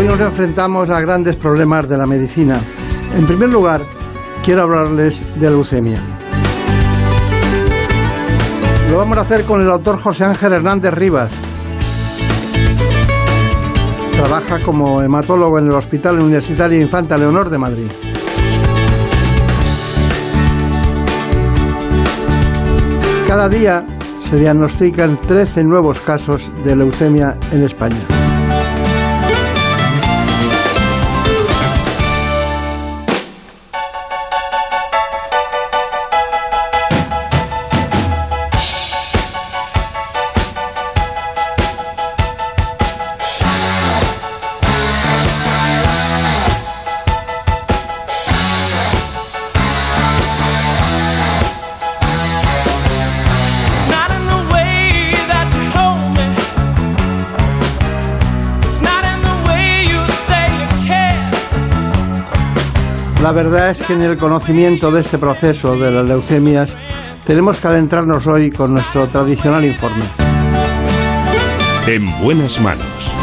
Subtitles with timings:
[0.00, 2.58] Hoy nos enfrentamos a grandes problemas de la medicina.
[3.14, 3.82] En primer lugar,
[4.42, 6.00] quiero hablarles de leucemia.
[8.90, 11.30] Lo vamos a hacer con el doctor José Ángel Hernández Rivas.
[14.12, 17.90] Trabaja como hematólogo en el Hospital Universitario Infanta Leonor de Madrid.
[23.28, 23.84] Cada día
[24.30, 28.19] se diagnostican 13 nuevos casos de leucemia en España.
[63.30, 66.68] La verdad es que en el conocimiento de este proceso de las leucemias
[67.24, 70.02] tenemos que adentrarnos hoy con nuestro tradicional informe.
[71.86, 73.14] En buenas manos.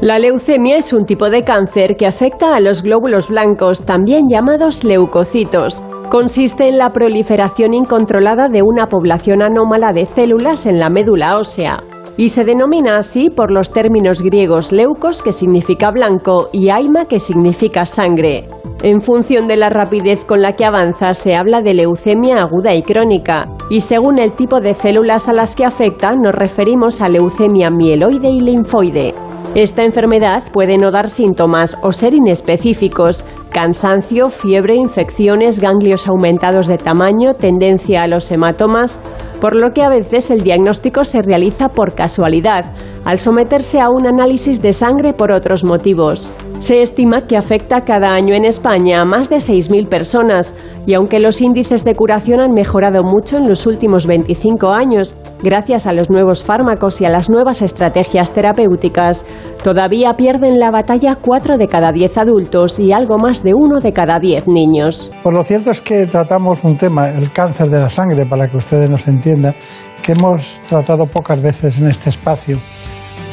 [0.00, 4.82] La leucemia es un tipo de cáncer que afecta a los glóbulos blancos, también llamados
[4.82, 5.82] leucocitos.
[6.08, 11.82] Consiste en la proliferación incontrolada de una población anómala de células en la médula ósea
[12.20, 17.18] y se denomina así por los términos griegos leucos, que significa blanco, y aima, que
[17.18, 18.46] significa sangre.
[18.82, 22.82] En función de la rapidez con la que avanza, se habla de leucemia aguda y
[22.82, 27.70] crónica, y según el tipo de células a las que afecta, nos referimos a leucemia
[27.70, 29.14] mieloide y linfoide.
[29.54, 36.76] Esta enfermedad puede no dar síntomas o ser inespecíficos, cansancio, fiebre, infecciones, ganglios aumentados de
[36.76, 39.00] tamaño, tendencia a los hematomas,
[39.40, 42.72] por lo que a veces el diagnóstico se realiza por casualidad,
[43.04, 46.32] al someterse a un análisis de sangre por otros motivos.
[46.60, 50.54] Se estima que afecta cada año en España a más de 6.000 personas
[50.86, 55.86] y aunque los índices de curación han mejorado mucho en los últimos 25 años, gracias
[55.86, 59.24] a los nuevos fármacos y a las nuevas estrategias terapéuticas,
[59.64, 63.92] todavía pierden la batalla 4 de cada 10 adultos y algo más de 1 de
[63.94, 65.10] cada 10 niños.
[65.22, 68.58] Pues lo cierto es que tratamos un tema, el cáncer de la sangre, para que
[68.58, 69.54] ustedes nos entiendan,
[70.02, 72.58] que hemos tratado pocas veces en este espacio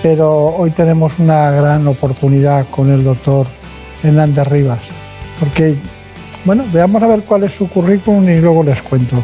[0.01, 3.45] pero hoy tenemos una gran oportunidad con el doctor
[4.03, 4.79] Hernández Rivas,
[5.39, 5.75] porque,
[6.45, 9.15] bueno, veamos a ver cuál es su currículum y luego les cuento.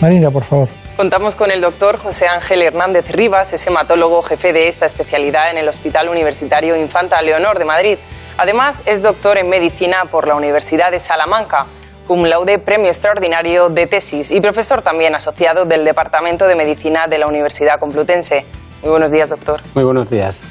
[0.00, 0.68] Marina, por favor.
[0.96, 5.58] Contamos con el doctor José Ángel Hernández Rivas, es hematólogo jefe de esta especialidad en
[5.58, 7.98] el Hospital Universitario Infanta Leonor de Madrid.
[8.38, 11.66] Además, es doctor en medicina por la Universidad de Salamanca,
[12.06, 17.18] cum laude premio extraordinario de tesis y profesor también asociado del Departamento de Medicina de
[17.18, 18.44] la Universidad Complutense.
[18.84, 19.62] Muy buenos días, doctor.
[19.74, 20.42] Muy buenos días.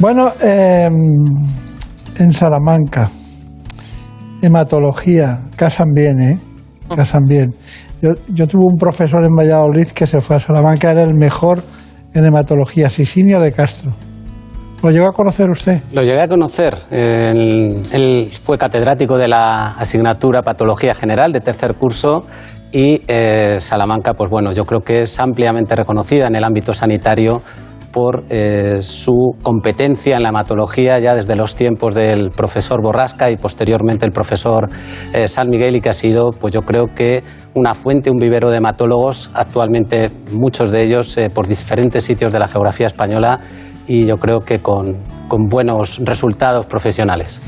[0.00, 0.88] Bueno, eh,
[2.18, 3.08] en Salamanca,
[4.42, 6.38] hematología, casan bien, ¿eh?
[6.96, 7.54] Casan bien.
[8.02, 11.62] Yo, yo, tuve un profesor en Valladolid que se fue a Salamanca, era el mejor
[12.12, 13.92] en hematología, Sisinio de Castro.
[14.82, 15.80] ¿Lo llegó a conocer usted?
[15.92, 16.76] Lo llegué a conocer.
[16.90, 22.26] Él, él fue catedrático de la asignatura Patología General de tercer curso
[22.72, 27.40] y eh, Salamanca, pues bueno, yo creo que es ampliamente reconocida en el ámbito sanitario
[27.92, 33.36] por eh, su competencia en la hematología ya desde los tiempos del profesor Borrasca y
[33.36, 34.68] posteriormente el profesor
[35.14, 37.22] eh, San Miguel y que ha sido, pues yo creo que
[37.54, 42.46] una fuente, un vivero de hematólogos, actualmente muchos de ellos por diferentes sitios de la
[42.46, 43.40] geografía española
[43.86, 44.94] y yo creo que con,
[45.26, 47.40] con buenos resultados profesionales.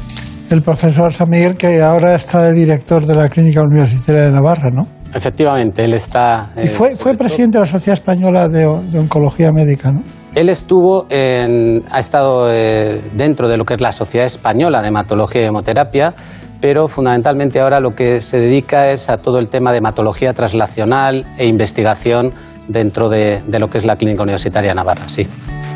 [0.50, 4.70] El profesor San Miguel que ahora está de director de la Clínica Universitaria de Navarra,
[4.72, 4.99] ¿no?
[5.14, 6.50] Efectivamente, él está...
[6.62, 8.60] y fue, fue presidente de la Sociedad Española de,
[8.90, 10.02] de Oncología Médica, ¿no?
[10.34, 14.88] Él estuvo en, ha estado eh, dentro de lo que es la Sociedad Española de
[14.88, 16.14] Hematología y Hemoterapia,
[16.60, 21.26] pero fundamentalmente ahora lo que se dedica es a todo el tema de hematología traslacional
[21.36, 22.32] e investigación
[22.68, 25.26] dentro de, de lo que es la Clínica Universitaria Navarra, sí.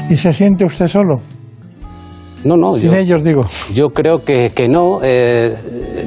[0.08, 1.16] ¿Y se siente usted solo?
[2.44, 2.73] No, no.
[2.73, 3.44] Sin ellos, digo.
[3.73, 5.00] Yo creo que, que no.
[5.02, 5.55] Eh,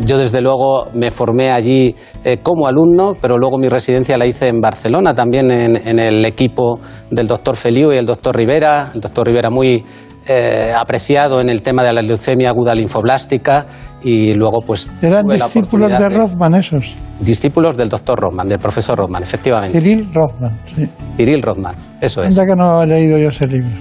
[0.06, 4.48] yo, desde luego, me formé allí eh, como alumno, pero luego mi residencia la hice
[4.48, 6.80] en Barcelona, también en, el equipo
[7.10, 8.92] del doctor Feliu y el doctor Rivera.
[8.94, 9.84] El doctor Rivera muy
[10.28, 13.66] eh, apreciado en el tema de la leucemia aguda linfoblástica
[14.04, 14.92] y luego pues...
[15.02, 16.96] ¿Eran discípulos de Rothman esos?
[17.20, 19.80] Discípulos del doctor Rothman, del profesor Rothman, efectivamente.
[19.80, 20.88] Cyril Rothman, sí.
[21.16, 22.38] Cyril Rothman, eso es.
[22.38, 23.72] Anda que no he leído yo ese libro.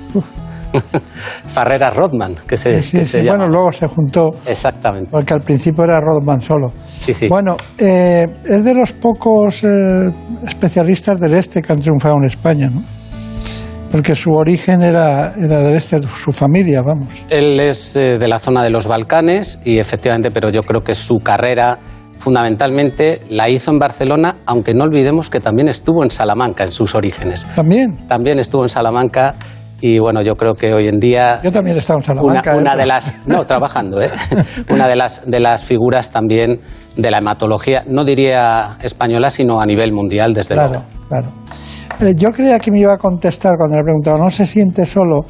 [1.47, 4.35] Farrera Rothman, que se, sí, sí, bueno, luego se juntó.
[4.47, 5.11] Exactamente.
[5.11, 6.73] Porque al principio era Rothman solo.
[6.99, 7.29] Sí, sí.
[7.29, 10.11] Bueno, eh, es de los pocos eh,
[10.43, 12.83] especialistas del este que han triunfado en España, ¿no?
[13.91, 17.09] Porque su origen era, era del este, su familia, vamos.
[17.31, 20.95] Él es eh, de la zona de los Balcanes y efectivamente, pero yo creo que
[20.95, 21.79] su carrera
[22.19, 26.95] fundamentalmente la hizo en Barcelona, aunque no olvidemos que también estuvo en Salamanca en sus
[26.95, 27.47] orígenes.
[27.55, 27.97] También.
[28.09, 29.35] También estuvo en Salamanca
[29.81, 31.41] y bueno, yo creo que hoy en día...
[31.43, 32.57] Yo también he estado en Salamanca.
[32.57, 32.79] Una, ¿eh?
[32.79, 33.27] de las...
[33.27, 34.11] No, trabajando, ¿eh?
[34.71, 36.61] una de las, de las figuras también
[36.97, 40.73] de la hematología, no diría española, sino a nivel mundial, desde luego.
[40.73, 41.33] Claro, claro.
[42.01, 45.27] Eh, yo creía que me iba a contestar cuando le preguntaba, ¿no se siente solo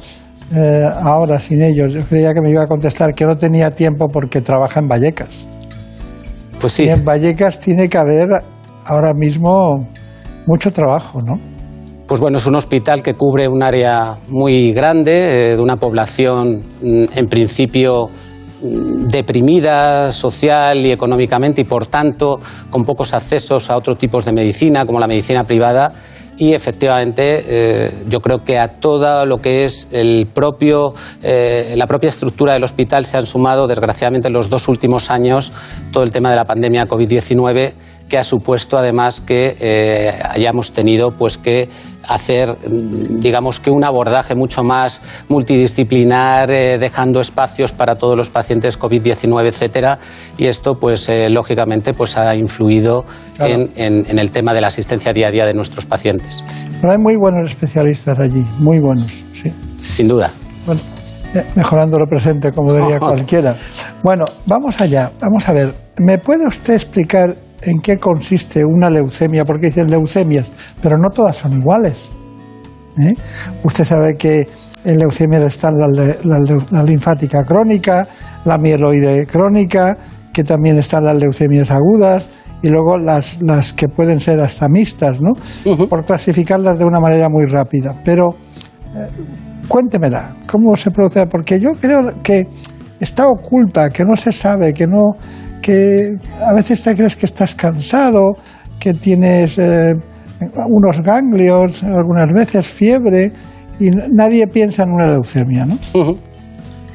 [0.55, 1.91] eh, ahora sin ellos?
[1.91, 5.47] Yo creía que me iba a contestar que no tenía tiempo porque trabaja en Vallecas.
[6.61, 6.83] Pues sí.
[6.83, 8.27] Y en Vallecas tiene que haber
[8.85, 9.85] ahora mismo
[10.45, 11.56] mucho trabajo, ¿no?
[12.07, 16.63] Pues bueno, es un hospital que cubre un área muy grande, eh, de una población
[16.81, 22.39] mm, en principio mm, deprimida social y económicamente y por tanto
[22.69, 25.91] con pocos accesos a otros tipos de medicina como la medicina privada.
[26.37, 30.93] Y efectivamente eh, yo creo que a todo lo que es el propio,
[31.23, 35.51] eh, la propia estructura del hospital se han sumado desgraciadamente en los dos últimos años
[35.91, 37.73] todo el tema de la pandemia COVID-19
[38.07, 41.67] que ha supuesto además que hayamos tenido pues que
[42.07, 48.29] hacer mm, digamos que un abordaje mucho más multidisciplinar eh, dejando espacios para todos los
[48.29, 49.99] pacientes COVID-19 etcétera
[50.37, 53.05] y esto pues eh, lógicamente pues ha influido
[53.39, 56.43] en, en, el tema de la asistencia día a día de nuestros pacientes.
[56.81, 59.53] Pero hay muy buenos especialistas allí, muy buenos, sí.
[59.77, 60.31] Sin duda.
[60.65, 60.81] Bueno,
[61.55, 63.55] mejorando lo presente, como diría cualquiera.
[64.03, 65.11] Bueno, vamos allá.
[65.21, 65.73] Vamos a ver.
[65.99, 70.51] ¿Me puede usted explicar en qué consiste una leucemia, porque dicen leucemias,
[70.81, 72.09] pero no todas son iguales.
[72.97, 73.15] ¿eh?
[73.63, 74.47] Usted sabe que
[74.83, 78.07] en leucemia está la, linfática crónica,
[78.45, 79.97] la mieloide crónica,
[80.33, 82.29] que también están las leucemias agudas
[82.61, 85.33] y luego las, las que pueden ser hasta mixtas, ¿no?
[85.89, 87.93] Por clasificarlas de una manera muy rápida.
[88.05, 88.29] Pero
[88.95, 89.09] eh,
[89.67, 91.25] cuéntemela, ¿cómo se produce?
[91.27, 92.47] Porque yo creo que
[92.99, 95.13] está oculta, que no se sabe, que no
[95.61, 96.15] que
[96.45, 98.35] a veces te crees que estás cansado,
[98.79, 99.93] que tienes eh,
[100.67, 103.31] unos ganglios, algunas veces fiebre,
[103.79, 105.77] y nadie piensa en una leucemia, ¿no?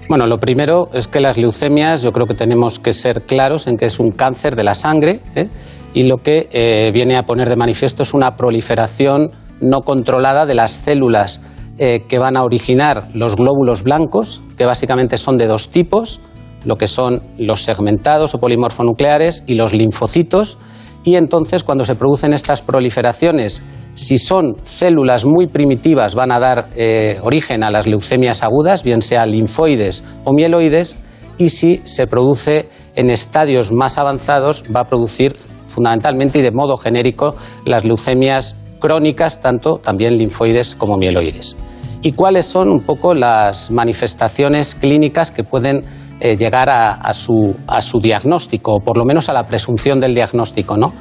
[0.08, 3.76] Bueno, lo primero es que las leucemias, yo creo que tenemos que ser claros en
[3.76, 5.48] que es un cáncer de la sangre ¿eh?
[5.94, 9.30] y lo que eh, viene a poner de manifiesto es una proliferación
[9.60, 11.40] no controlada de las células
[11.78, 16.20] que van a originar los glóbulos blancos, que básicamente son de dos tipos,
[16.64, 20.58] lo que son los segmentados o polimorfonucleares y los linfocitos.
[21.04, 23.62] Y entonces, cuando se producen estas proliferaciones,
[23.94, 29.02] si son células muy primitivas, van a dar eh, origen a las leucemias agudas, bien
[29.02, 30.96] sea linfoides o mieloides,
[31.38, 35.34] y si se produce en estadios más avanzados, va a producir
[35.66, 41.56] fundamentalmente y de modo genérico las leucemias crónicas, tanto también linfoides como mieloides.
[42.02, 45.84] ¿Y cuáles son un poco las manifestaciones clínicas que pueden
[46.24, 47.52] eh, llegar a, su,
[48.00, 50.92] diagnóstico, o por lo menos a la presunción del diagnóstico, ¿no?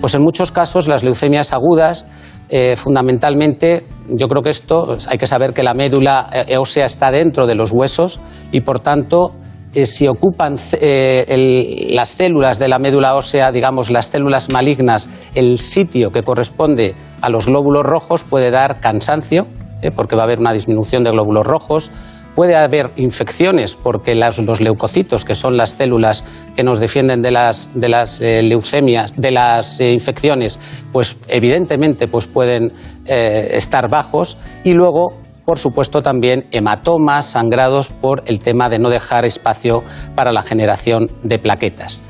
[0.00, 2.08] Pues en muchos casos las leucemias agudas,
[2.48, 7.12] eh, fundamentalmente, yo creo que esto hay que saber que la médula eh, ósea está
[7.12, 8.18] dentro de los huesos
[8.50, 9.36] y por tanto
[9.84, 16.24] si ocupan las células de la médula ósea, digamos las células malignas, el sitio que
[16.24, 19.46] corresponde a los glóbulos rojos puede dar cansancio,
[19.96, 21.90] porque va a haber una disminución de glóbulos rojos,
[22.34, 26.24] Puede haber infecciones porque los leucocitos, que son las células
[26.56, 30.58] que nos defienden de las, de las eh, leucemias, de las eh, infecciones,
[30.92, 32.72] pues evidentemente pues pueden
[33.06, 35.12] eh, estar bajos y luego
[35.44, 41.10] por supuesto también hematomas, sangrados por el tema de no dejar espacio para la generación
[41.22, 42.02] de plaquetas.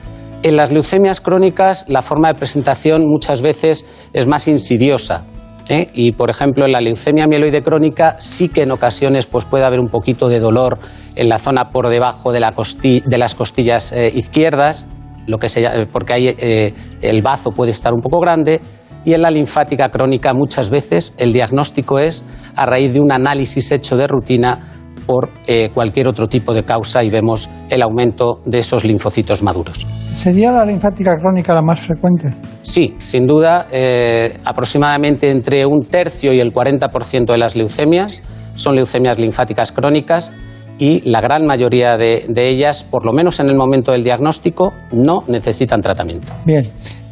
[0.42, 5.24] En las leucemias crónicas la forma de presentación muchas veces es más insidiosa
[5.68, 5.88] ¿eh?
[5.94, 9.80] Y, por ejemplo, en la leucemia mieloide crónica sí que en ocasiones pues, puede haber
[9.80, 10.78] un poquito de dolor
[11.14, 14.86] en la zona por debajo de, las costillas eh, izquierdas,
[15.26, 15.48] lo que
[15.92, 18.60] porque ahí eh, el bazo puede estar un poco grande.
[19.06, 22.24] Y en la linfática crónica muchas veces el diagnóstico es
[22.56, 27.02] a raíz de un análisis hecho de rutina por eh, cualquier otro tipo de causa
[27.02, 29.86] y vemos el aumento de esos linfocitos maduros.
[30.14, 32.32] ¿Sería la linfática crónica la más frecuente?
[32.62, 38.22] Sí, sin duda, eh, aproximadamente entre un tercio y el 40% de las leucemias
[38.54, 40.32] son leucemias linfáticas crónicas
[40.78, 45.20] y la gran mayoría de, ellas, por lo menos en el momento del diagnóstico, no
[45.28, 46.32] necesitan tratamiento.
[46.44, 46.64] Bien,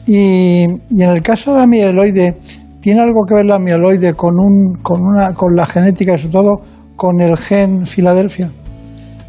[0.07, 2.39] y, en el caso de la mieloide,
[2.81, 6.33] ¿tiene algo que ver la mieloide con, un, con, una, con la genética y sobre
[6.33, 6.51] todo
[7.03, 8.53] con el gen Filadelfia?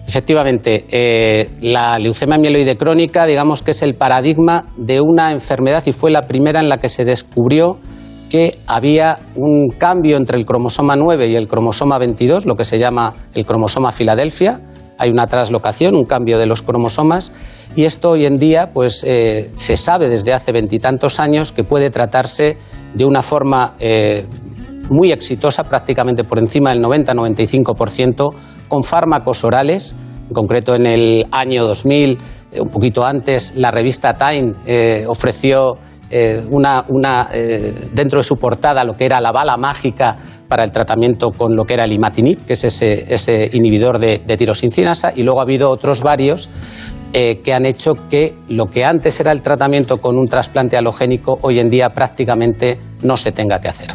[0.05, 5.91] Efectivamente, eh, la leucemia mieloide crónica, digamos que es el paradigma de una enfermedad y
[5.91, 7.79] fue la primera en la que se descubrió
[8.29, 12.77] que había un cambio entre el cromosoma 9 y el cromosoma 22, lo que se
[12.77, 14.61] llama el cromosoma Filadelfia.
[14.99, 17.31] Hay una traslocación, un cambio de los cromosomas,
[17.75, 21.89] y esto hoy en día pues, eh, se sabe desde hace veintitantos años que puede
[21.89, 22.55] tratarse
[22.93, 24.27] de una forma eh,
[24.89, 28.33] muy exitosa, prácticamente por encima del 90-95%,
[28.67, 29.95] con fármacos orales.
[30.27, 32.17] En concreto, en el año 2000,
[32.51, 34.53] eh, un poquito antes, la revista Time
[35.07, 35.77] ofreció
[36.15, 40.15] eh, una, eh, dentro de su portada lo que era la bala mágica
[40.47, 45.13] para el tratamiento con lo que era el imatinib, que es ese, inhibidor de, de,
[45.15, 46.51] y luego ha habido otros varios
[47.13, 51.39] eh, que han hecho que lo que antes era el tratamiento con un trasplante halogénico,
[51.41, 53.87] hoy en día prácticamente no se tenga que hacer.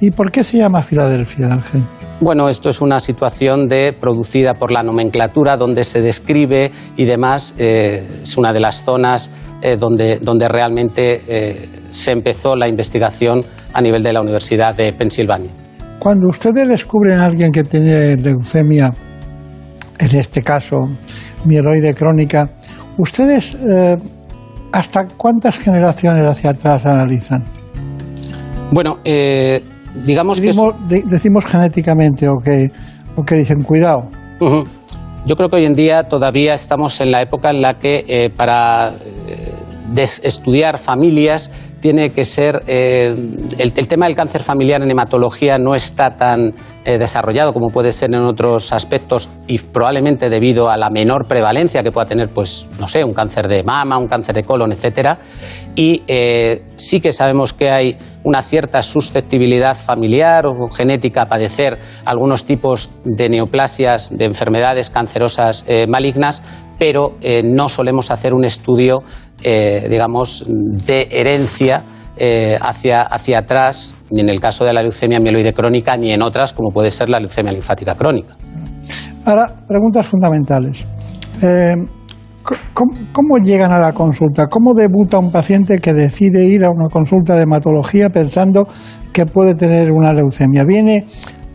[0.00, 1.82] ¿Y por qué se llama Filadelfia, Ángel?
[2.20, 7.54] Bueno, esto es una situación de, producida por la nomenclatura donde se describe y demás.
[7.58, 14.04] es una de las zonas eh, donde, realmente eh, se empezó la investigación a nivel
[14.04, 15.50] de la Universidad de Pensilvania.
[15.98, 18.94] Cuando ustedes descubren a alguien que tiene leucemia,
[19.98, 20.76] en este caso
[21.44, 22.50] mieloide crónica,
[22.98, 23.96] ¿ustedes eh,
[24.72, 27.44] hasta cuántas generaciones hacia atrás analizan?
[28.70, 28.98] Bueno,
[30.04, 30.52] digamos que...
[31.06, 32.70] decimos genéticamente o que,
[33.34, 34.10] dicen cuidado.
[35.26, 38.30] Yo creo que hoy en día todavía estamos en la época en la que eh,
[38.34, 39.54] para eh,
[40.22, 42.62] estudiar familias tiene que ser.
[42.66, 43.14] Eh,
[43.58, 46.54] el, tema del cáncer familiar en hematología no está tan
[46.84, 51.92] desarrollado como puede ser en otros aspectos y probablemente debido a la menor prevalencia que
[51.92, 55.18] pueda tener, pues, no sé, un cáncer de mama, un cáncer de colon, etcétera.
[55.76, 56.02] Y
[56.76, 62.90] sí que sabemos que hay una cierta susceptibilidad familiar o genética a padecer algunos tipos
[63.04, 66.42] de neoplasias, de enfermedades cancerosas eh, malignas,
[66.78, 69.02] pero eh, no solemos hacer un estudio,
[69.42, 71.84] eh, digamos, de herencia
[72.60, 76.52] hacia, hacia atrás, ni en el caso de la leucemia mieloide crónica, ni en otras,
[76.52, 78.32] como puede ser la leucemia linfática crónica.
[79.24, 80.84] Ahora, preguntas fundamentales.
[82.72, 84.46] ¿Cómo, llegan a la consulta?
[84.46, 88.66] ¿Cómo debuta un paciente que decide ir a una consulta de hematología pensando
[89.12, 90.64] que puede tener una leucemia?
[90.64, 91.04] ¿Viene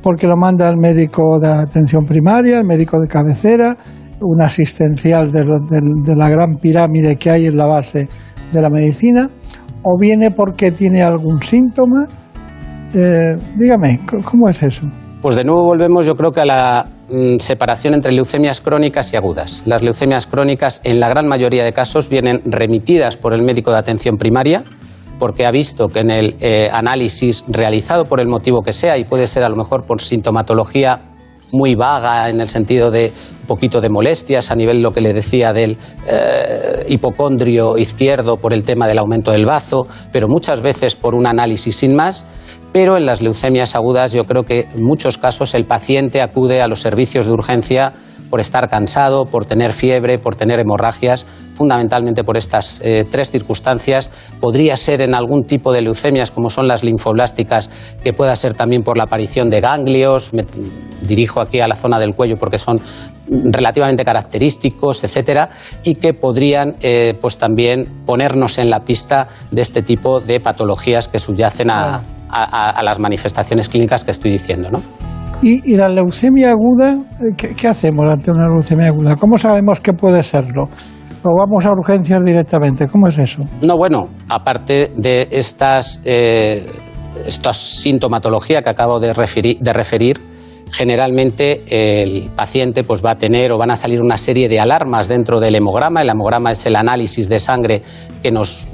[0.01, 3.75] porque lo manda el médico de atención primaria, el médico de cabecera,
[4.23, 8.07] un asistencial de, la gran pirámide que hay en la base
[8.51, 9.29] de la medicina?
[9.83, 12.07] ¿O viene porque tiene algún síntoma?
[12.93, 14.87] Eh, dígame, ¿cómo es eso?
[15.21, 19.17] Pues de nuevo volvemos, yo creo que a la Mm, separación entre leucemias crónicas y
[19.17, 19.61] agudas.
[19.65, 23.77] Las leucemias crónicas, en la gran mayoría de casos, vienen remitidas por el médico de
[23.77, 24.63] atención primaria
[25.19, 29.03] porque ha visto que en el eh, análisis realizado por el motivo que sea, y
[29.03, 31.01] puede ser a lo mejor por sintomatología
[31.51, 33.13] muy vaga en el sentido de
[33.47, 38.63] poquito de molestias a nivel lo que le decía del eh, hipocondrio izquierdo por el
[38.63, 42.25] tema del aumento del bazo, pero muchas veces por un análisis sin más.
[42.71, 46.67] Pero en las leucemias agudas yo creo que en muchos casos el paciente acude a
[46.67, 47.93] los servicios de urgencia
[48.33, 54.09] por estar cansado, por tener fiebre, por tener hemorragias, fundamentalmente por estas eh, tres circunstancias.
[54.39, 57.69] Podría ser en algún tipo de leucemias, como son las linfoblásticas,
[58.03, 60.33] que pueda ser también por la aparición de ganglios.
[60.33, 60.47] Me
[61.03, 62.81] dirijo aquí a la zona del cuello porque son
[63.27, 65.51] relativamente característicos, etcétera,
[65.83, 71.07] y que podrían eh, pues también ponernos en la pista de este tipo de patologías
[71.07, 75.12] que subyacen a, a las manifestaciones clínicas que estoy diciendo, ¿no?
[75.45, 76.93] ¿Y, la leucemia aguda?
[76.93, 79.17] Eh, ¿Qué, hacemos ante una leucemia aguda?
[79.17, 80.69] ¿Cómo sabemos que puede serlo?
[81.21, 82.87] ¿O vamos a urgencias directamente?
[82.87, 83.43] ¿Cómo es eso?
[83.61, 86.65] No, bueno, aparte de estas, eh,
[87.27, 90.17] esta sintomatología que acabo de referir, de referir
[90.71, 95.07] generalmente el paciente pues va a tener o van a salir una serie de alarmas
[95.07, 96.01] dentro del hemograma.
[96.01, 97.81] El hemograma es el análisis de sangre
[98.21, 98.67] que nos,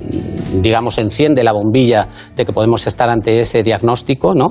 [0.62, 4.50] digamos, enciende la bombilla de que podemos estar ante ese diagnóstico, ¿no?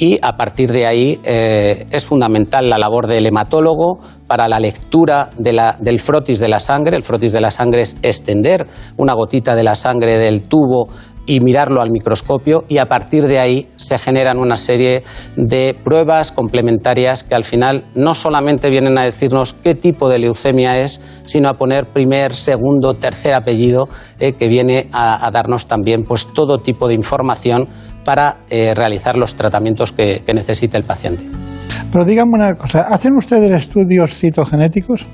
[0.00, 5.30] Y a partir de ahí eh, es fundamental la labor del hematólogo para la lectura
[5.36, 6.96] del frotis de la sangre.
[6.96, 8.66] El frotis de la sangre es extender
[8.96, 10.88] una gotita de la sangre del tubo
[11.28, 15.04] y mirarlo al microscopio y a partir de ahí se generan una serie
[15.36, 20.80] de pruebas complementarias que al final no solamente vienen a decirnos qué tipo de leucemia
[20.80, 26.26] es, sino a poner primer, segundo, tercer apellido eh, que viene a, darnos también pues
[26.32, 27.68] todo tipo de información
[28.04, 31.24] para eh, realizar los tratamientos que, que necesita el paciente.
[31.92, 35.06] Pero díganme una cosa, ¿hacen ustedes estudios citogenéticos?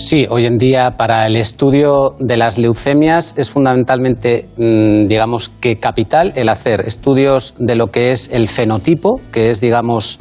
[0.00, 5.76] Sí, hoy en día para el estudio de las leucemias es fundamentalmente, mm, digamos, que
[5.76, 10.18] capital el hacer estudios de lo que es el fenotipo, que es, digamos,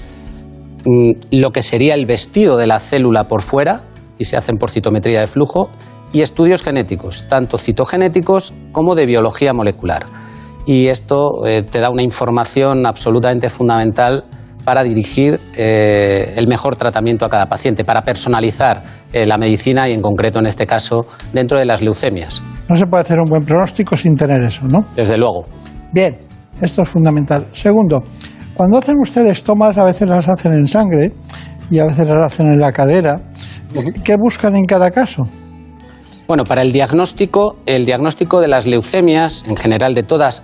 [0.86, 3.84] mm, lo que sería el vestido de la célula por fuera,
[4.18, 5.70] y se hacen por citometría de flujo,
[6.12, 10.08] y estudios genéticos, tanto citogenéticos como de biología molecular.
[10.66, 14.26] Y esto eh, te da una información absolutamente fundamental
[14.64, 19.94] para dirigir eh, el mejor tratamiento a cada paciente, para personalizar eh, la medicina y
[19.94, 22.42] en concreto en este caso dentro de las leucemias.
[22.68, 24.86] No se puede hacer un buen pronóstico sin tener eso, ¿no?
[24.96, 25.46] Desde luego.
[25.92, 26.18] Bien,
[26.62, 27.46] esto es fundamental.
[27.52, 28.04] Segundo,
[28.54, 31.14] cuando hacen ustedes tomas, a veces las hacen en sangre
[31.70, 33.22] y a veces las hacen en la cadera.
[34.04, 35.28] ¿Qué buscan en cada caso?
[36.28, 40.44] Bueno, para el diagnóstico, el diagnóstico de las leucemias, en general de todas,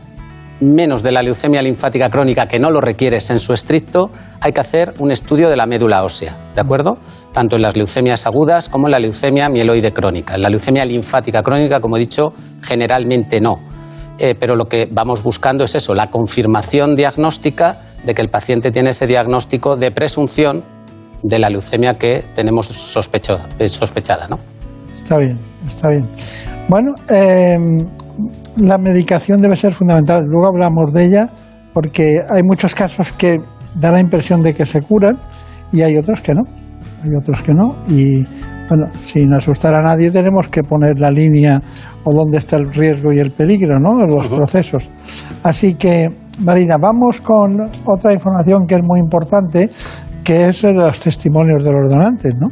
[0.61, 4.09] menos de la leucemia linfática crónica que no lo requiere en su estricto,
[4.39, 6.97] hay que hacer un estudio de la médula ósea, ¿de acuerdo?
[7.31, 10.35] Tanto en las leucemias agudas como en la leucemia mieloide crónica.
[10.35, 13.59] En la leucemia linfática crónica, como he dicho, generalmente no.
[14.17, 18.71] Eh, pero lo que vamos buscando es eso, la confirmación diagnóstica de que el paciente
[18.71, 20.63] tiene ese diagnóstico de presunción
[21.21, 24.39] de la leucemia que tenemos eh, sospechada, ¿no?
[24.93, 26.07] Está bien, está bien.
[26.69, 27.57] Bueno, eh,
[28.57, 30.23] la medicación debe ser fundamental.
[30.25, 31.29] Luego hablamos de ella
[31.73, 33.37] porque hay muchos casos que
[33.75, 35.17] da la impresión de que se curan
[35.71, 36.43] y hay otros que no.
[37.03, 37.75] Hay otros que no.
[37.89, 38.23] Y
[38.67, 41.61] bueno, sin asustar a nadie tenemos que poner la línea
[42.03, 44.05] o dónde está el riesgo y el peligro, ¿no?
[44.05, 44.89] Los procesos.
[45.43, 49.69] Así que, Marina, vamos con otra información que es muy importante,
[50.23, 52.47] que es los testimonios de los donantes, ¿no?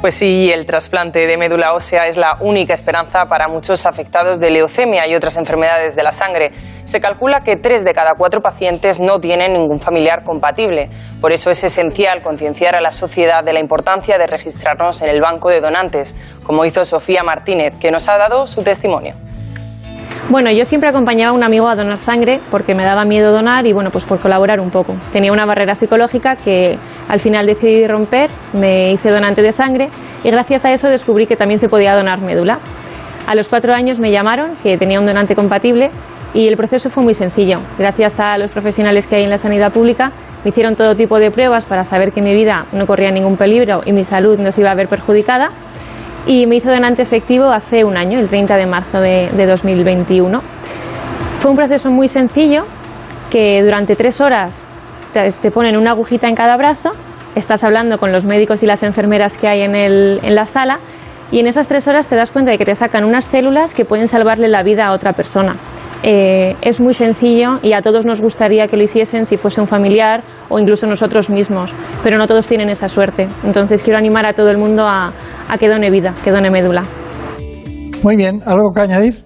[0.00, 4.48] Pues sí, el trasplante de médula ósea es la única esperanza para muchos afectados de
[4.48, 6.52] leucemia y otras enfermedades de la sangre.
[6.84, 10.88] Se calcula que tres de cada cuatro pacientes no tienen ningún familiar compatible.
[11.20, 15.20] Por eso es esencial concienciar a la sociedad de la importancia de registrarnos en el
[15.20, 19.16] banco de donantes, como hizo Sofía Martínez, que nos ha dado su testimonio.
[20.28, 23.66] Bueno, yo siempre acompañaba a un amigo a donar sangre porque me daba miedo donar
[23.66, 24.94] y bueno, pues por colaborar un poco.
[25.10, 26.78] Tenía una barrera psicológica que
[27.08, 29.88] al final decidí romper, me hice donante de sangre
[30.22, 32.58] y gracias a eso descubrí que también se podía donar médula.
[33.26, 35.90] A los cuatro años me llamaron que tenía un donante compatible
[36.34, 37.58] y el proceso fue muy sencillo.
[37.78, 40.12] Gracias a los profesionales que hay en la sanidad pública
[40.44, 43.80] me hicieron todo tipo de pruebas para saber que mi vida no corría ningún peligro
[43.84, 45.48] y mi salud no se iba a ver perjudicada
[46.28, 50.40] y me hizo donante efectivo hace un año, el 30 de marzo de, 2021.
[51.40, 52.66] Fue un proceso muy sencillo
[53.30, 54.62] que durante tres horas
[55.14, 56.90] te, ponen una agujita en cada brazo,
[57.34, 60.80] estás hablando con los médicos y las enfermeras que hay en, el, en la sala
[61.30, 63.86] y en esas tres horas te das cuenta de que te sacan unas células que
[63.86, 65.56] pueden salvarle la vida a otra persona.
[66.02, 69.66] Eh, es muy sencillo y a todos nos gustaría que lo hiciesen si fuese un
[69.66, 71.72] familiar o incluso nosotros mismos,
[72.04, 73.26] pero no todos tienen esa suerte.
[73.44, 75.12] Entonces quiero animar a todo el mundo a,
[75.56, 76.84] que done vida, que done médula.
[78.02, 79.24] Muy bien, ¿algo que añadir?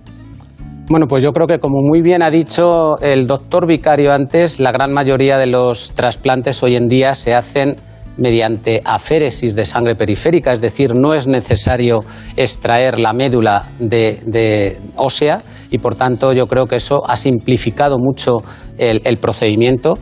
[0.89, 4.73] Bueno, pues yo creo que como muy bien ha dicho el doctor Vicario antes, la
[4.73, 7.77] gran mayoría de los trasplantes hoy en día se hacen
[8.17, 12.01] mediante aféresis de sangre periférica, es decir, no es necesario
[12.37, 18.39] extraer la médula de, ósea y por tanto yo creo que eso ha simplificado mucho
[18.77, 19.97] el, procedimiento,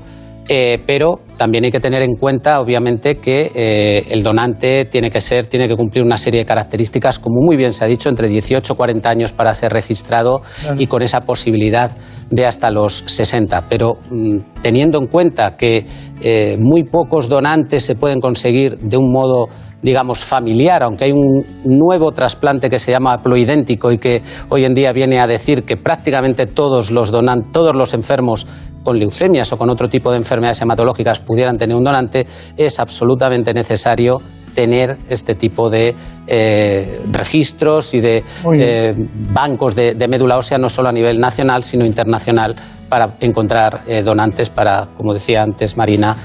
[0.48, 5.22] eh, pero también hay que tener en cuenta, obviamente, que eh, el donante tiene que
[5.22, 8.28] ser, tiene que cumplir una serie de características, como muy bien se ha dicho, entre
[8.28, 10.42] 18 y 40 años para ser registrado
[10.76, 11.96] y con esa posibilidad
[12.28, 13.64] de hasta los 60.
[13.70, 15.86] Pero mm, teniendo en cuenta que
[16.20, 19.48] eh, muy pocos donantes se pueden conseguir de un modo
[19.82, 24.74] digamos, familiar, aunque hay un nuevo trasplante que se llama ploidéntico y que hoy en
[24.74, 27.10] día viene a decir que prácticamente todos los,
[27.50, 28.46] todos los enfermos
[28.82, 33.54] con leucemias o con otro tipo de enfermedades hematológicas pudieran tener un donante, es absolutamente
[33.54, 34.18] necesario
[34.52, 35.94] tener este tipo de
[36.26, 38.94] eh, registros y de eh,
[39.32, 42.56] bancos de, médula ósea, no solo a nivel nacional, sino internacional,
[42.88, 46.16] para encontrar eh, donantes para, como decía antes Marina,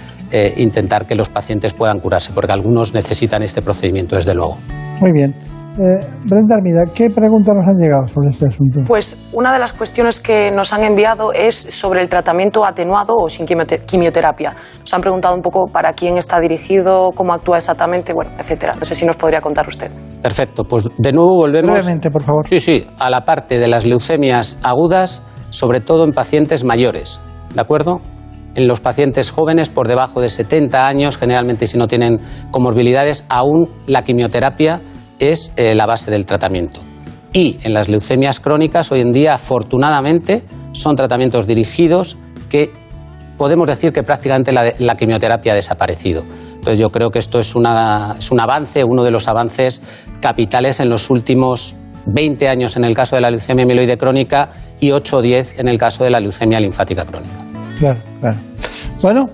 [0.58, 4.58] intentar que los pacientes puedan curarse, porque algunos necesitan este procedimiento, desde luego.
[5.00, 5.34] Muy bien.
[5.78, 8.80] Eh, Brenda Armida, ¿qué preguntas nos han llegado sobre este asunto?
[8.88, 13.28] Pues una de las cuestiones que nos han enviado es sobre el tratamiento atenuado o
[13.28, 14.54] sin quimioterapia.
[14.80, 18.74] Nos han preguntado un poco para quién está dirigido, cómo actúa exactamente, bueno, etcétera.
[18.80, 19.92] No sé si nos podría contar usted.
[20.22, 21.72] Perfecto, pues de nuevo volvemos.
[21.72, 22.48] Brevemente, por favor.
[22.48, 27.22] Sí, sí, a la parte de las leucemias agudas sobre todo en pacientes mayores,
[27.54, 28.02] ¿de acuerdo?
[28.56, 32.20] En los pacientes jóvenes por debajo de 70 años, generalmente si no tienen
[32.52, 34.82] comorbilidades, aún la quimioterapia
[35.20, 36.82] es eh, la base del tratamiento.
[37.34, 42.18] Y en las leucemias crónicas, hoy en día, afortunadamente, son tratamientos dirigidos
[42.50, 42.70] que
[43.38, 46.24] podemos decir que prácticamente la, quimioterapia ha desaparecido.
[46.56, 49.82] Entonces yo creo que esto es, es un avance, uno de los avances
[50.22, 51.76] capitales en los últimos
[52.06, 54.50] 20 años en el caso de la leucemia amiloide crónica
[54.80, 57.36] y 8 o 10 en el caso de la leucemia linfática crónica.
[57.80, 58.38] Claro, claro.
[59.02, 59.30] Bueno,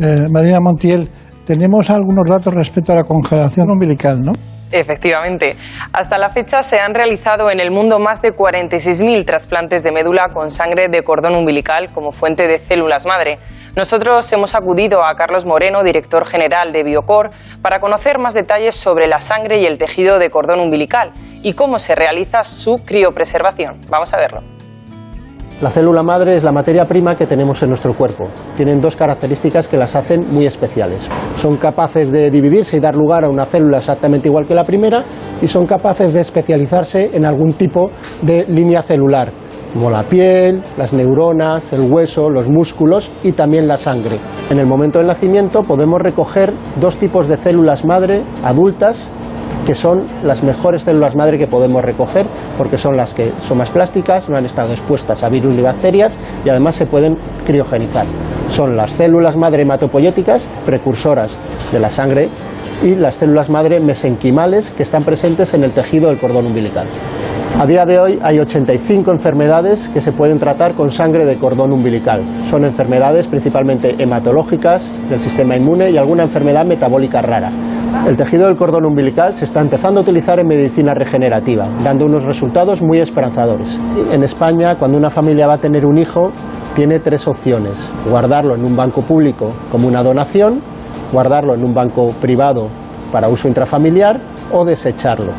[0.00, 1.08] eh, Marina Montiel,
[1.44, 4.32] tenemos algunos datos respecto a la congelación umbilical, ¿no?
[4.72, 5.56] Efectivamente.
[5.92, 10.30] Hasta la fecha se han realizado en el mundo más de 46.000 trasplantes de médula
[10.30, 13.38] con sangre de cordón umbilical como fuente de células madre.
[13.76, 17.30] Nosotros hemos acudido a Carlos Moreno, director general de Biocor,
[17.62, 21.78] para conocer más detalles sobre la sangre y el tejido de cordón umbilical y cómo
[21.78, 23.80] se realiza su criopreservación.
[23.88, 24.61] Vamos a verlo.
[25.62, 28.24] La célula madre es la materia prima que tenemos en nuestro cuerpo.
[28.56, 31.08] Tienen dos características que las hacen muy especiales.
[31.36, 35.04] Son capaces de dividirse y dar lugar a una célula exactamente igual que la primera
[35.40, 39.30] y son capaces de especializarse en algún tipo de línea celular,
[39.72, 44.18] como la piel, las neuronas, el hueso, los músculos y también la sangre.
[44.50, 49.12] En el momento del nacimiento podemos recoger dos tipos de células madre adultas
[49.66, 52.26] que son las mejores células madre que podemos recoger
[52.58, 56.16] porque son las que son más plásticas, no han estado expuestas a virus ni bacterias
[56.44, 58.06] y además se pueden criogenizar.
[58.48, 61.32] Son las células madre hematopoyéticas, precursoras
[61.72, 62.28] de la sangre,
[62.82, 66.86] y las células madre mesenquimales que están presentes en el tejido del cordón umbilical.
[67.58, 71.70] A día de hoy hay 85 enfermedades que se pueden tratar con sangre de cordón
[71.70, 72.22] umbilical.
[72.50, 77.50] Son enfermedades principalmente hematológicas del sistema inmune y alguna enfermedad metabólica rara.
[78.06, 82.24] El tejido del cordón umbilical se está empezando a utilizar en medicina regenerativa, dando unos
[82.24, 83.78] resultados muy esperanzadores.
[84.10, 86.32] En España, cuando una familia va a tener un hijo,
[86.74, 87.90] tiene tres opciones.
[88.08, 90.60] Guardarlo en un banco público como una donación,
[91.12, 92.68] guardarlo en un banco privado
[93.12, 94.18] para uso intrafamiliar
[94.50, 95.32] o desecharlo.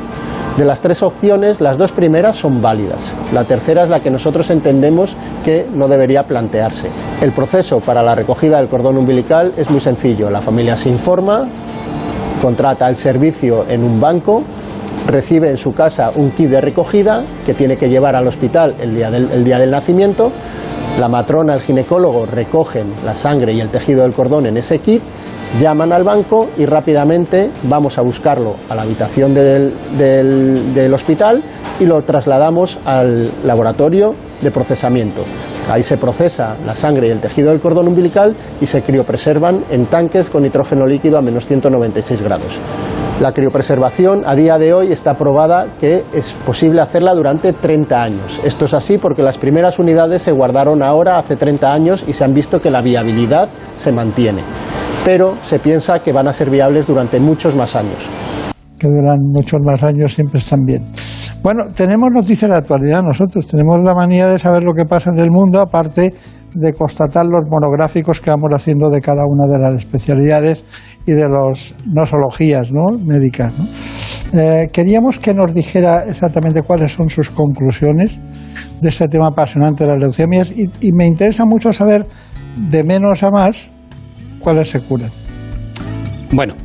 [0.58, 3.16] De las tres opciones, las dos primeras son válidas.
[3.34, 6.90] La tercera es la que nosotros entendemos que no debería plantearse.
[7.22, 10.30] El proceso para la recogida del cordón umbilical es muy sencillo.
[10.30, 11.48] La familia se informa,
[12.40, 14.44] contrata el servicio en un banco,
[15.08, 18.94] recibe en su casa un kit de recogida que tiene que llevar al hospital el
[18.94, 20.32] día del, el día del nacimiento.
[21.00, 25.02] La matrona, el ginecólogo recogen la sangre y el tejido del cordón en ese kit
[25.60, 31.44] llaman al banco y rápidamente vamos a buscarlo a la habitación del, hospital
[31.80, 35.24] y lo trasladamos al laboratorio de procesamiento.
[35.70, 39.86] Ahí se procesa la sangre y el tejido del cordón umbilical y se criopreservan en
[39.86, 42.60] tanques con nitrógeno líquido a menos 196 grados.
[43.22, 48.40] La criopreservación a día de hoy está probada que es posible hacerla durante 30 años.
[48.44, 52.24] Esto es así porque las primeras unidades se guardaron ahora hace 30 años y se
[52.24, 54.42] han visto que la viabilidad se mantiene
[55.06, 57.98] pero se piensa que van a ser viables durante muchos más años.
[58.78, 60.84] Que duran muchos más años siempre están bien.
[61.42, 65.20] Bueno, tenemos noticias de actualidad nosotros, tenemos la manía de saber lo que pasa en
[65.20, 66.14] el mundo, aparte
[66.54, 70.66] de constatar los monográficos que vamos haciendo de cada una de las especialidades
[71.06, 72.98] y de las nosologías ¿no?
[72.98, 73.52] médicas.
[74.34, 78.20] Eh, queríamos que nos dijera exactamente cuáles son sus conclusiones
[78.82, 82.08] de este tema apasionante de las leucemias y, y me interesa mucho saber
[82.70, 83.72] de menos a más
[84.44, 85.12] ¿cuáles se curan?
[86.32, 86.56] Bueno,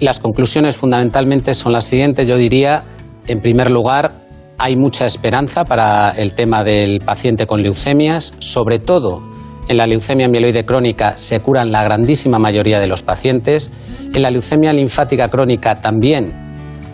[0.00, 2.26] las conclusiones fundamentalmente son las siguientes.
[2.26, 2.82] Yo diría,
[3.26, 4.12] en primer lugar,
[4.58, 9.34] hay mucha esperanza para el tema del paciente con leucemias, sobre todo
[9.68, 13.72] en la leucemia mieloide crónica se curan la grandísima mayoría de los pacientes,
[14.12, 16.32] en la leucemia linfática crónica también,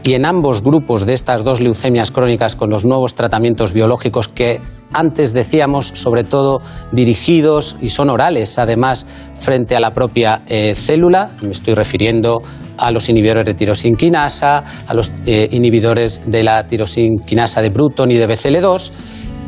[0.03, 4.61] y en ambos grupos de estas dos leucemias crónicas con los nuevos tratamientos biológicos que
[4.93, 11.31] antes decíamos, sobre todo dirigidos y son orales, además, frente a la propia eh, célula.
[11.43, 12.43] Me estoy refiriendo
[12.77, 18.17] a los inhibidores de tirosinquinasa, a los eh, inhibidores de la tirosinquinasa de Bruton y
[18.17, 18.91] de BCL2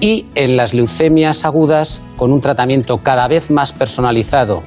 [0.00, 4.62] y en las leucemias agudas con un tratamiento cada vez más personalizado,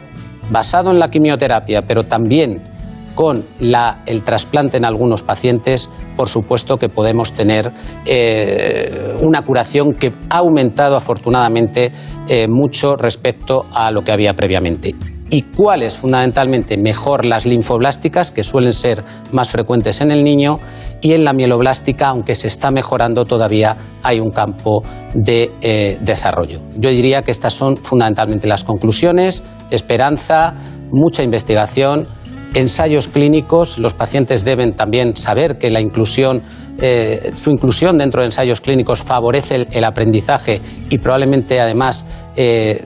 [0.49, 2.74] basado en la quimioterapia, pero también
[3.15, 7.71] con el trasplante en algunos pacientes, por supuesto que podemos tener
[8.05, 11.91] eh, una curación que ha aumentado afortunadamente
[12.27, 14.93] eh, mucho respecto a lo que había previamente.
[15.31, 15.97] ¿Y cuáles?
[15.97, 20.59] Fundamentalmente, mejor las linfoblásticas, que suelen ser más frecuentes en el niño,
[21.01, 26.61] y en la mieloblástica, aunque se está mejorando, todavía hay un campo de eh, desarrollo.
[26.77, 30.53] Yo diría que estas son fundamentalmente las conclusiones, esperanza,
[30.91, 32.07] mucha investigación
[32.55, 33.77] ensayos clínicos.
[33.77, 36.41] Los pacientes deben también saber que la inclusión,
[36.79, 42.83] eh, su inclusión dentro de ensayos clínicos favorece el, aprendizaje y probablemente además eh,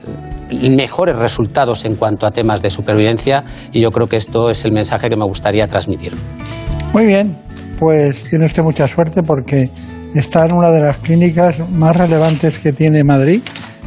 [0.50, 3.44] mejores resultados en cuanto a temas de supervivencia.
[3.72, 6.14] Y yo creo que esto es el mensaje que me gustaría transmitir.
[6.92, 7.36] Muy bien,
[7.78, 9.70] pues tiene usted mucha suerte porque
[10.14, 13.40] está en una de las clínicas más relevantes que tiene Madrid,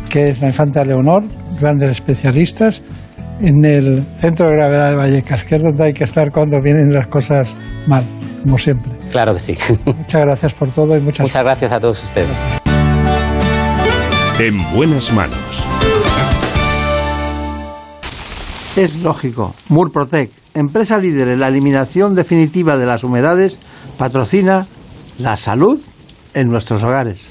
[0.09, 1.23] que es la Infanta Leonor,
[1.59, 2.83] grandes especialistas
[3.41, 6.93] en el centro de gravedad de Vallecas, que es donde hay que estar cuando vienen
[6.93, 8.03] las cosas mal,
[8.43, 8.91] como siempre.
[9.11, 9.57] Claro que sí.
[9.85, 12.37] Muchas gracias por todo y muchas, muchas gracias a todos ustedes.
[14.39, 15.63] En buenas manos.
[18.75, 19.53] Es lógico.
[19.69, 23.59] Murprotec, empresa líder en la eliminación definitiva de las humedades,
[23.97, 24.65] patrocina
[25.19, 25.79] la salud
[26.33, 27.27] en nuestros hogares.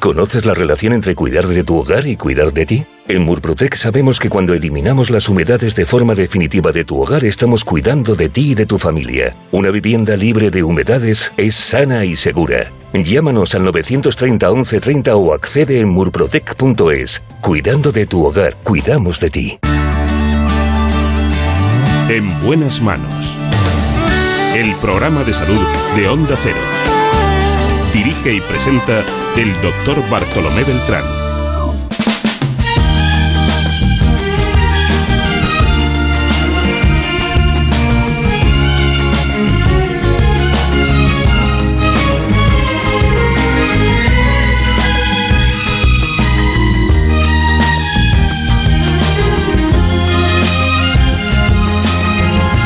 [0.00, 2.86] ¿Conoces la relación entre cuidar de tu hogar y cuidar de ti?
[3.06, 7.62] En Murprotec sabemos que cuando eliminamos las humedades de forma definitiva de tu hogar estamos
[7.62, 9.36] cuidando de ti y de tu familia.
[9.52, 12.72] Una vivienda libre de humedades es sana y segura.
[12.94, 17.22] Llámanos al 930 1130 o accede en murprotec.es.
[17.42, 19.58] Cuidando de tu hogar, cuidamos de ti.
[22.08, 23.36] En buenas manos.
[24.56, 25.60] El programa de salud
[25.94, 26.56] de Onda Cero.
[27.92, 29.04] Dirige y presenta
[29.36, 31.23] el doctor Bartolomé Beltrán.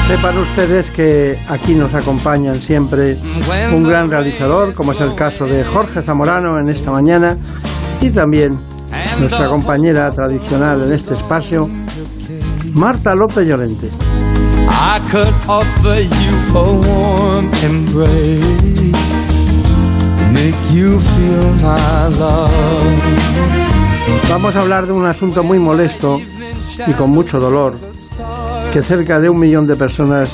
[0.08, 3.18] Sepan ustedes que aquí nos acompañan siempre
[3.74, 7.36] un gran realizador, como es el caso de Jorge Zamorano en esta mañana,
[8.00, 8.58] y también
[9.20, 11.68] nuestra compañera tradicional en este espacio,
[12.72, 13.90] Marta López Llorente.
[24.30, 26.18] Vamos a hablar de un asunto muy molesto
[26.86, 27.74] y con mucho dolor
[28.72, 30.30] que cerca de un millón de personas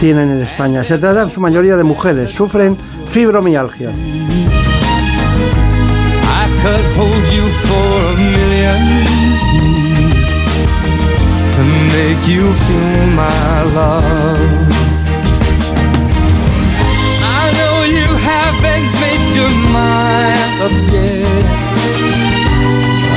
[0.00, 0.82] tienen en España.
[0.84, 3.90] Se trata en su mayoría de mujeres, sufren fibromialgia.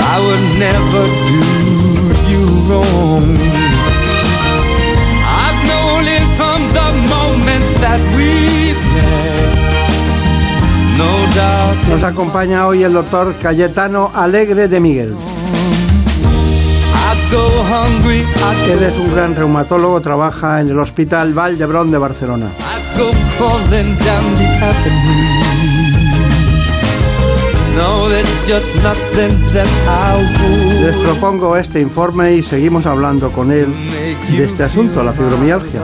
[0.07, 3.64] I would never do you wrong.
[11.89, 15.15] Nos acompaña hoy el doctor Cayetano Alegre de Miguel.
[18.71, 22.47] Él es un gran reumatólogo, trabaja en el Hospital Valdebrón de Barcelona.
[30.81, 33.73] Les propongo este informe y seguimos hablando con él
[34.29, 35.81] de este asunto, la fibromialgia.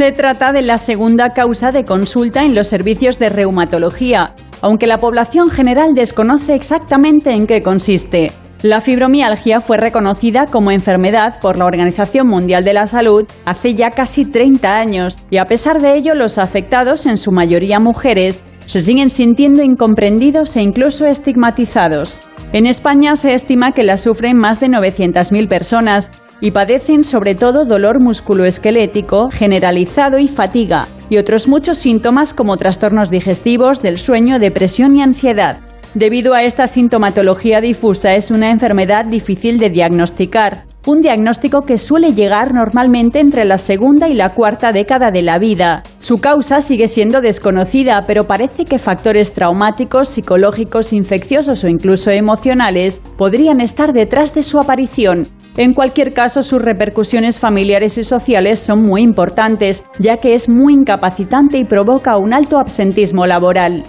[0.00, 4.32] Se trata de la segunda causa de consulta en los servicios de reumatología,
[4.62, 8.32] aunque la población general desconoce exactamente en qué consiste.
[8.62, 13.90] La fibromialgia fue reconocida como enfermedad por la Organización Mundial de la Salud hace ya
[13.90, 18.80] casi 30 años y a pesar de ello los afectados, en su mayoría mujeres, se
[18.80, 22.22] siguen sintiendo incomprendidos e incluso estigmatizados.
[22.54, 27.64] En España se estima que la sufren más de 900.000 personas y padecen sobre todo
[27.64, 34.96] dolor musculoesquelético generalizado y fatiga, y otros muchos síntomas como trastornos digestivos, del sueño, depresión
[34.96, 35.60] y ansiedad.
[35.94, 42.14] Debido a esta sintomatología difusa es una enfermedad difícil de diagnosticar, un diagnóstico que suele
[42.14, 45.82] llegar normalmente entre la segunda y la cuarta década de la vida.
[45.98, 53.00] Su causa sigue siendo desconocida, pero parece que factores traumáticos, psicológicos, infecciosos o incluso emocionales
[53.16, 55.26] podrían estar detrás de su aparición.
[55.56, 60.72] En cualquier caso, sus repercusiones familiares y sociales son muy importantes, ya que es muy
[60.72, 63.84] incapacitante y provoca un alto absentismo laboral.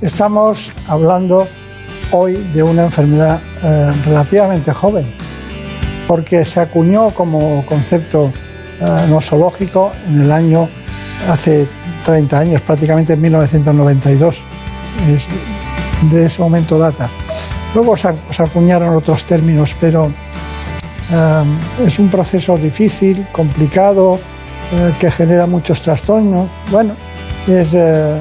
[0.00, 1.46] Estamos hablando
[2.10, 5.06] hoy de una enfermedad eh, relativamente joven,
[6.06, 8.32] porque se acuñó como concepto
[8.80, 10.68] eh, nosológico en el año
[11.28, 11.66] hace
[12.04, 14.44] 30 años, prácticamente en 1992.
[16.10, 17.08] de ese momento data.
[17.74, 20.10] Luego se acuñaron otros términos, pero
[21.84, 24.18] es un proceso difícil, complicado,
[24.72, 26.50] eh, que genera muchos trastornos.
[26.72, 26.94] Bueno,
[27.46, 28.20] es eh,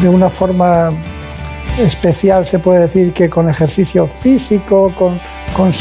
[0.00, 0.90] de una forma
[1.78, 5.18] especial se puede decir que con ejercicio físico, con,
[5.54, 5.72] con,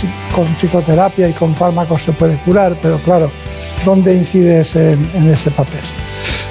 [0.56, 3.32] psicoterapia y con fármacos se puede curar, pero claro,
[3.84, 5.82] ¿dónde incides en, en ese papel?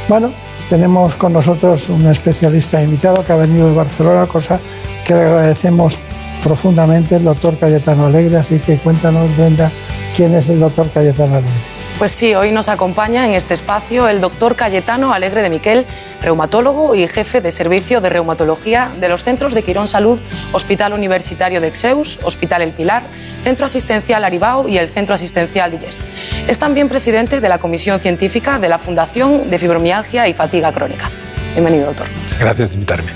[0.09, 0.33] Bueno,
[0.68, 4.59] tenemos con nosotros un especialista invitado que ha venido de Barcelona, cosa
[5.05, 5.98] que le agradecemos
[6.42, 8.37] profundamente, el doctor Cayetano Alegre.
[8.37, 9.70] Así que cuéntanos, Brenda,
[10.14, 11.74] quién es el doctor Cayetano Alegre.
[11.98, 15.87] Pues sí, hoy nos acompaña en este espacio el doctor Cayetano Alegre de Miquel,
[16.20, 20.18] reumatólogo y jefe de servicio de reumatología de los centros de Quirón Salud,
[20.52, 23.04] Hospital Universitario de Exeus, Hospital El Pilar,
[23.42, 26.00] Centro Asistencial Aribao y el Centro Asistencial Digest.
[26.48, 31.09] Es también presidente de la Comisión Científica de la Fundación de Fibromialgia y Fatiga Crónica.
[31.52, 32.09] Bienvenido, doctor.
[32.40, 33.11] Gracias por invitarme.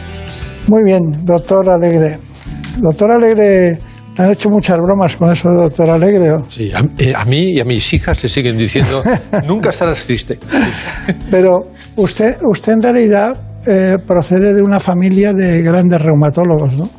[0.69, 2.19] Muy bien, doctor Alegre.
[2.77, 3.81] Doctor Alegre
[4.19, 6.37] han hecho muchas bromas con eso de doctor Alegre.
[6.49, 9.03] Sí, eh, a, mí y a mis hijas le siguen diciendo,
[9.47, 10.39] nunca estarás triste.
[11.31, 16.91] Pero usted, usted en realidad eh, procede de una familia de grandes reumatólogos, ¿no?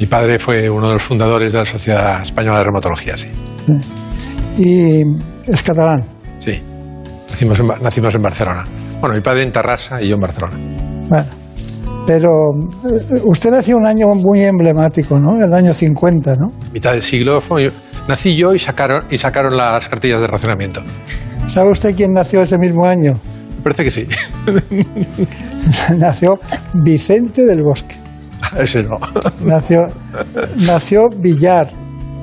[0.00, 3.28] Mi padre fue uno de los fundadores de la Sociedad Española de Reumatología, sí.
[4.56, 5.02] ¿Y
[5.46, 6.02] es catalán?
[6.40, 6.60] Sí,
[7.30, 8.64] nacimos en, nacimos en Barcelona.
[9.00, 10.56] Bueno, mi padre en Tarrasa y yo en Barcelona.
[11.08, 11.43] Bueno.
[12.06, 15.42] Pero eh, usted nació un año muy emblemático, ¿no?
[15.42, 16.52] El año 50, ¿no?
[16.72, 17.42] Mitad del siglo.
[18.08, 20.82] Nací yo y sacaron, y sacaron las cartillas de racionamiento.
[21.46, 23.18] ¿Sabe usted quién nació ese mismo año?
[23.62, 24.06] Parece que sí.
[25.96, 26.38] nació
[26.74, 27.96] Vicente del Bosque.
[28.58, 28.98] Ese no.
[29.40, 29.90] nació,
[30.66, 31.70] nació Villar,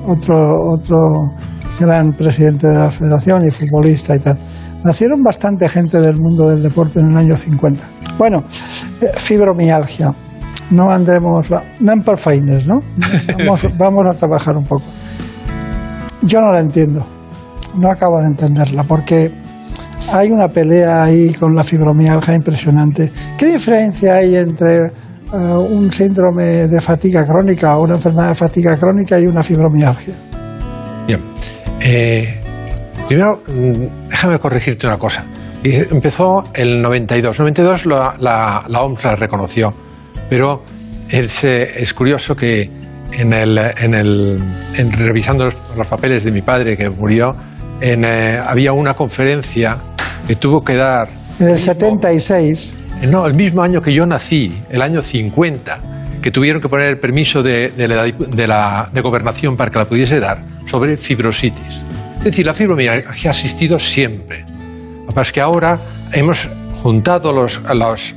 [0.06, 1.34] otro, otro
[1.80, 4.38] gran presidente de la federación y futbolista y tal.
[4.84, 7.84] Nacieron bastante gente del mundo del deporte en el año 50.
[8.18, 8.44] Bueno,
[9.00, 10.14] eh, fibromialgia.
[10.70, 12.82] No andemos, no en ¿no?
[13.38, 14.84] Vamos, vamos a trabajar un poco.
[16.22, 17.04] Yo no la entiendo,
[17.74, 19.32] no acabo de entenderla, porque
[20.12, 23.10] hay una pelea ahí con la fibromialgia impresionante.
[23.36, 24.90] ¿Qué diferencia hay entre eh,
[25.32, 30.14] un síndrome de fatiga crónica o una enfermedad de fatiga crónica y una fibromialgia?
[31.06, 31.20] Bien.
[31.80, 32.41] Eh,
[33.08, 35.24] primero, mm, déjame corregirte una cosa.
[35.64, 37.38] Empezó el 92.
[37.38, 39.72] 92 la, la, la OMS la reconoció,
[40.28, 40.64] pero
[41.08, 42.68] es, es curioso que
[43.12, 44.40] en el, en el,
[44.76, 47.36] en revisando los, los, papeles de mi padre que murió,
[47.80, 49.76] en, eh, había una conferencia
[50.26, 51.08] que tuvo que dar...
[51.38, 52.76] En el 76.
[53.08, 55.80] No, el mismo año que yo nací, el año 50,
[56.22, 59.78] que tuvieron que poner el permiso de, de, la, de, la, de gobernación para que
[59.78, 61.82] la pudiese dar, sobre fibrositis.
[62.22, 64.44] Es decir, la fibromialgia ha asistido siempre.
[65.00, 65.80] Lo que pasa es que ahora
[66.12, 68.14] hemos juntado los, los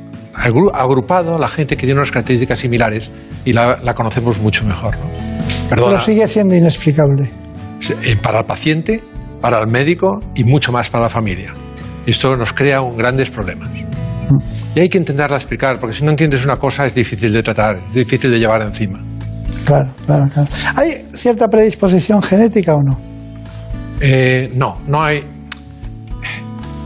[0.74, 3.10] agrupado a la gente que tiene unas características similares
[3.46, 4.96] y la, la conocemos mucho mejor.
[4.98, 5.06] ¿no?
[5.70, 5.94] Perdona.
[5.94, 7.32] Pero sigue siendo inexplicable.
[8.22, 9.02] Para el paciente,
[9.42, 11.52] para el médico y mucho más para la familia.
[12.06, 13.70] Esto nos crea un grandes problemas.
[14.76, 17.78] Y hay que intentarla explicar, porque si no entiendes una cosa es difícil de tratar,
[17.88, 19.00] es difícil de llevar encima.
[19.66, 20.50] Claro, claro, claro.
[20.76, 23.15] ¿Hay cierta predisposición genética o no?
[24.02, 25.24] Eh, no, no hay,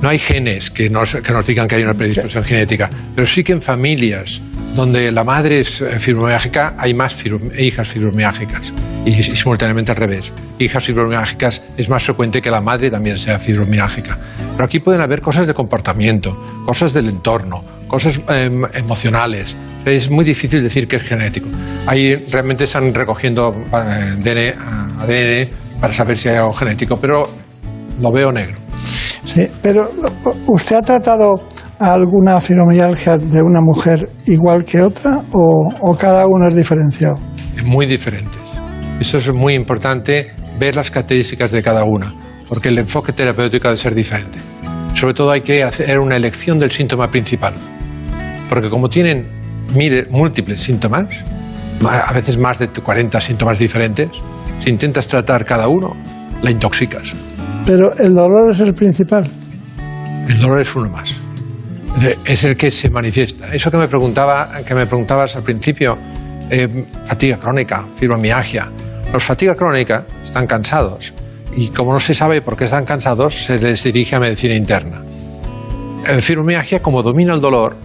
[0.01, 2.49] no hay genes que nos, que nos, digan que hay una predisposición sí.
[2.49, 4.41] genética, pero sí que en familias
[4.75, 8.71] donde la madre es fibromialgica hay más fibrom hijas fibromialgicas
[9.05, 10.31] y, y, simultáneamente al revés.
[10.59, 14.17] Hijas fibromialgicas es más frecuente que la madre también sea fibromialgica.
[14.53, 19.55] Pero aquí pueden haber cosas de comportamiento, cosas del entorno, cosas eh, emocionales.
[19.85, 21.47] Es muy difícil decir que es genético.
[21.87, 24.55] Ahí realmente están recogiendo eh,
[24.99, 27.21] ADN para saber si hay algo genético, pero
[27.99, 28.57] lo veo negro.
[29.23, 29.89] Sí, pero
[30.47, 31.35] ¿usted ha tratado
[31.79, 37.17] alguna fibromialgia de una mujer igual que otra o, o cada uno es diferenciado?
[37.65, 38.39] Muy diferentes.
[38.99, 42.13] Eso es muy importante, ver las características de cada una,
[42.47, 44.39] porque el enfoque terapéutico ha de ser diferente.
[44.93, 47.53] Sobre todo hay que hacer una elección del síntoma principal,
[48.49, 49.39] porque como tienen
[49.73, 51.05] mire, múltiples síntomas,
[51.85, 54.09] a veces más de 40 síntomas diferentes,
[54.59, 55.95] si intentas tratar cada uno,
[56.41, 57.13] la intoxicas.
[57.65, 59.29] Pero el dolor es el principal.
[60.27, 61.13] El dolor es uno más.
[62.25, 63.53] Es el que se manifiesta.
[63.53, 65.97] Eso que me, preguntaba, que me preguntabas al principio,
[66.49, 68.69] eh, fatiga crónica, fibromialgia.
[69.11, 71.13] Los fatiga crónica están cansados
[71.55, 75.01] y como no se sabe por qué están cansados, se les dirige a medicina interna.
[76.07, 77.75] El fibromialgia, como domina el dolor,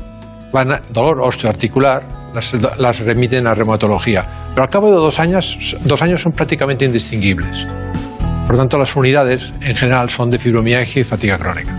[0.52, 2.02] van a, dolor osteoarticular,
[2.34, 4.24] las, las, remiten a reumatología.
[4.50, 7.66] Pero al cabo de dos años, dos años son prácticamente indistinguibles.
[8.46, 11.74] Por tanto, las unidades en general son de fibromialgia y fatiga crónica.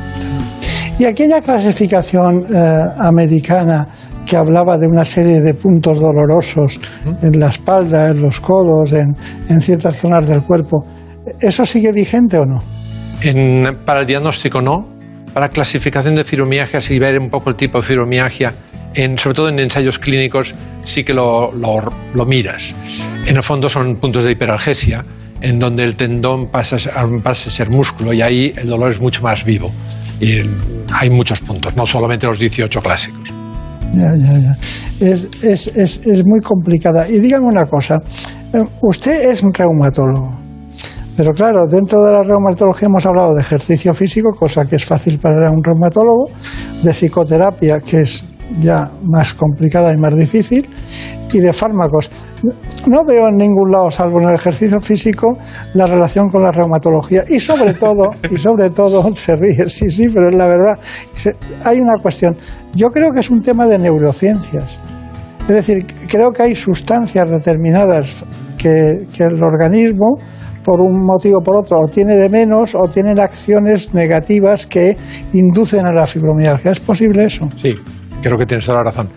[0.98, 3.88] Y aquella clasificación eh, americana
[4.26, 6.80] que hablaba de una serie de puntos dolorosos
[7.22, 9.16] en la espalda, en los codos, en,
[9.50, 10.86] en, ciertas zonas del cuerpo,
[11.40, 12.64] ¿eso sigue vigente o no?
[13.22, 14.96] En, para el diagnóstico no.
[15.34, 18.54] Para clasificación de fibromialgia, si ver un poco el tipo de fibromialgia,
[18.96, 21.80] en, sobre todo en ensayos clínicos, sí que lo, lo,
[22.14, 22.74] lo miras.
[23.26, 25.06] En el fondo son puntos de hiperalgesia,
[25.42, 26.78] en donde el tendón pasa,
[27.24, 29.72] pasa a ser músculo y ahí el dolor es mucho más vivo.
[30.20, 30.42] Y
[30.94, 33.30] hay muchos puntos, no solamente los 18 clásicos.
[33.92, 35.08] Ya, ya, ya.
[35.08, 37.08] Es, es, es, es muy complicada.
[37.10, 38.02] Y dígame una cosa,
[38.54, 40.46] eh, usted es un reumatólogo,
[41.18, 45.18] pero claro, dentro de la reumatología hemos hablado de ejercicio físico, cosa que es fácil
[45.18, 46.30] para un reumatólogo,
[46.84, 48.24] de psicoterapia, que es
[48.60, 50.68] ya más complicada y más difícil,
[51.32, 52.10] y de fármacos.
[52.88, 55.38] No veo en ningún lado, salvo en el ejercicio físico,
[55.74, 57.24] la relación con la reumatología.
[57.28, 60.80] Y sobre todo, y sobre todo, se ríe, sí, sí, pero es la verdad.
[61.66, 62.38] Hay una cuestión.
[62.74, 64.80] Yo creo que es un tema de neurociencias.
[65.42, 68.26] Es decir, creo que hay sustancias determinadas
[68.58, 70.18] que, que el organismo,
[70.64, 74.98] por un motivo o por otro, o tiene de menos o tienen acciones negativas que
[75.34, 76.72] inducen a la fibromialgia.
[76.72, 77.48] ¿Es posible eso?
[77.62, 77.76] Sí,
[78.26, 79.08] creo que tienes toda la razón.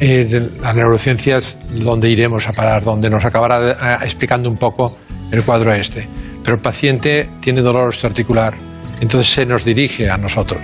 [0.00, 4.96] Eh, la neurociencia es donde iremos a parar, donde nos acabará eh, explicando un poco
[5.30, 6.08] el cuadro este.
[6.42, 8.54] Pero el paciente tiene dolor osteoarticular,
[9.00, 10.60] entonces se nos dirige a nosotros,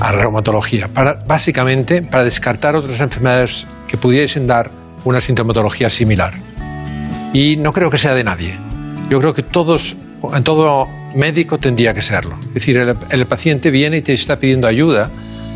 [0.00, 4.70] a la reumatología, para, básicamente para descartar otras enfermedades que pudiesen dar
[5.04, 6.34] una sintomatología similar.
[7.32, 8.56] Y no creo que sea de nadie.
[9.08, 9.94] Yo creo que todos,
[10.34, 12.36] en todo médico tendría que serlo.
[12.48, 15.10] Es decir, el, el paciente viene y te está pidiendo ayuda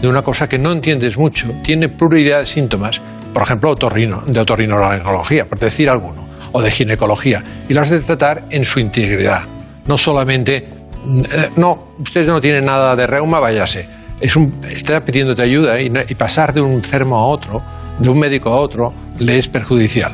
[0.05, 3.01] de una cosa que no entiendes mucho, tiene pluralidad de síntomas,
[3.33, 8.67] por ejemplo, de otorrinolaringología, por decir alguno, o de ginecología, y las de tratar en
[8.67, 9.45] su integridad.
[9.87, 10.69] No solamente,
[11.07, 13.89] mm, eh, no, usted no tiene nada de reuma, váyase.
[14.21, 17.63] Es un, está pidiéndote ayuda y pasar de un enfermo a otro,
[17.99, 20.13] de un médico a otro, le es perjudicial.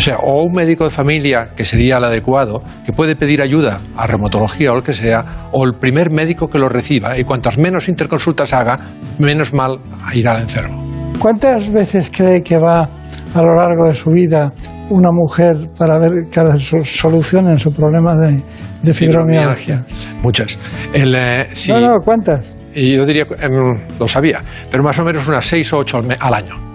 [0.00, 3.80] O sea, o un médico de familia, que sería el adecuado, que puede pedir ayuda
[3.98, 7.58] a reumatología o lo que sea, o el primer médico que lo reciba, y cuantas
[7.58, 8.78] menos interconsultas haga,
[9.18, 9.78] menos mal
[10.14, 11.12] irá al enfermo.
[11.18, 12.88] ¿Cuántas veces cree que va
[13.34, 14.54] a lo largo de su vida
[14.88, 18.42] una mujer para ver que so- solucionen su problema de,
[18.82, 19.84] de fibromialgia?
[20.22, 20.56] Muchas.
[20.94, 22.56] El, eh, No, no, ¿cuántas?
[22.74, 26.32] yo diría, em, lo sabía, pero más o menos unas seis o ocho al, al
[26.32, 26.69] año.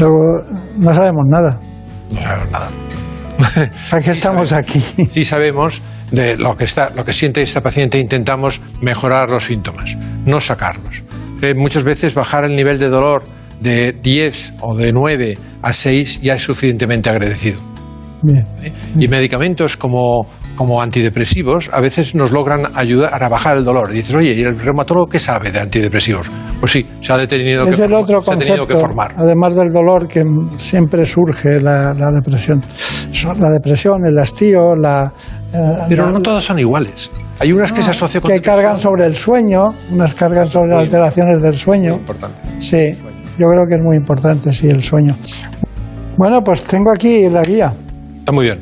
[0.00, 1.60] No sabemos nada.
[2.10, 2.70] No sabemos nada.
[3.90, 4.80] ¿Para qué estamos aquí?
[4.80, 9.96] Sí sabemos de lo que, está, lo que siente esta paciente intentamos mejorar los síntomas,
[10.26, 11.02] no sacarlos.
[11.42, 13.24] Eh, muchas veces bajar el nivel de dolor
[13.60, 17.60] de 10 o de 9 a 6 ya es suficientemente agradecido.
[18.22, 18.46] Bien.
[18.94, 20.26] Y medicamentos como,
[20.60, 23.92] como antidepresivos a veces nos logran ayudar a bajar el dolor.
[23.92, 26.30] Y dices, oye, ¿y el reumatólogo qué sabe de antidepresivos?
[26.60, 29.14] Pues sí, se ha detenido Es que, el otro se ha tenido que concepto, formar.
[29.16, 30.22] además del dolor que
[30.56, 32.62] siempre surge la, la depresión.
[33.38, 35.10] La depresión, el hastío, la...
[35.54, 37.10] eh, Pero la- no todas son iguales.
[37.38, 41.40] Hay unas que se asocian con que cargan sobre el sueño, unas cargan sobre alteraciones
[41.40, 41.94] del sueño.
[41.94, 42.36] importante.
[42.58, 42.94] Sí,
[43.38, 45.16] yo creo que es muy importante, sí, el sueño.
[46.18, 47.72] Bueno, pues tengo aquí la guía.
[48.18, 48.58] Está muy bien.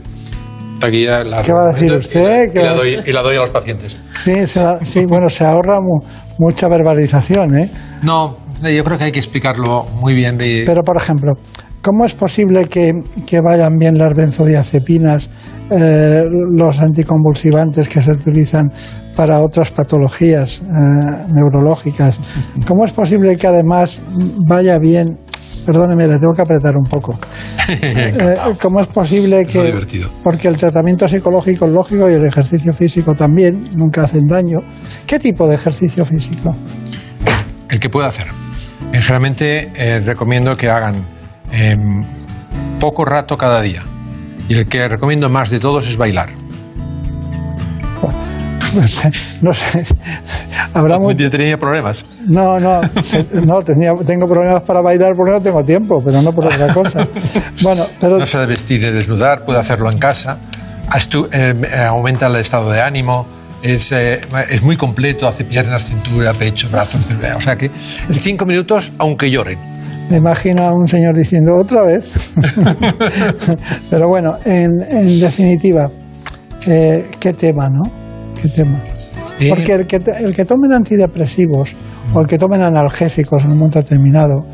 [0.80, 2.48] La ¿Qué va a decir usted?
[2.48, 3.96] Y ¿Qué la, doy, y la doy a los pacientes.
[4.24, 6.00] Sí, se la- sí, bueno, se ahorra mu-
[6.38, 7.70] mucha verbalización, ¿eh?
[8.04, 10.38] No, yo creo que hay que explicarlo muy bien.
[10.42, 11.32] y- Pero, por ejemplo,
[11.82, 12.92] ¿cómo es posible que,
[13.26, 15.30] que vayan bien las benzodiazepinas,
[15.70, 18.72] eh, los anticonvulsivantes que se utilizan
[19.16, 22.20] para otras patologías eh, neurológicas?
[22.66, 24.00] ¿Cómo es posible que además
[24.46, 25.18] vaya bien?
[25.68, 27.18] Perdóneme, le tengo que apretar un poco.
[27.68, 29.62] Eh, ¿Cómo es posible que.?
[29.62, 30.08] divertido.
[30.24, 34.60] Porque el tratamiento psicológico es lógico y el ejercicio físico también, nunca hacen daño.
[35.06, 36.56] ¿Qué tipo de ejercicio físico?
[37.68, 38.28] El que pueda hacer.
[38.94, 41.04] Eh, Generalmente eh, recomiendo que hagan
[41.52, 42.02] em,
[42.80, 43.82] poco rato cada día.
[44.48, 46.30] Y el que recomiendo más de todos es bailar.
[48.74, 49.10] Pues, eh,
[49.40, 49.84] no sé.
[50.74, 52.04] Habrá mu- Yo tenía problemas.
[52.26, 56.32] No, no, se- no tenía, tengo problemas para bailar porque no tengo tiempo, pero no
[56.32, 57.06] por otra cosa.
[57.62, 60.38] Bueno, pero No se debe vestir ni desnudar, puede hacerlo en casa.
[60.90, 63.26] Astu- eh, eh, aumenta el estado de ánimo.
[63.62, 67.10] Es, eh, es muy completo, hace piernas, cintura, pecho, brazos.
[67.10, 67.70] eh, O sea que
[68.10, 69.58] cinco minutos, aunque lloren.
[70.10, 72.04] me imagino a un señor diciendo otra vez.
[73.90, 75.90] pero bueno, en, en definitiva,
[76.66, 77.90] eh, ¿qué tema, no?
[78.40, 78.82] ¿Qué tema?
[79.40, 81.74] Eh, Porque el que, el que tomen antidepresivos
[82.12, 84.44] o el que tomen analgésicos en un momento determinado,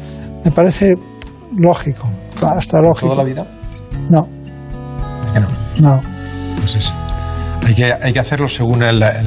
[0.45, 0.97] me parece
[1.57, 2.09] lógico,
[2.43, 3.09] hasta lógico.
[3.11, 3.47] ¿Toda la vida?
[4.11, 4.29] No,
[5.33, 5.49] Que no.
[5.81, 6.03] no.
[6.59, 6.93] Pues eso.
[7.67, 9.27] Hay que, hay que hacerlo según el, el-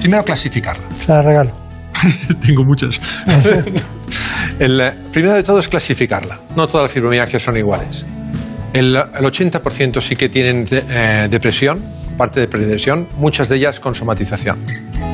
[0.00, 0.82] Primero clasificarla.
[1.00, 1.50] Se la regalo.
[2.46, 3.00] Tengo muchas.
[4.58, 6.38] el, eh, primero de todo es clasificarla.
[6.56, 8.04] No todas las fibromialgias son iguales.
[8.72, 11.82] El, el 80% sí que tienen eh, depresión,
[12.16, 14.58] parte de predepresión, muchas de ellas con somatización.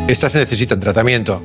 [0.07, 1.43] Estas necesitan tratamiento.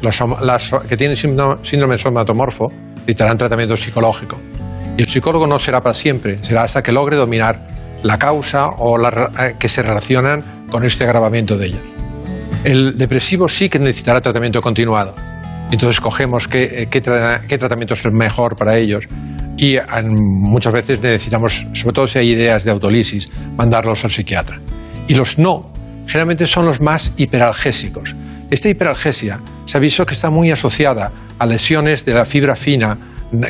[0.00, 4.38] Los las que tienen síndrome, somatomorfo necesitarán tratamiento psicológico.
[4.96, 7.66] Y el psicólogo no será para siempre, será hasta que logre dominar
[8.02, 11.80] la causa o la, eh, que se relacionan con este agravamiento de ella.
[12.62, 15.14] El depresivo sí que necesitará tratamiento continuado.
[15.70, 19.04] Entonces cogemos qué, eh, tratamiento es el mejor para ellos
[19.56, 24.60] y muchas veces necesitamos, sobre todo si hay ideas de autolisis, mandarlos al psiquiatra.
[25.08, 25.72] Y los no,
[26.06, 28.14] generalmente son los más hiperalgésicos.
[28.50, 32.98] Esta hiperalgesia se ha visto que está muy asociada a lesiones de la fibra fina,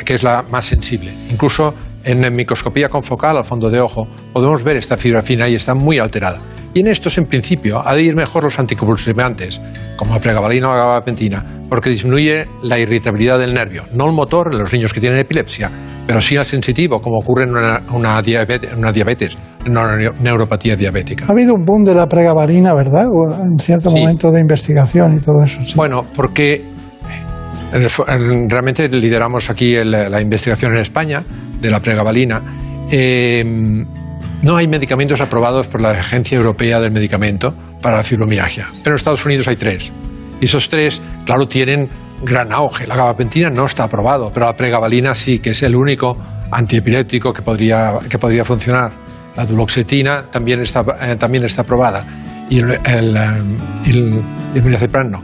[0.05, 1.13] que es la más sensible.
[1.29, 5.75] Incluso en microscopía confocal al fondo de ojo podemos ver esta fibra fina y está
[5.75, 6.39] muy alterada.
[6.73, 9.59] Y en estos, en principio, ha de ir mejor los anticonvulsivantes,
[9.95, 14.49] como la pregabalina o la gabapentina, porque disminuye la irritabilidad del nervio, no el motor
[14.53, 15.71] en los niños que tienen epilepsia,
[16.07, 21.25] pero sí al sensitivo, como ocurre en una, diabetes, una diabetes, una neuropatía diabética.
[21.27, 23.07] Ha habido un boom de la pregabalina, ¿verdad?
[23.43, 25.59] En cierto momento de investigación y todo eso.
[25.75, 26.63] Bueno, porque
[28.47, 31.23] realmente lideramos aquí la investigación en España
[31.59, 32.41] de la pregabalina.
[32.89, 33.43] Eh,
[34.43, 38.95] no hay medicamentos aprobados por la Agencia Europea del Medicamento para la fibromialgia, pero en
[38.95, 39.91] Estados Unidos hay tres.
[40.39, 41.89] Y esos tres, claro, tienen
[42.21, 42.87] gran auge.
[42.87, 46.17] La gabapentina no está aprobado, pero la pregabalina sí, que es el único
[46.51, 48.91] antiepiléptico que podría, que podría funcionar.
[49.35, 52.03] La duloxetina también está, eh, también está aprobada
[52.49, 53.17] y el, el,
[54.55, 55.23] el no.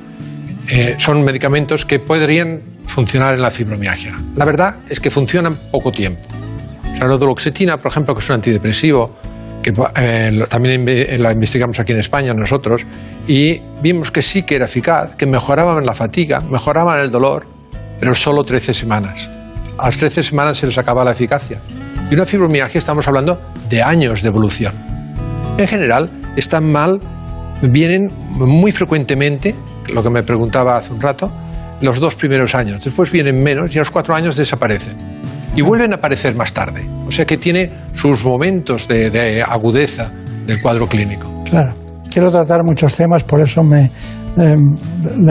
[0.70, 4.14] Eh, son medicamentos que podrían funcionar en la fibromialgia.
[4.36, 6.22] La verdad es que funcionan poco tiempo.
[7.00, 9.16] La duloxetina, por ejemplo, que es un antidepresivo,
[9.64, 10.86] que eh, también
[11.22, 12.86] la investigamos aquí en España nosotros,
[13.28, 17.48] y vimos que sí que era eficaz, que mejoraban la fatiga, mejoraban el dolor,
[18.00, 19.30] pero solo 13 semanas.
[19.78, 21.58] A las 13 semanas se les acaba la eficacia.
[22.12, 23.40] Y una fibromialgia estamos hablando
[23.70, 24.74] de años de evolución.
[25.58, 27.00] En general, están mal,
[27.62, 29.56] vienen muy frecuentemente,
[29.92, 31.32] lo que me preguntaba hace un rato,
[31.82, 32.84] los dos primeros años.
[32.84, 35.13] Después vienen menos y a los cuatro años desaparecen
[35.56, 36.88] y vuelven a aparecer más tarde.
[37.08, 40.12] O sea que tiene sus momentos de, agudeza
[40.46, 41.28] del cuadro clínico.
[41.50, 41.74] Claro.
[42.12, 43.90] Quiero tratar muchos temas, por eso me,
[44.38, 44.56] eh,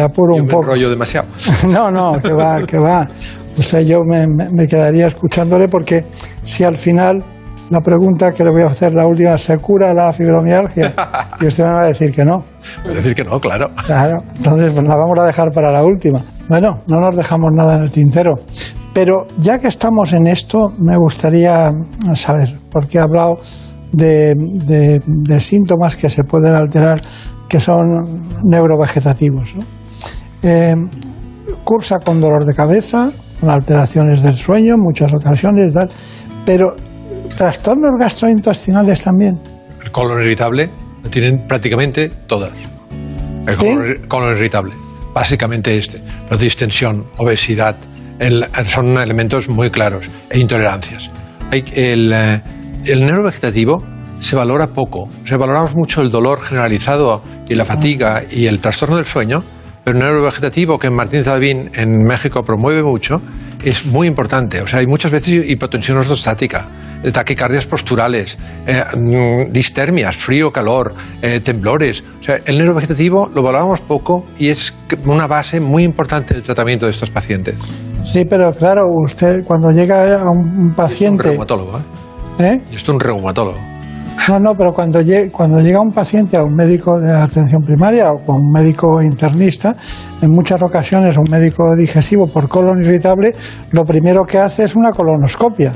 [0.02, 0.64] apuro un poco.
[0.64, 1.28] rollo demasiado.
[1.68, 3.08] no, no, que va, que va.
[3.56, 6.04] Usted yo me, me, quedaría escuchándole porque
[6.42, 7.22] si al final
[7.70, 10.94] la pregunta que le voy a hacer, la última, ¿se cura la fibromialgia?
[11.40, 12.44] Y usted me va a decir que no.
[12.84, 13.68] Voy a decir que no, claro.
[13.84, 16.22] Claro, entonces pues, la vamos a dejar para la última.
[16.48, 18.34] Bueno, no nos dejamos nada en el tintero.
[18.94, 21.72] Pero ya que estamos en esto, me gustaría
[22.14, 23.40] saber, porque he hablado
[23.92, 25.00] de,
[25.40, 27.00] síntomas que se pueden alterar,
[27.48, 27.86] que son
[28.44, 29.54] neurovegetativos.
[30.42, 30.74] Eh,
[31.64, 35.72] cursa con dolor de cabeza, con alteraciones del sueño en muchas ocasiones,
[36.44, 36.76] pero
[37.36, 39.38] trastornos gastrointestinales también.
[39.82, 40.70] El colon irritable
[41.02, 42.50] lo tienen prácticamente todas.
[43.46, 44.72] El colon, irritable,
[45.12, 46.00] básicamente este.
[46.30, 47.76] La distensión, obesidad,
[48.64, 51.10] son elementos muy claros, e intolerancias.
[51.50, 52.40] el, eh,
[52.86, 53.84] el neurovegetativo
[54.20, 58.96] se valora poco, se valoramos mucho el dolor generalizado y la fatiga y el trastorno
[58.96, 59.42] del sueño,
[59.84, 63.20] pero el neurovegetativo que Martín Zalvín en México promueve mucho
[63.64, 64.60] es muy importante.
[64.60, 66.68] O sea, hay muchas veces hipotensión ortostática,
[67.12, 72.04] taquicardias posturales, eh, mm, distermias, frío, calor, eh, temblores.
[72.20, 74.72] O sea, el neurovegetativo lo valoramos poco y es
[75.04, 77.56] una base muy importante del tratamiento de estos pacientes.
[78.02, 81.22] Sí, pero claro, usted cuando llega a un paciente...
[81.22, 81.82] Es un reumatólogo, ¿eh?
[82.38, 82.60] ¿Eh?
[82.70, 83.58] Yo estoy un reumatólogo.
[84.28, 85.00] No, no, pero cuando,
[85.32, 89.74] cuando llega un paciente a un médico de atención primaria o a un médico internista,
[90.20, 93.34] en muchas ocasiones un médico digestivo por colon irritable,
[93.70, 95.72] lo primero que hace es una colonoscopia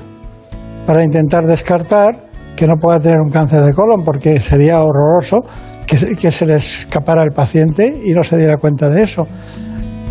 [0.86, 5.42] para intentar descartar que no pueda tener un cáncer de colon, porque sería horroroso
[5.86, 9.26] que, que se le escapara al paciente y no se diera cuenta de eso.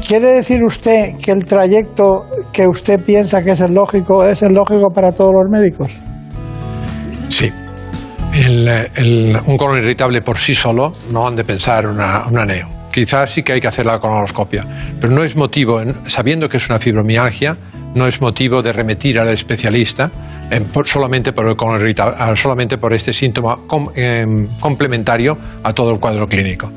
[0.08, 4.54] ¿Quiere decir usted que el trayecto que usted piensa que es el lógico es el
[4.54, 6.00] lógico para todos los médicos?
[7.30, 7.52] Sí.
[9.48, 12.70] un colon irritable por sí solo no han de pensar una, una neo.
[12.92, 14.64] Quizás sí que hay que hacer la colonoscopia,
[15.02, 17.58] pero no es motivo, sabiendo que es una fibromialgia,
[17.96, 20.12] no es motivo de remitir al especialista
[22.36, 23.58] solamente, por este síntoma
[23.96, 26.70] em, complementario a todo el cuadro clínico.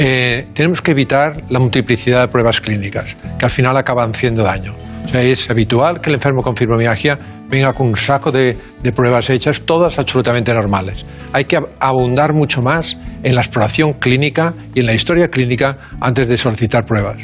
[0.00, 4.72] Eh, tenemos que evitar la multiplicidad de pruebas clínicas, que al final acaban haciendo daño.
[5.04, 7.18] O sea, es habitual que el enfermo con fibromialgia
[7.48, 8.56] venga con un saco de,
[8.94, 11.04] pruebas hechas, todas absolutamente normales.
[11.32, 16.28] Hay que abundar mucho más en la exploración clínica y en la historia clínica antes
[16.28, 17.16] de solicitar pruebas.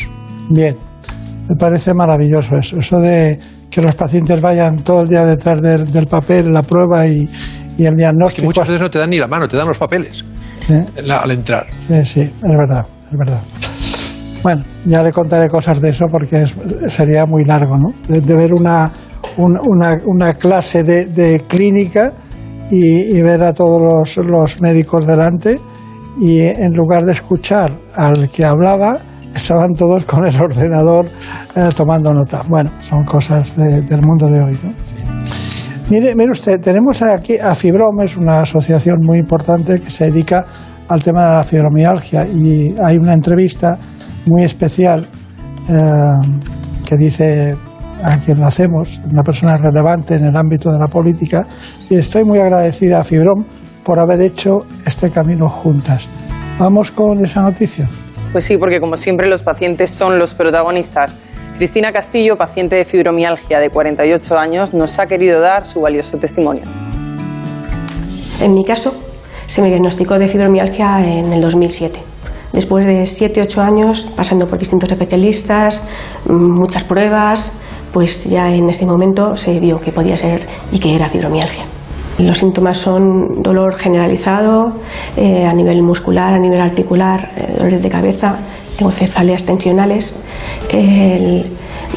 [0.50, 0.76] Bien,
[1.48, 3.38] me parece maravilloso eso, eso de
[3.70, 7.28] que los pacientes vayan todo el día detrás del, papel, la prueba y,
[7.78, 8.42] el diagnóstico.
[8.42, 10.24] que muchas veces no te dan ni la mano, te dan los papeles
[11.22, 11.66] al entrar.
[11.86, 13.40] Sí, sí, es verdad, es verdad.
[14.42, 16.54] Bueno, ya le contaré cosas de eso porque es-
[16.92, 17.94] sería muy largo, ¿no?
[18.08, 18.92] De, de ver una,
[19.38, 22.12] un- una, una clase de, de clínica
[22.70, 25.58] y, y ver a todos los, los médicos delante
[26.18, 28.98] y en lugar de escuchar al que hablaba,
[29.34, 31.06] estaban todos con el ordenador
[31.56, 32.42] eh, tomando nota.
[32.46, 34.72] Bueno, son cosas de- del mundo de hoy, ¿no?
[35.90, 40.46] Mire, mire usted, tenemos aquí a Fibrom, es una asociación muy importante que se dedica
[40.88, 43.78] al tema de la fibromialgia y hay una entrevista
[44.24, 45.06] muy especial
[45.68, 46.28] eh,
[46.88, 47.56] que dice
[48.02, 51.46] a quien lo hacemos, una persona relevante en el ámbito de la política
[51.90, 53.44] y estoy muy agradecida a Fibrom
[53.84, 56.08] por haber hecho este camino juntas.
[56.58, 57.86] Vamos con esa noticia.
[58.32, 61.18] Pues sí, porque como siempre los pacientes son los protagonistas.
[61.56, 66.64] Cristina Castillo, paciente de fibromialgia de 48 años, nos ha querido dar su valioso testimonio.
[68.40, 68.92] En mi caso,
[69.46, 72.00] se me diagnosticó de fibromialgia en el 2007.
[72.52, 75.86] Después de 7-8 años, pasando por distintos especialistas,
[76.26, 77.52] muchas pruebas,
[77.92, 81.64] pues ya en ese momento se vio que podía ser y que era fibromialgia.
[82.18, 84.72] Los síntomas son dolor generalizado
[85.16, 88.38] eh, a nivel muscular, a nivel articular, eh, dolores de cabeza,
[88.76, 90.16] tengo cefaleas tensionales,
[90.70, 91.46] el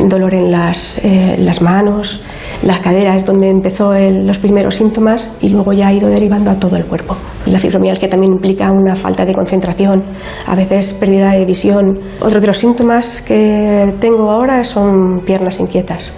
[0.05, 2.23] dolor en las, eh, las manos,
[2.63, 6.55] la cadera es donde empezó los primeros síntomas y luego ya ha ido derivando a
[6.55, 7.15] todo el cuerpo.
[7.45, 10.03] La fibromialgia también implica una falta de concentración,
[10.45, 11.99] a veces pérdida de visión.
[12.19, 16.13] Otro de los síntomas que tengo ahora son piernas inquietas.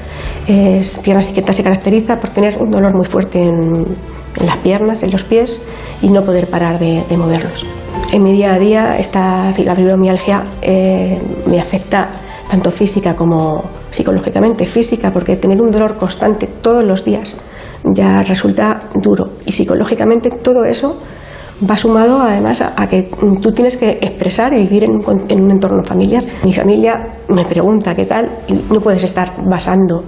[0.47, 3.85] Es, piernas inquietas se caracteriza por tener un dolor muy fuerte en,
[4.45, 5.61] las piernas, en los pies
[6.01, 7.65] y no poder parar de moverlos.
[8.11, 12.09] En mi día a día esta la fibromialgia eh, me afecta
[12.49, 13.61] tanto física como
[13.91, 14.65] psicológicamente.
[14.65, 17.35] Física porque tener un dolor constante todos los días
[17.83, 20.97] ya resulta duro y psicológicamente todo eso
[21.69, 23.09] va sumado además a, que
[23.41, 26.23] tú tienes que expresar y vivir en un, en un entorno familiar.
[26.43, 30.03] Mi familia me pregunta qué tal y no puedes estar basando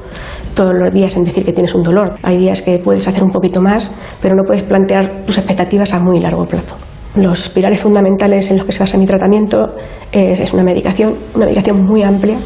[0.56, 2.16] todos los días en decir que tienes un dolor.
[2.24, 6.00] Hay días que puedes hacer un poquito más, pero no puedes plantear tus expectativas a
[6.00, 6.91] muy largo plazo.
[7.16, 9.68] Los pilares fundamentales en los que se basa mi tratamiento
[10.12, 12.38] es, es una medicación, una medicación muy amplia,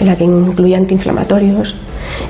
[0.00, 1.74] en la que incluye antiinflamatorios,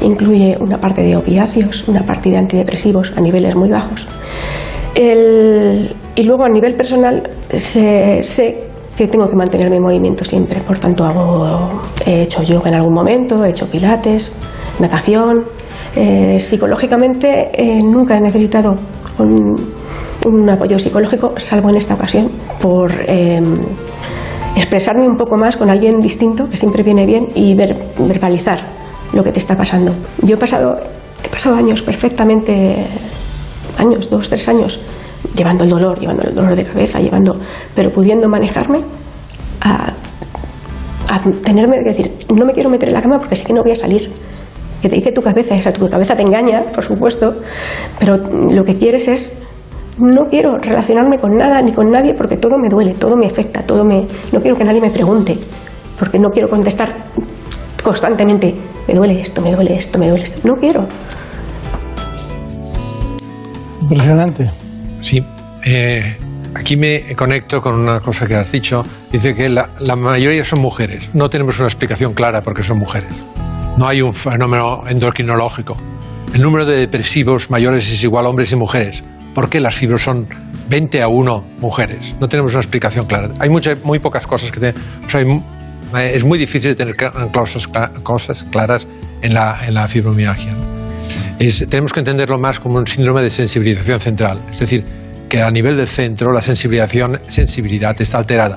[0.00, 4.06] incluye una parte de opiáceos, una parte de antidepresivos a niveles muy bajos.
[4.94, 10.60] El- y luego a nivel personal sé, sé que tengo que mantenerme en movimiento siempre,
[10.60, 14.36] por tanto hago, he hecho yoga en algún momento, he hecho pilates,
[14.78, 15.44] natación.
[15.96, 18.74] Eh, psicológicamente eh, nunca he necesitado
[19.18, 19.54] un,
[20.26, 23.40] un apoyo psicológico, salvo en esta ocasión, por eh,
[24.56, 28.60] expresarme un poco más con alguien distinto, que siempre viene bien, y ver- verbalizar
[29.12, 29.92] lo que te está pasando.
[30.22, 30.72] Yo he pasado,
[31.22, 32.86] he pasado años perfectamente,
[33.78, 34.80] años, dos, tres años,
[35.36, 37.36] llevando el dolor, llevando el dolor de cabeza, llevando,
[37.74, 38.80] pero pudiendo manejarme
[39.60, 39.92] a,
[41.08, 43.62] a tenerme que decir, no me quiero meter en la cama porque sé que no
[43.62, 44.10] voy a salir.
[44.82, 47.34] Que te dice tu cabeza, esa tu cabeza te engaña, por supuesto,
[47.98, 49.38] pero lo que quieres es
[49.98, 53.62] no quiero relacionarme con nada ni con nadie porque todo me duele, todo me afecta,
[53.62, 55.36] todo me no quiero que nadie me pregunte,
[55.98, 56.88] porque no quiero contestar
[57.82, 58.54] constantemente,
[58.88, 60.40] me duele esto, me duele esto, me duele esto.
[60.44, 60.86] No quiero.
[63.82, 64.50] Impresionante.
[65.00, 65.22] Sí.
[65.64, 66.16] eh,
[66.54, 68.84] aquí me conecto con una cosa que has dicho.
[69.12, 71.10] Dice que la, la mayoría son mujeres.
[71.14, 73.10] No tenemos una explicación clara por qué son mujeres.
[73.76, 75.76] No hay un fenómeno endocrinológico.
[76.32, 79.02] El número de depresivos mayores es igual a hombres y mujeres.
[79.34, 80.26] ¿Por qué las fibros son
[80.68, 82.14] 20 a 1 mujeres?
[82.20, 83.30] No tenemos una explicación clara.
[83.40, 84.60] Hay mucha- muy pocas cosas que...
[84.60, 84.74] te-
[85.06, 85.22] o sea,
[86.04, 86.96] es muy difícil tener
[87.32, 88.86] cosas, cla- cosas claras
[89.22, 89.56] en la,
[89.88, 90.52] fibromialgia.
[91.38, 94.38] Es- tenemos que entenderlo más como un síndrome de sensibilización central.
[94.52, 94.84] Es decir,
[95.28, 98.56] que a nivel del centro la sensibilización, sensibilidad está alterada.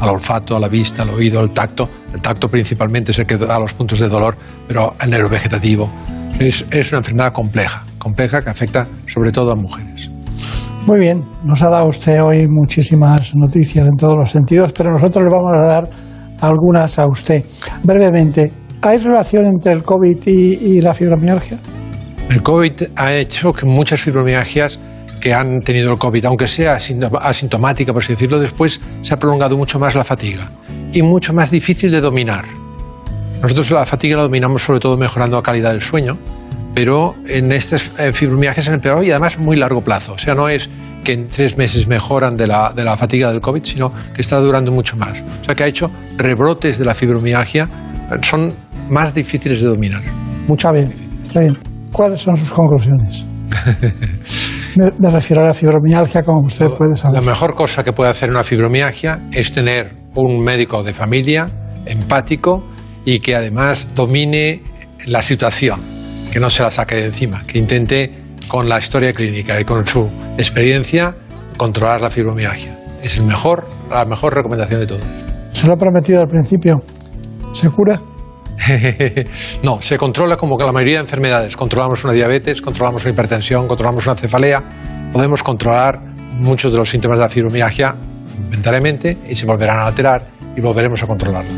[0.00, 1.88] Al olfato, a la vista, al oído, al tacto.
[2.14, 5.90] El tacto principalmente es el que da los puntos de dolor, pero el neurovegetativo.
[6.38, 10.08] Es, es una enfermedad compleja, compleja que afecta sobre todo a mujeres.
[10.86, 15.22] Muy bien, nos ha dado usted hoy muchísimas noticias en todos los sentidos, pero nosotros
[15.22, 15.90] le vamos a dar
[16.40, 17.44] algunas a usted.
[17.82, 21.58] Brevemente, ¿hay relación entre el COVID y, y la fibromialgia?
[22.30, 24.80] El COVID ha hecho que muchas fibromialgias
[25.20, 29.18] que han tenido el COVID, aunque sea asintom- asintomática, por así decirlo, después se ha
[29.18, 30.48] prolongado mucho más la fatiga
[30.92, 32.44] y mucho más difícil de dominar.
[33.42, 36.16] Nosotros la fatiga la dominamos sobre todo mejorando la calidad del sueño,
[36.74, 40.14] pero en estas eh, fibromialgias han empeorado y además muy largo plazo.
[40.14, 40.68] O sea, no es
[41.04, 44.38] que en tres meses mejoran de la, de la fatiga del COVID, sino que está
[44.40, 45.20] durando mucho más.
[45.40, 47.68] O sea, que ha hecho rebrotes de la fibromialgia,
[48.22, 48.52] son
[48.90, 50.02] más difíciles de dominar.
[50.46, 50.92] Mucho bien,
[51.22, 51.56] está bien.
[51.92, 53.26] ¿Cuáles son sus conclusiones?
[54.76, 57.20] Me, me refiero a la fibromialgia, como usted puede saber.
[57.20, 61.50] La mejor cosa que puede hacer una fibromialgia es tener un médico de familia,
[61.86, 62.64] empático
[63.04, 64.62] y que además domine
[65.06, 65.80] la situación,
[66.30, 68.12] que no se la saque de encima, que intente
[68.48, 71.14] con la historia clínica y con su experiencia
[71.56, 72.78] controlar la fibromialgia.
[73.02, 75.00] Es el mejor, la mejor recomendación de todo.
[75.50, 76.82] Se lo he prometido al principio.
[77.52, 78.00] ¿Se cura?
[79.62, 81.56] no, se controla como que la mayoría de enfermedades.
[81.56, 84.62] Controlamos una diabetes, controlamos una hipertensión, controlamos una cefalea.
[85.12, 86.00] Podemos controlar
[86.38, 87.94] muchos de los síntomas de la fibromialgia
[88.38, 90.26] momentáneamente y se volverán a alterar
[90.56, 91.54] y volveremos a controlarlos.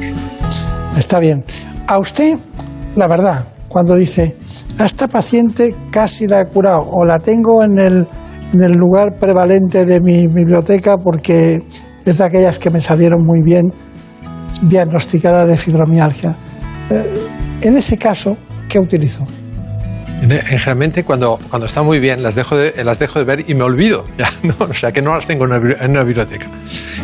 [0.97, 1.45] Está bien.
[1.87, 2.39] A usted,
[2.97, 4.37] la verdad, cuando dice,
[4.81, 8.07] a esta paciente casi la he curado o la tengo en el,
[8.55, 11.63] en el lugar prevalente de mi biblioteca porque
[12.05, 13.71] es de aquellas que me salieron muy bien
[14.63, 16.35] diagnosticada de fibromialgia.
[16.89, 17.03] Eh,
[17.61, 18.39] en ese caso,
[18.71, 19.27] ¿qué utilizo?
[20.23, 23.65] Generalmente cuando, cuando está muy bien las dejo, de, las dejo de ver y me
[23.65, 24.55] olvido, ya, ¿no?
[24.61, 26.47] o sea que no las tengo en una, en una biblioteca.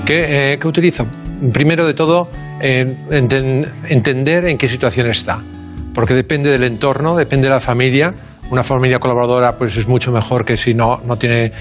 [0.06, 1.06] ¿Qué, eh, ¿Qué, utilizo?
[1.52, 5.42] Primero de todo, eh, enten, entender en qué situación está,
[5.96, 8.12] porque depende del entorno, depende de la familia.
[8.50, 11.52] Una familia colaboradora pues es mucho mejor que si no, no tiene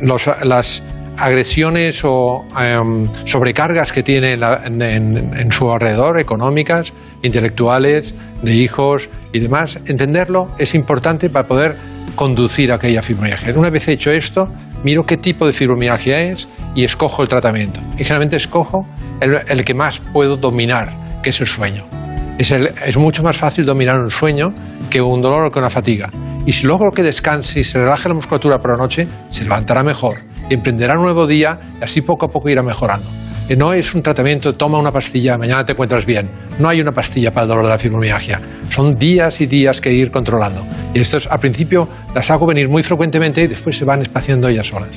[0.00, 0.82] los, las
[1.16, 2.44] agresiones o
[2.80, 6.92] um, sobrecargas que tiene en, la, en, en, su alrededor, económicas,
[7.22, 11.76] intelectuales, de hijos y demás, entenderlo es importante para poder
[12.16, 13.54] conducir aquella fibromialgia.
[13.54, 14.48] Una vez hecho esto,
[14.82, 17.78] miro qué tipo de fibromialgia es y escojo el tratamiento.
[17.94, 18.88] Y generalmente escojo
[19.20, 20.92] el, el que más puedo dominar,
[21.22, 22.03] que es el sueño.
[22.38, 24.52] Es, mucho más fácil dominar un sueño
[24.90, 26.10] que un dolor o que una fatiga.
[26.46, 29.82] Y si logro que descanse y se relaje la musculatura por la noche, se levantará
[29.82, 30.18] mejor
[30.50, 33.08] y emprenderá un nuevo día y así poco a poco irá mejorando.
[33.48, 36.28] Y no es un tratamiento, toma una pastilla, mañana te encuentras bien.
[36.58, 38.40] No hay una pastilla para el dolor de la fibromialgia.
[38.70, 40.66] Son días y días que ir controlando.
[40.92, 44.66] Y estas al principio las hago venir muy frecuentemente y después se van espaciando ellas
[44.66, 44.88] solas.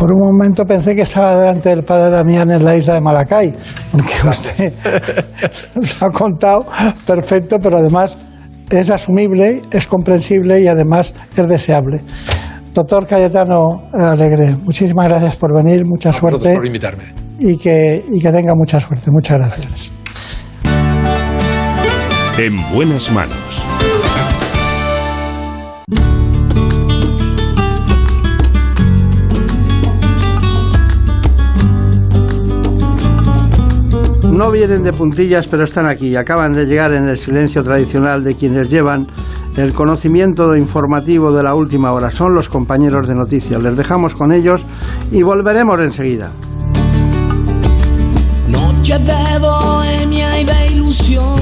[0.00, 3.52] Por un momento pensé que estaba delante del padre Damián en la isla de Malacay,
[3.92, 4.72] porque usted
[5.74, 6.66] lo ha contado
[7.06, 8.16] perfecto, pero además
[8.70, 12.00] es asumible, es comprensible y además es deseable.
[12.72, 16.54] Doctor Cayetano Alegre, muchísimas gracias por venir, mucha a suerte.
[16.54, 17.04] por invitarme.
[17.38, 19.10] Y que, y que tenga mucha suerte.
[19.10, 19.92] Muchas gracias.
[22.38, 23.69] En buenas manos.
[34.40, 36.16] No vienen de puntillas, pero están aquí.
[36.16, 39.06] Acaban de llegar en el silencio tradicional de quienes llevan
[39.54, 42.10] el conocimiento informativo de la última hora.
[42.10, 43.62] Son los compañeros de noticias.
[43.62, 44.64] Les dejamos con ellos
[45.12, 46.32] y volveremos enseguida.
[48.48, 51.38] Noche de bohemia y de ilusión,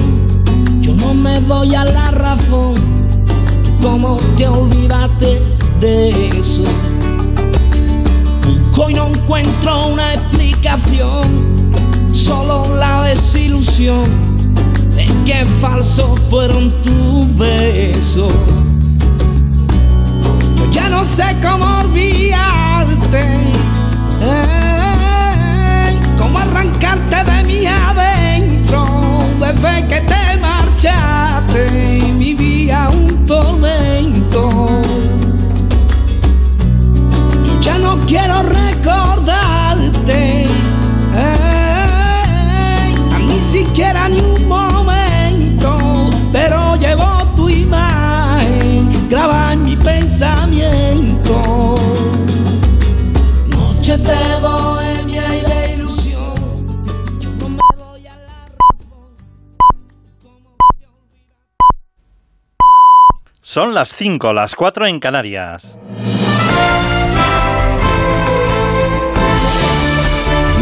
[0.81, 2.73] yo no me voy a la razón.
[3.81, 5.41] ¿Cómo te olvidaste
[5.79, 6.63] de eso?
[8.95, 11.53] No encuentro una explicación,
[12.29, 14.05] solo la desilusión
[14.95, 18.31] de que falsos fueron tus besos.
[20.57, 23.23] Yo ya no sé cómo olvidarte,
[24.21, 28.85] eh, cómo arrancarte de mi adentro.
[29.39, 31.63] Desde que te marchaste,
[32.15, 34.67] vivía un tormento.
[37.45, 40.48] Yo ya no quiero recordarte.
[43.79, 45.77] Ni siquiera ni un momento,
[46.33, 51.75] pero llevo tu imagen graba en mi pensamiento.
[53.47, 56.35] Noches de bohemia y de ilusión.
[57.21, 58.45] Yo no me voy a la
[63.41, 65.79] Son las 5, las 4 en Canarias.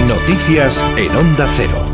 [0.08, 1.87] Noticias en Onda Cero.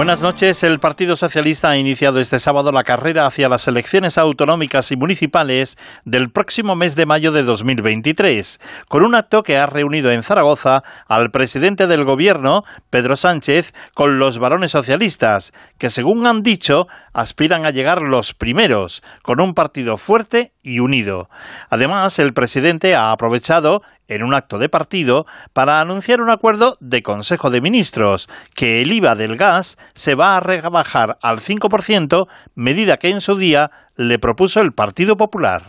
[0.00, 0.62] Buenas noches.
[0.62, 5.76] El Partido Socialista ha iniciado este sábado la carrera hacia las elecciones autonómicas y municipales
[6.06, 10.84] del próximo mes de mayo de 2023, con un acto que ha reunido en Zaragoza
[11.06, 17.66] al presidente del gobierno, Pedro Sánchez, con los varones socialistas, que según han dicho, aspiran
[17.66, 21.28] a llegar los primeros, con un partido fuerte y unido.
[21.68, 27.02] Además, el presidente ha aprovechado en un acto de partido para anunciar un acuerdo de
[27.02, 32.98] Consejo de Ministros que el IVA del gas se va a rebajar al 5%, medida
[32.98, 35.62] que en su día le propuso el Partido Popular.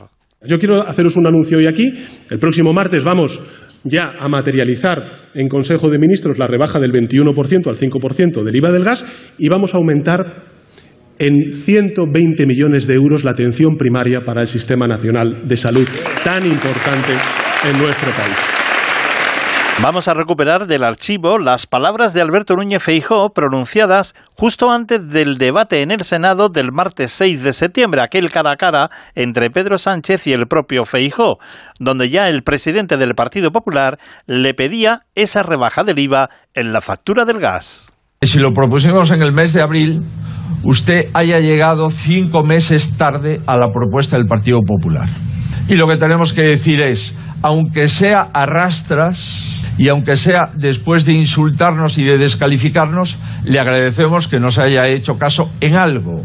[0.44, 1.88] Yo quiero haceros un anuncio hoy aquí.
[2.30, 3.40] El próximo martes vamos
[3.84, 5.00] ya a materializar
[5.34, 9.06] en Consejo de Ministros la rebaja del 21% al 5% del IVA del gas
[9.38, 10.52] y vamos a aumentar
[11.20, 15.88] en 120 millones de euros la atención primaria para el Sistema Nacional de Salud,
[16.24, 17.14] tan importante
[17.64, 18.38] en nuestro país.
[19.82, 25.38] Vamos a recuperar del archivo las palabras de Alberto Núñez Feijó pronunciadas justo antes del
[25.38, 29.78] debate en el Senado del martes 6 de septiembre, aquel cara a cara entre Pedro
[29.78, 31.40] Sánchez y el propio Feijó,
[31.80, 33.98] donde ya el presidente del Partido Popular
[34.28, 37.92] le pedía esa rebaja del IVA en la factura del gas.
[38.22, 40.04] Si lo propusimos en el mes de abril,
[40.64, 45.10] usted haya llegado cinco meses tarde a la propuesta del Partido Popular.
[45.68, 49.18] Y lo que tenemos que decir es, aunque sea arrastras,
[49.78, 55.18] y aunque sea después de insultarnos y de descalificarnos, le agradecemos que nos haya hecho
[55.18, 56.24] caso en algo.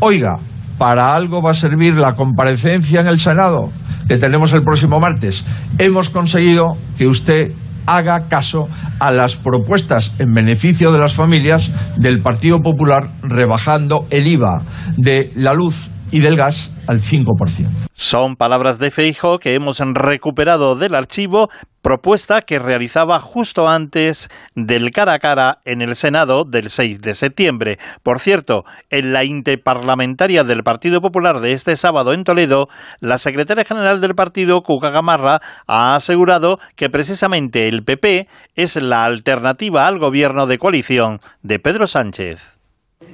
[0.00, 0.40] Oiga,
[0.78, 3.70] para algo va a servir la comparecencia en el Senado
[4.08, 5.44] que tenemos el próximo martes.
[5.78, 7.52] Hemos conseguido que usted
[7.86, 14.26] haga caso a las propuestas en beneficio de las familias del Partido Popular rebajando el
[14.26, 14.62] IVA
[14.96, 17.88] de la luz y del gas al 5%.
[17.94, 21.48] Son palabras de Feijo que hemos recuperado del archivo,
[21.82, 27.14] propuesta que realizaba justo antes del cara a cara en el Senado del 6 de
[27.14, 27.78] septiembre.
[28.02, 32.68] Por cierto, en la interparlamentaria del Partido Popular de este sábado en Toledo,
[33.00, 39.04] la secretaria general del partido, Cuca Gamarra, ha asegurado que precisamente el PP es la
[39.04, 42.55] alternativa al gobierno de coalición de Pedro Sánchez.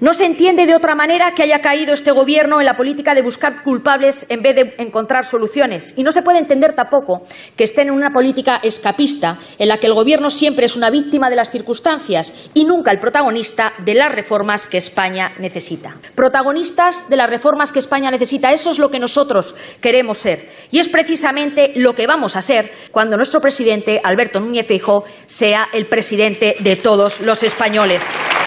[0.01, 3.23] No se entiende de otra manera que haya caído este Gobierno en la política de
[3.23, 5.97] buscar culpables en vez de encontrar soluciones.
[5.97, 7.23] Y no se puede entender tampoco
[7.57, 11.31] que estén en una política escapista en la que el Gobierno siempre es una víctima
[11.31, 15.97] de las circunstancias y nunca el protagonista de las reformas que España necesita.
[16.15, 18.53] Protagonistas de las reformas que España necesita.
[18.53, 20.51] Eso es lo que nosotros queremos ser.
[20.71, 25.69] Y es precisamente lo que vamos a ser cuando nuestro presidente, Alberto Núñez Feijóo, sea
[25.73, 28.03] el presidente de todos los españoles.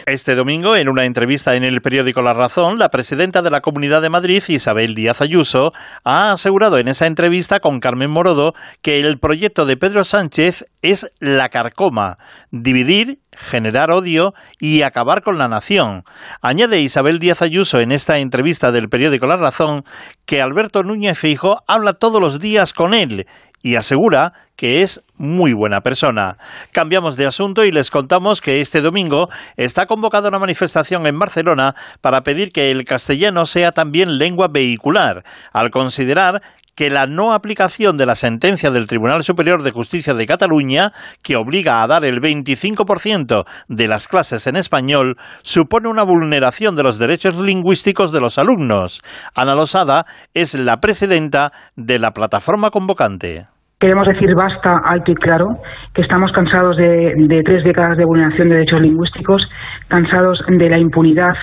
[0.06, 4.02] Este domingo, en una entrevista en el periódico La Razón, la presidenta de la Comunidad
[4.02, 5.74] de Madrid, Isabel Díaz Ayuso,
[6.04, 11.12] ha asegurado en esa entrevista con Carmen Morodo que el proyecto de Pedro Sánchez es
[11.20, 12.18] la carcoma,
[12.52, 16.03] dividir, generar odio y acabar con la nación.
[16.41, 19.83] Añade Isabel Díaz Ayuso en esta entrevista del periódico La Razón
[20.25, 23.27] que Alberto Núñez Fijo habla todos los días con él
[23.61, 26.38] y asegura que es muy buena persona.
[26.71, 31.75] Cambiamos de asunto y les contamos que este domingo está convocada una manifestación en Barcelona
[32.01, 36.41] para pedir que el castellano sea también lengua vehicular, al considerar
[36.76, 40.91] que la no aplicación de la sentencia del Tribunal Superior de Justicia de Cataluña,
[41.23, 46.84] que obliga a dar el 25% de las clases en español, supone una vulneración de
[46.84, 49.01] los derechos lingüísticos de los alumnos.
[49.36, 53.47] Ana Losada es la presidenta de la plataforma convocante.
[53.78, 55.47] Queremos decir basta alto y claro
[55.93, 59.47] que estamos cansados de, tres décadas de vulneración de derechos lingüísticos,
[59.89, 61.34] cansados de la impunidad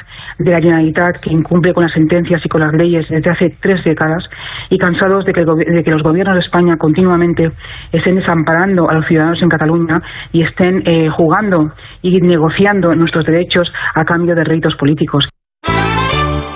[0.44, 3.82] de la Generalitat que incumple con las sentencias y con las leyes desde hace tres
[3.84, 4.28] décadas
[4.70, 7.50] y cansados de que, de que los gobiernos de España continuamente
[7.92, 11.72] estén desamparando a los ciudadanos en Cataluña y estén eh, jugando
[12.02, 15.24] y negociando nuestros derechos a cambio de réditos políticos.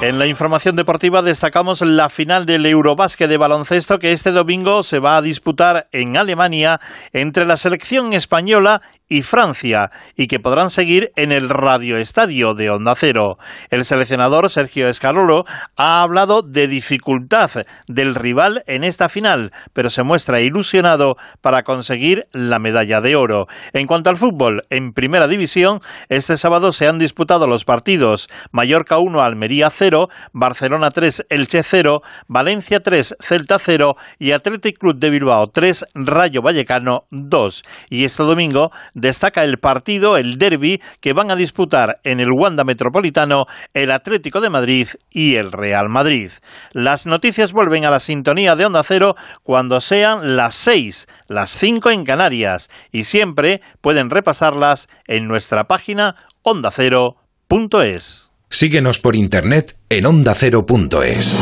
[0.03, 4.99] En la información deportiva destacamos la final del Eurobásquet de baloncesto que este domingo se
[4.99, 6.81] va a disputar en Alemania
[7.15, 12.95] entre la selección española y Francia y que podrán seguir en el radioestadio de Onda
[12.97, 13.39] Cero.
[13.71, 15.45] El seleccionador Sergio Escaloro
[15.77, 17.51] ha hablado de dificultad
[17.87, 23.47] del rival en esta final, pero se muestra ilusionado para conseguir la medalla de oro.
[23.73, 28.99] En cuanto al fútbol, en primera división, este sábado se han disputado los partidos Mallorca
[28.99, 35.11] 1, Almería 0, Barcelona 3, Elche 0, Valencia 3, Celta 0 y Athletic Club de
[35.11, 37.63] Bilbao 3, Rayo Vallecano 2.
[37.91, 42.65] Y este domingo destaca el partido, el derby, que van a disputar en el Wanda
[42.65, 43.45] Metropolitano
[43.75, 46.33] el Atlético de Madrid y el Real Madrid.
[46.73, 51.91] Las noticias vuelven a la sintonía de Onda Cero cuando sean las seis, las cinco
[51.91, 58.31] en Canarias, y siempre pueden repasarlas en nuestra página ondacero.es.
[58.49, 61.37] Síguenos por internet en ondacero.es.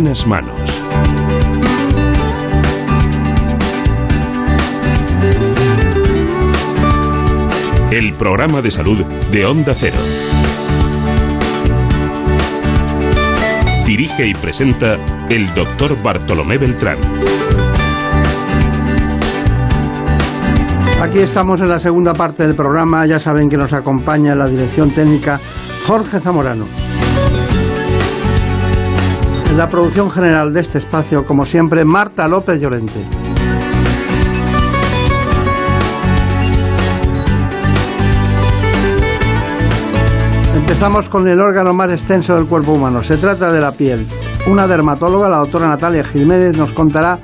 [0.00, 0.54] buenas manos.
[7.90, 9.96] El programa de salud de Onda Cero.
[13.84, 14.94] Dirige y presenta
[15.30, 16.98] el doctor Bartolomé Beltrán.
[21.02, 23.04] Aquí estamos en la segunda parte del programa.
[23.04, 25.40] Ya saben que nos acompaña la dirección técnica
[25.88, 26.87] Jorge Zamorano.
[29.50, 33.00] En la producción general de este espacio, como siempre, Marta López Llorente.
[40.54, 43.02] Empezamos con el órgano más extenso del cuerpo humano.
[43.02, 44.06] Se trata de la piel.
[44.48, 47.18] Una dermatóloga, la doctora Natalia Jiménez, nos contará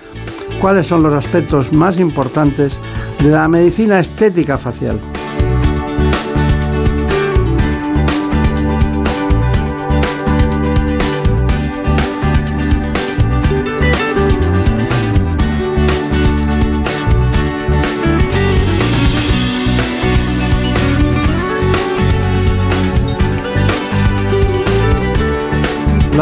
[0.60, 2.72] cuáles son los aspectos más importantes
[3.20, 4.98] de la medicina estética facial.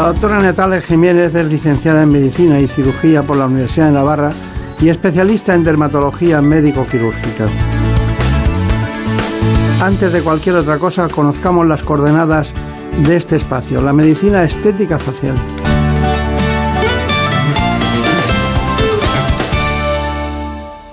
[0.03, 4.33] La doctora Natalia Jiménez es licenciada en Medicina y Cirugía por la Universidad de Navarra
[4.81, 7.47] y especialista en dermatología médico-quirúrgica.
[9.81, 12.51] Antes de cualquier otra cosa, conozcamos las coordenadas
[13.07, 15.35] de este espacio, la medicina estética facial.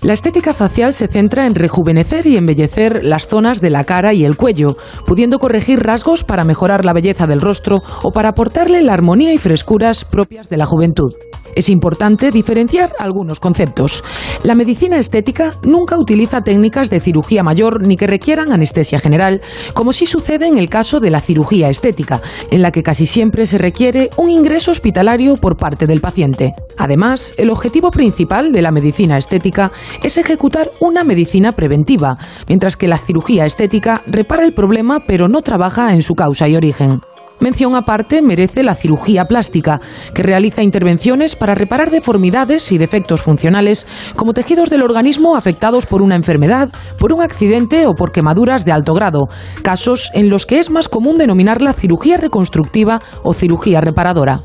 [0.02, 4.24] La estética facial se centra en rejuvenecer y embellecer las zonas de la cara y
[4.24, 4.76] el cuello,
[5.06, 9.38] pudiendo corregir rasgos para mejorar la belleza del rostro o para aportarle la armonía y
[9.38, 11.12] frescuras propias de la juventud.
[11.54, 14.04] Es importante diferenciar algunos conceptos.
[14.42, 19.40] La medicina estética nunca utiliza técnicas de cirugía mayor ni que requieran anestesia general,
[19.74, 22.20] como sí sucede en el caso de la cirugía estética,
[22.50, 26.54] en la que casi siempre se requiere un ingreso hospitalario por parte del paciente.
[26.78, 29.72] Además, el objetivo principal de la medicina estética
[30.02, 32.18] es ejecutar una medicina preventiva,
[32.48, 36.56] mientras que la cirugía estética repara el problema pero no trabaja en su causa y
[36.56, 37.00] origen.
[37.40, 39.80] Mención aparte merece la cirugía plástica,
[40.14, 46.02] que realiza intervenciones para reparar deformidades y defectos funcionales, como tejidos del organismo afectados por
[46.02, 46.68] una enfermedad,
[46.98, 49.28] por un accidente o por quemaduras de alto grado,
[49.62, 54.36] casos en los que es más común denominarla cirugía reconstructiva o cirugía reparadora.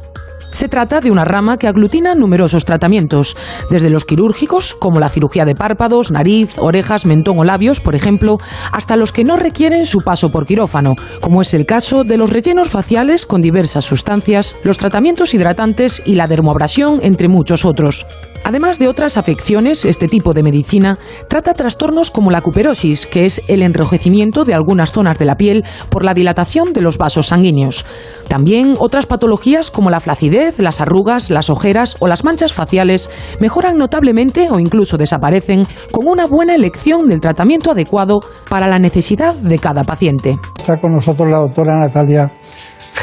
[0.55, 3.35] Se trata de una rama que aglutina numerosos tratamientos,
[3.69, 8.37] desde los quirúrgicos, como la cirugía de párpados, nariz, orejas, mentón o labios, por ejemplo,
[8.71, 12.29] hasta los que no requieren su paso por quirófano, como es el caso de los
[12.29, 18.07] rellenos faciales con diversas sustancias, los tratamientos hidratantes y la dermoabrasión, entre muchos otros.
[18.45, 23.41] Además de otras afecciones, este tipo de medicina trata trastornos como la cuperosis, que es
[23.49, 27.87] el enrojecimiento de algunas zonas de la piel por la dilatación de los vasos sanguíneos.
[28.27, 33.77] También otras patologías como la flacidez, las arrugas, las ojeras o las manchas faciales mejoran
[33.77, 38.19] notablemente o incluso desaparecen con una buena elección del tratamiento adecuado
[38.49, 40.35] para la necesidad de cada paciente.
[40.57, 42.31] Está con nosotros la doctora Natalia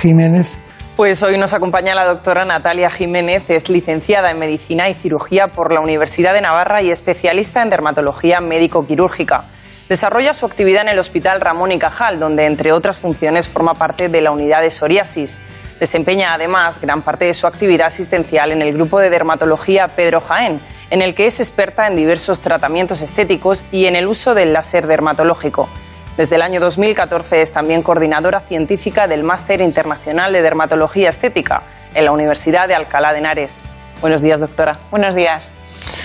[0.00, 0.58] Jiménez.
[0.96, 5.72] Pues hoy nos acompaña la doctora Natalia Jiménez, es licenciada en Medicina y Cirugía por
[5.72, 9.46] la Universidad de Navarra y especialista en dermatología médico-quirúrgica.
[9.88, 14.08] Desarrolla su actividad en el Hospital Ramón y Cajal, donde entre otras funciones forma parte
[14.08, 15.40] de la unidad de psoriasis.
[15.82, 20.60] Desempeña además gran parte de su actividad asistencial en el grupo de dermatología Pedro Jaén,
[20.90, 24.86] en el que es experta en diversos tratamientos estéticos y en el uso del láser
[24.86, 25.68] dermatológico.
[26.16, 31.64] Desde el año 2014 es también coordinadora científica del Máster Internacional de Dermatología Estética
[31.96, 33.60] en la Universidad de Alcalá de Henares.
[34.00, 34.78] Buenos días, doctora.
[34.92, 35.52] Buenos días.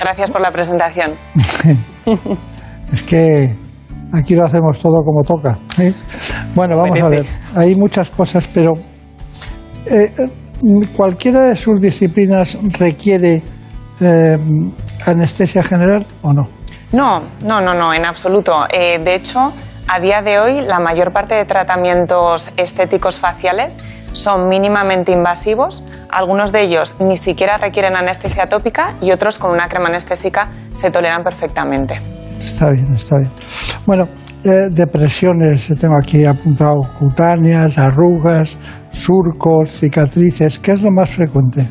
[0.01, 1.13] Gracias por la presentación.
[2.91, 3.55] es que
[4.11, 5.55] aquí lo hacemos todo como toca.
[5.79, 5.93] ¿eh?
[6.55, 7.27] Bueno, vamos a ver.
[7.55, 8.73] Hay muchas cosas, pero
[9.89, 10.11] eh,
[10.95, 13.41] ¿cualquiera de sus disciplinas requiere
[14.01, 14.37] eh,
[15.05, 16.47] anestesia general o no?
[16.91, 18.53] No, no, no, no, en absoluto.
[18.71, 19.51] de hecho,
[19.89, 23.77] a día de hoy, la mayor parte de tratamientos estéticos faciales
[24.11, 25.83] son mínimamente invasivos.
[26.09, 30.91] Algunos de ellos ni siquiera requieren anestesia tópica y otros con una crema anestésica se
[30.91, 32.01] toleran perfectamente.
[32.37, 33.31] Está bien, está bien.
[33.87, 34.03] Bueno,
[34.43, 38.59] eh, depresiones, tengo aquí apuntado cutáneas, arrugas,
[38.91, 40.59] surcos, cicatrices.
[40.59, 41.65] ¿Qué es lo más frecuente?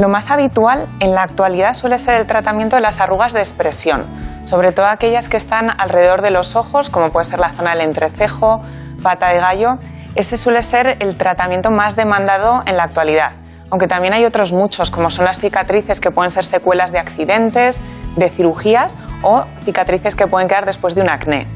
[0.00, 4.02] Lo más habitual en la actualidad suele ser el tratamiento de las arrugas de expresión
[4.44, 7.82] sobre todo aquellas que están alrededor de los ojos, como puede ser la zona del
[7.82, 8.60] entrecejo,
[9.02, 9.68] pata de gallo.
[10.14, 13.32] Ese suele ser el tratamiento más demandado en la actualidad,
[13.74, 17.80] aunque también hay otros muchos, como son las cicatrices que pueden ser secuelas de accidentes,
[18.16, 21.48] de cirugías o cicatrices que pueden quedar después de un acné.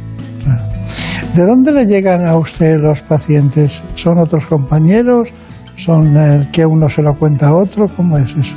[1.33, 3.85] ¿De dónde le llegan a usted los pacientes?
[3.95, 5.29] ¿Son otros compañeros?
[5.77, 7.87] ¿Son el que uno se lo cuenta a otro?
[7.95, 8.57] ¿Cómo es eso?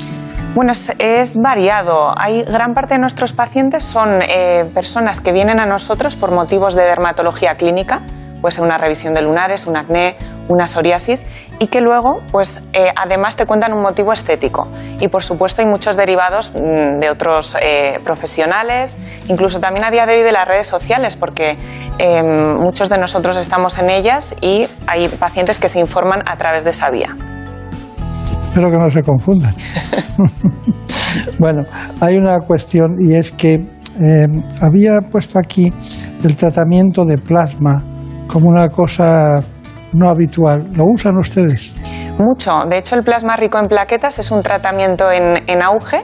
[0.55, 2.17] Bueno, es, variado.
[2.17, 6.73] Hay gran parte de nuestros pacientes son eh, personas que vienen a nosotros por motivos
[6.73, 8.01] de dermatología clínica,
[8.41, 10.15] puede ser una revisión de lunares, un acné,
[10.47, 11.23] una psoriasis
[11.59, 14.67] y que luego, pues, eh, además te cuentan un motivo estético.
[14.99, 20.05] Y por supuesto hay muchos derivados mm, de otros eh, profesionales, incluso también a día
[20.05, 21.57] de hoy de las redes sociales, porque
[21.99, 26.63] em, muchos de nosotros estamos en ellas y hay pacientes que se informan a través
[26.63, 27.15] de esa vía.
[28.49, 29.55] Espero que no se confundan.
[31.39, 31.63] bueno,
[32.01, 33.53] hay una cuestión y es que
[33.99, 34.27] eh,
[34.61, 35.71] había puesto aquí
[36.23, 37.83] el tratamiento de plasma
[38.31, 39.43] como una cosa
[39.93, 40.67] no habitual.
[40.73, 41.75] ¿Lo usan ustedes?
[42.17, 42.65] Mucho.
[42.69, 46.03] De hecho, el plasma rico en plaquetas es un tratamiento en, auge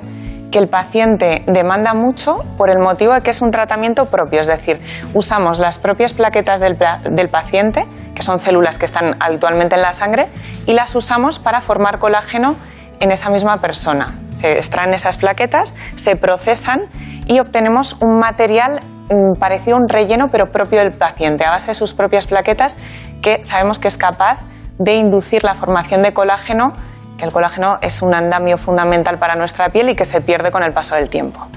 [0.51, 4.47] que el paciente demanda mucho por el motivo de que es un tratamiento propio, es
[4.47, 4.79] decir,
[5.13, 6.77] usamos las propias plaquetas del,
[7.11, 10.27] del, paciente, que son células que están habitualmente en la sangre,
[10.65, 12.55] y las usamos para formar colágeno
[13.01, 14.15] en esa misma persona.
[14.35, 16.83] Se extraen esas plaquetas, se procesan
[17.27, 21.71] y obtenemos un material mm, parecido a un relleno, pero propio del paciente, a base
[21.71, 22.77] de sus propias plaquetas,
[23.21, 24.39] que sabemos que es capaz
[24.79, 26.73] de inducir la formación de colágeno
[27.17, 30.63] que el colágeno es un andamio fundamental para nuestra piel y que se pierde con
[30.63, 31.47] el paso del tiempo.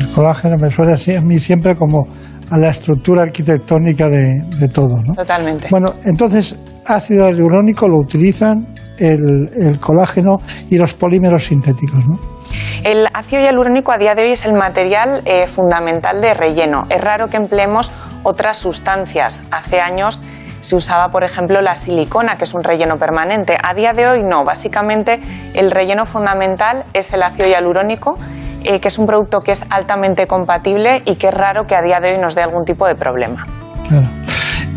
[0.00, 2.06] El colágeno me suena a mí siempre como
[2.50, 4.96] a la estructura arquitectónica de, de todo.
[5.04, 5.14] ¿no?
[5.14, 5.68] Totalmente.
[5.70, 8.68] Bueno, entonces ácido hialurónico lo utilizan
[8.98, 10.36] el, el, colágeno
[10.70, 12.06] y los polímeros sintéticos.
[12.06, 12.35] ¿no?
[12.84, 16.84] El ácido hialurónico a día de hoy es el material eh, fundamental de relleno.
[16.88, 17.90] Es raro que empleemos
[18.22, 19.44] otras sustancias.
[19.50, 20.22] Hace años
[20.60, 23.56] se usaba, por ejemplo, la silicona, que es un relleno permanente.
[23.62, 24.44] A día de hoy no.
[24.44, 25.20] Básicamente
[25.54, 28.18] el relleno fundamental es el ácido hialurónico,
[28.64, 31.82] eh, que es un producto que es altamente compatible y que es raro que a
[31.82, 33.46] día de hoy nos dé algún tipo de problema.
[33.88, 34.08] Claro.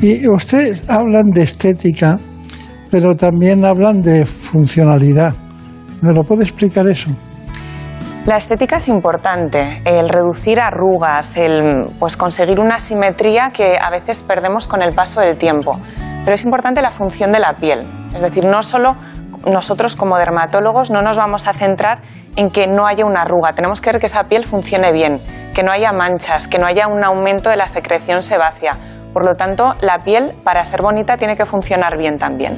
[0.01, 2.19] Y ustedes hablan de estética,
[2.89, 5.34] pero también hablan de funcionalidad.
[6.01, 7.11] ¿Me lo puede explicar eso?
[8.26, 14.22] La estética es importante, el reducir arrugas, el pues conseguir una simetría que a veces
[14.22, 15.80] perdemos con el paso del tiempo.
[16.26, 18.95] Pero es importante la función de la piel, es decir, no solo
[19.51, 22.01] nosotros como dermatólogos no nos vamos a centrar
[22.36, 25.22] en que no haya una arruga, tenemos que ver que esa piel funcione bien,
[25.55, 28.74] que no haya manchas, que no haya un aumento de la secreción sebácea.
[29.13, 32.57] Por lo tanto, la piel para ser bonita tiene que funcionar bien también.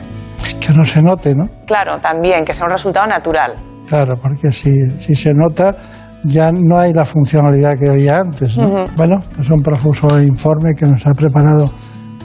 [0.59, 1.45] Que no se note, ¿no?
[1.66, 3.55] Claro, también, que sea un resultado natural.
[3.92, 4.72] Claro, porque si,
[5.02, 5.76] si se nota
[6.24, 8.58] ya no hay la funcionalidad que había antes.
[8.58, 8.68] ¿no?
[8.68, 8.96] Uh -huh.
[8.96, 11.70] Bueno, es un profuso informe que nos ha preparado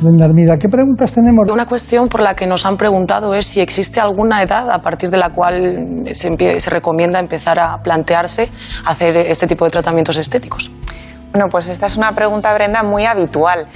[0.00, 0.56] Doña Armida.
[0.58, 1.50] ¿Qué preguntas tenemos?
[1.50, 5.10] Una cuestión por la que nos han preguntado es si existe alguna edad a partir
[5.10, 8.48] de la cual se, se recomienda empezar a plantearse
[8.84, 10.70] hacer este tipo de tratamientos estéticos.
[11.32, 13.66] Bueno, pues esta es una pregunta, Brenda, muy habitual.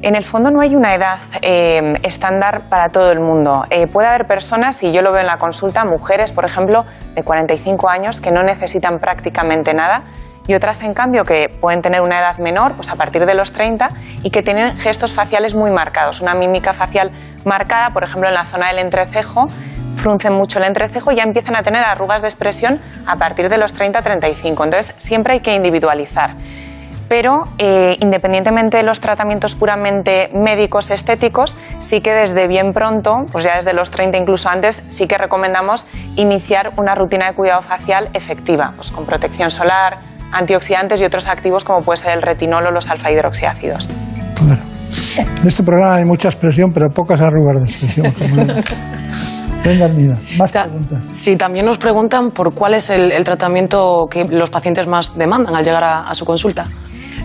[0.00, 3.66] En el fondo no hay una edad eh, estándar para todo el mundo.
[3.70, 6.84] Eh, puede haber personas, y yo lo veo en la consulta, mujeres, por ejemplo,
[7.16, 10.02] de 45 años que no necesitan prácticamente nada
[10.46, 13.52] y otras, en cambio, que pueden tener una edad menor, pues a partir de los
[13.52, 13.88] 30,
[14.22, 17.10] y que tienen gestos faciales muy marcados, una mímica facial
[17.44, 19.48] marcada, por ejemplo, en la zona del entrecejo,
[19.96, 23.58] fruncen mucho el entrecejo y ya empiezan a tener arrugas de expresión a partir de
[23.58, 24.46] los 30-35.
[24.46, 26.30] Entonces, siempre hay que individualizar
[27.08, 33.44] pero eh, independientemente de los tratamientos puramente médicos estéticos, sí que desde bien pronto, pues
[33.44, 35.86] ya desde los 30 incluso antes, sí que recomendamos
[36.16, 39.98] iniciar una rutina de cuidado facial efectiva, pues con protección solar,
[40.32, 43.88] antioxidantes y otros activos como puede ser el retinol o los alfa hidroxiácidos.
[44.34, 44.62] Claro.
[45.16, 48.12] En este programa hay mucha expresión, pero pocas arrugas de expresión.
[49.64, 51.04] Venga, Armida, más Ta preguntas.
[51.10, 55.54] Sí, también nos preguntan por cuál es el, el, tratamiento que los pacientes más demandan
[55.54, 56.66] al llegar a, a su consulta.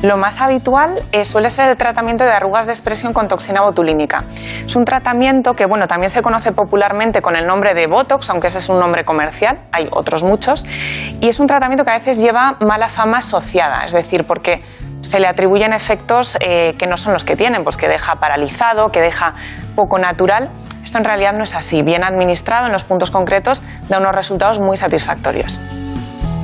[0.04, 4.26] Lo más habitual eh, suele ser el tratamiento de arrugas de expresión con toxina botulínica.
[4.66, 8.48] Es un tratamiento que bueno, también se conoce popularmente con el nombre de Botox, aunque
[8.48, 10.66] ese es un nombre comercial, hay otros muchos,
[11.22, 14.62] y es un tratamiento que a veces lleva mala fama asociada, es decir, porque
[15.00, 18.90] se le atribuyen efectos eh, que no son los que tienen, pues que deja paralizado,
[18.90, 19.36] que deja
[19.74, 20.50] poco natural.
[20.84, 21.82] Esto en realidad no es así.
[21.82, 25.62] Bien administrado en los puntos concretos da unos resultados muy satisfactorios.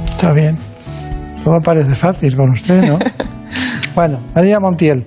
[0.05, 0.68] Está bien.
[1.43, 2.99] Todo parece fácil con usted, ¿no?
[3.95, 5.05] bueno, María Montiel,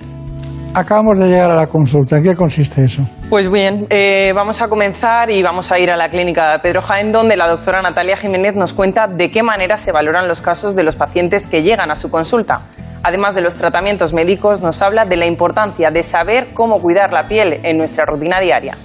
[0.74, 2.16] acabamos de llegar a la consulta.
[2.16, 3.06] ¿En qué consiste eso?
[3.28, 6.82] Pues bien, eh, vamos a comenzar y vamos a ir a la clínica de Pedro
[6.82, 10.74] Jaén, donde la doctora Natalia Jiménez nos cuenta de qué manera se valoran los casos
[10.74, 12.62] de los pacientes que llegan a su consulta.
[13.02, 17.26] Además de los tratamientos médicos, nos habla de la importancia de saber cómo cuidar la
[17.26, 18.76] piel en nuestra rutina diaria.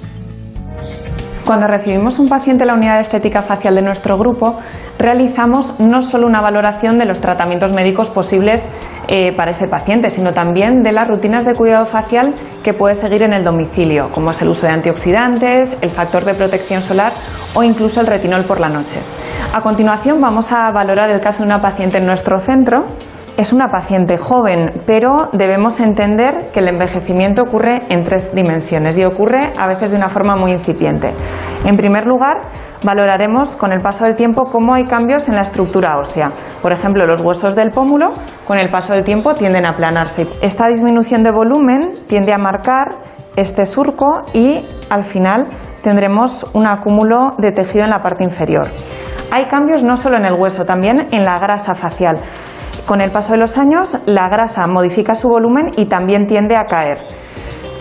[1.47, 4.59] Cuando recibimos un paciente en la unidad de estética facial de nuestro grupo,
[4.99, 8.67] realizamos no solo una valoración de los tratamientos médicos posibles
[9.07, 13.23] eh, para ese paciente, sino también de las rutinas de cuidado facial que puede seguir
[13.23, 17.13] en el domicilio, como es el uso de antioxidantes, el factor de protección solar
[17.53, 18.99] o incluso el retinol por la noche.
[19.53, 22.87] A continuación vamos a valorar el caso de una paciente en nuestro centro
[23.37, 29.05] es una paciente joven, pero debemos entender que el envejecimiento ocurre en tres dimensiones y
[29.05, 31.11] ocurre a veces de una forma muy incipiente.
[31.63, 32.49] En primer lugar,
[32.83, 36.31] valoraremos con el paso del tiempo cómo hay cambios en la estructura ósea.
[36.63, 38.09] Por ejemplo, los huesos del pómulo
[38.45, 40.27] con el paso del tiempo tienden a aplanarse.
[40.41, 42.87] Esta disminución de volumen tiende a marcar
[43.35, 45.47] este surco y al final
[45.83, 48.65] tendremos un acúmulo de tejido en la parte inferior.
[49.31, 52.17] Hay cambios no solo en el hueso, también en la grasa facial.
[52.87, 56.67] Con el paso de los años, la grasa modifica su volumen y también tiende a
[56.67, 56.99] caer.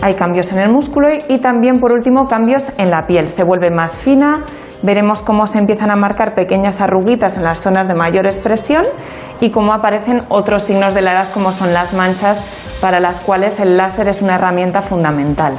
[0.01, 3.29] Hay cambios en el músculo y también, por último, cambios en la piel.
[3.29, 4.43] Se vuelve más fina,
[4.83, 8.83] veremos cómo se empiezan a marcar pequeñas arruguitas en las zonas de mayor expresión
[9.39, 12.43] y cómo aparecen otros signos de la edad como son las manchas
[12.81, 15.55] para las cuales el láser es una herramienta fundamental.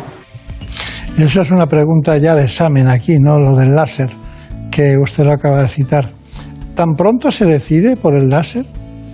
[1.19, 3.39] Eso es una pregunta ya de examen aquí, ¿no?
[3.39, 4.11] Lo del láser,
[4.71, 6.11] que usted lo acaba de citar.
[6.75, 8.67] ¿Tan pronto se decide por el láser?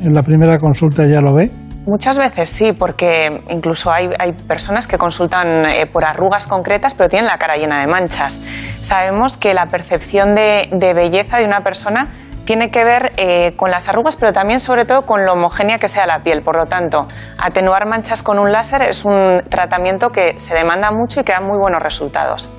[0.05, 1.51] En la primera consulta ya lo ve?
[1.86, 4.09] Muchas veces sí, porque incluso hay,
[4.48, 8.40] personas que consultan eh, por arrugas concretas, pero tienen la cara llena de manchas.
[8.81, 12.09] Sabemos que la percepción de, belleza de una persona
[12.47, 15.89] tiene que ver eh, con las arrugas, pero también sobre todo con lo homogénea que
[15.89, 16.40] sea la piel.
[16.40, 17.06] Por lo tanto,
[17.39, 21.40] atenuar manchas con un láser es un tratamiento que se demanda mucho y que da
[21.40, 22.51] muy buenos resultados.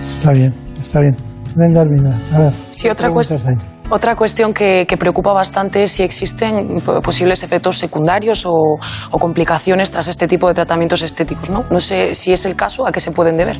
[0.00, 0.52] Está bien,
[0.82, 1.16] está bien.
[1.54, 2.52] Venga, A ver.
[2.70, 3.73] Sí, otra cuestión.
[3.90, 8.78] Otra cuestión que, preocupa bastante es si existen posibles efectos secundarios o,
[9.20, 11.50] complicaciones tras este tipo de tratamientos estéticos.
[11.50, 11.64] ¿no?
[11.70, 13.56] no sé si es el caso, a qué se pueden deber.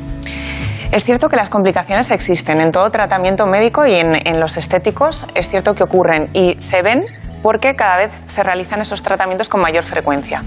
[0.91, 5.25] Es cierto que las complicaciones existen en todo tratamiento médico y en los estéticos.
[5.35, 7.01] Es cierto que ocurren y se ven
[7.45, 10.41] porque cada vez se realizan esos tratamientos con mayor frecuencia.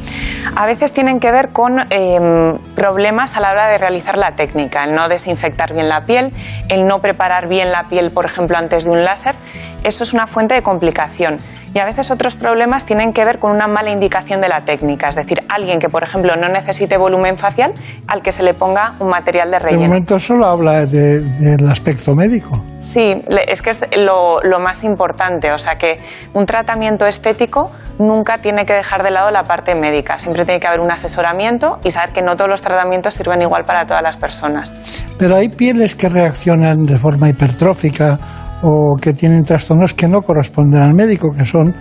[0.57, 4.83] A veces tienen que ver con em, problemas a la hora de realizar la técnica,
[4.83, 6.33] el no desinfectar bien la piel,
[6.69, 9.37] el no preparar bien la piel, por ejemplo, antes de un láser.
[9.85, 11.39] Eso es una fuente de complicación
[11.78, 15.10] y a veces otros problemas tienen que ver con una mala indicación de la técnica,
[15.10, 17.72] es decir, alguien que, por ejemplo, no necesite volumen facial
[18.09, 19.82] al que se le ponga un material de relleno.
[19.82, 22.64] De momento solo habla del aspecto médico.
[22.80, 26.00] Sí, es que es lo, lo, más importante, o sea que
[26.34, 30.66] un tratamiento estético nunca tiene que dejar de lado la parte médica, siempre tiene que
[30.66, 34.16] haber un asesoramiento y saber que no todos los tratamientos sirven igual para todas las
[34.16, 35.06] personas.
[35.16, 38.18] Pero hay pieles que reaccionan de forma hipertrófica
[38.62, 41.74] o que tienen trastornos que no corresponden al médico, que son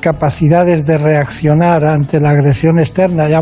[0.00, 3.40] capacidades de reaccionar ante la agresión externa, ya,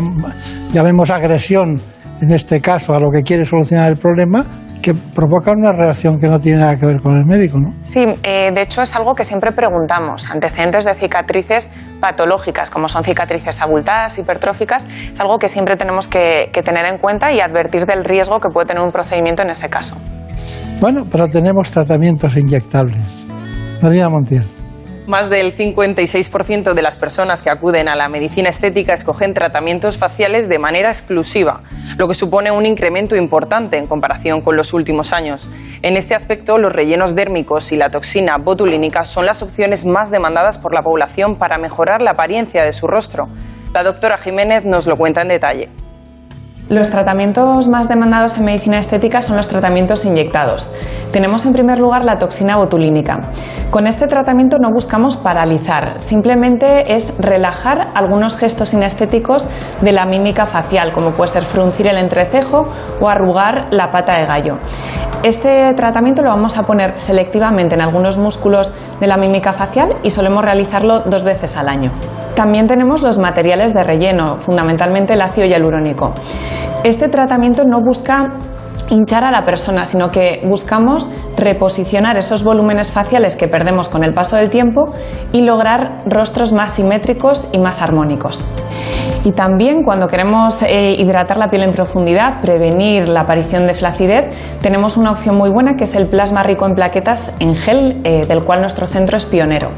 [0.71, 1.81] llamemos agresión
[2.21, 4.45] en este caso a lo que quiere solucionar el problema,
[4.81, 7.73] que provoca una reacción que no tiene nada que ver con el médico, ¿no?
[7.81, 10.29] Sí, eh, de hecho es algo que siempre preguntamos.
[10.29, 16.61] Antecedentes de cicatrices patológicas, como son cicatrices abultadas, hipertróficas, es algo que siempre tenemos que
[16.63, 19.97] tener en cuenta y advertir del riesgo que puede tener un procedimiento en ese caso.
[20.79, 23.25] Bueno, pero tenemos tratamientos inyectables.
[23.81, 24.45] Marina Montiel.
[25.07, 30.49] Más del 56% de las personas que acuden a la medicina estética escogen tratamientos faciales
[30.49, 31.61] de manera exclusiva,
[31.97, 35.47] lo que supone un incremento importante en comparación con los últimos años.
[35.83, 40.57] En este aspecto, los rellenos dérmicos y la toxina botulínica son las opciones más demandadas
[40.57, 43.27] por la población para mejorar la apariencia de su rostro.
[43.75, 45.69] La doctora Jiménez nos lo cuenta en detalle.
[46.69, 50.71] Los tratamientos más demandados en medicina estética son los tratamientos inyectados.
[51.11, 53.19] Tenemos en primer lugar la toxina botulínica.
[53.69, 59.47] Con este tratamiento no buscamos paralizar, simplemente es relajar algunos gestos inestéticos
[59.81, 62.67] de la mímica facial, como puede ser fruncir el entrecejo
[62.99, 64.57] o arrugar la pata de gallo.
[65.21, 70.09] Este tratamiento lo vamos a poner selectivamente en algunos músculos de la mímica facial y
[70.09, 71.91] solemos realizarlo dos veces al año.
[72.35, 76.13] También tenemos los materiales de relleno, fundamentalmente el ácido hialurónico.
[76.85, 78.33] Este tratamiento no busca
[78.91, 84.13] hinchar a la persona, sino que buscamos reposicionar esos volúmenes faciales que perdemos con el
[84.13, 84.93] paso del tiempo
[85.31, 88.45] y lograr rostros más simétricos y más armónicos.
[89.23, 94.31] Y también cuando queremos eh, hidratar la piel en profundidad, prevenir la aparición de flacidez,
[94.61, 98.27] tenemos una opción muy buena que es el plasma rico en plaquetas en gel, eh,
[98.27, 99.69] del cual nuestro centro es pionero.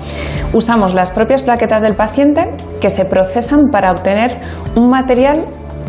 [0.52, 2.50] Usamos las propias plaquetas del paciente
[2.82, 4.38] que se procesan para obtener
[4.76, 5.46] un material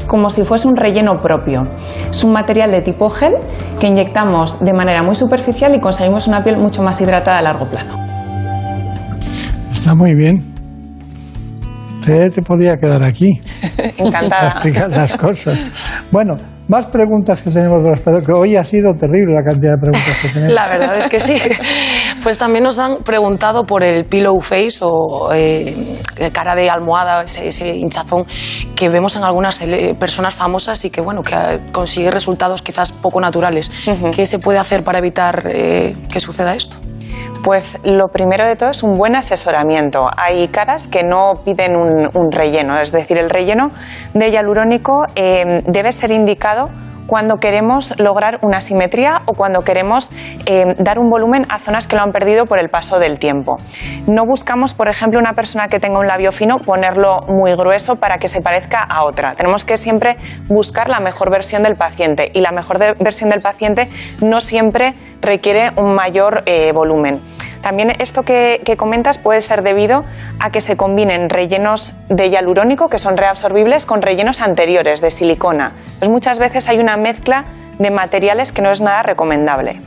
[0.09, 1.65] como si fuese un relleno propio.
[2.11, 3.35] Es un material de tipo gel
[3.79, 7.69] que inyectamos de manera muy superficial y conseguimos una piel mucho más hidratada a largo
[7.71, 7.97] plazo.
[9.71, 10.43] Está muy bien.
[12.05, 13.41] Te, te podía quedar aquí.
[13.99, 14.49] Encantada.
[14.49, 15.63] explicar las cosas.
[16.11, 16.37] Bueno,
[16.69, 20.17] más preguntas que tenemos de los que hoy ha sido terrible la cantidad de preguntas
[20.23, 20.53] que tenemos.
[20.53, 21.37] La verdad es que sí.
[22.23, 25.95] Pues también nos han preguntado por el pillow face o eh,
[26.33, 28.25] cara de almohada, ese, hinchazón
[28.75, 29.59] que vemos en algunas
[29.99, 33.71] personas famosas y que bueno que consigue resultados quizás poco naturales.
[34.15, 36.77] ¿Qué se puede hacer para evitar eh, que suceda esto?
[37.43, 40.09] Pues lo primero de todo es un buen asesoramiento.
[40.17, 43.71] Hay caras que no piden un, relleno, es decir, el relleno
[44.13, 46.69] de hialurónico eh, debe ser indicado
[47.09, 50.11] cuando queremos lograr una simetría o cuando queremos
[50.45, 53.57] eh, dar un volumen a zonas que lo han perdido por el paso del tiempo.
[54.07, 58.19] No buscamos, por ejemplo, una persona que tenga un labio fino, ponerlo muy grueso para
[58.19, 59.35] que se parezca a otra.
[59.37, 60.19] Tenemos que siempre
[60.49, 63.89] buscar la mejor versión del paciente y la mejor versión del paciente
[64.21, 67.21] no siempre requiere un mayor eh, volumen.
[67.63, 70.05] También esto que, comentas puede ser debido
[70.39, 75.73] a que se combinen rellenos de hialurónico, que son reabsorbibles, con rellenos anteriores de silicona.
[75.99, 77.45] Pues muchas veces hay una mezcla
[77.79, 79.81] de materiales que no es nada recomendable.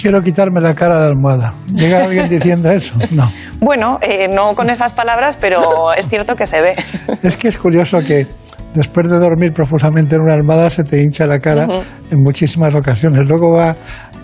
[0.00, 1.54] Quiero quitarme la cara de almohada.
[1.72, 2.94] ¿Llega alguien diciendo eso?
[3.10, 3.30] No.
[3.64, 6.74] Bueno, eh, no con esas palabras, pero es cierto que se ve.
[7.22, 8.26] Es que es curioso que
[8.74, 11.66] después de dormir profusamente en una almohada se te hincha la cara
[12.10, 13.26] en muchísimas ocasiones.
[13.26, 13.74] Luego va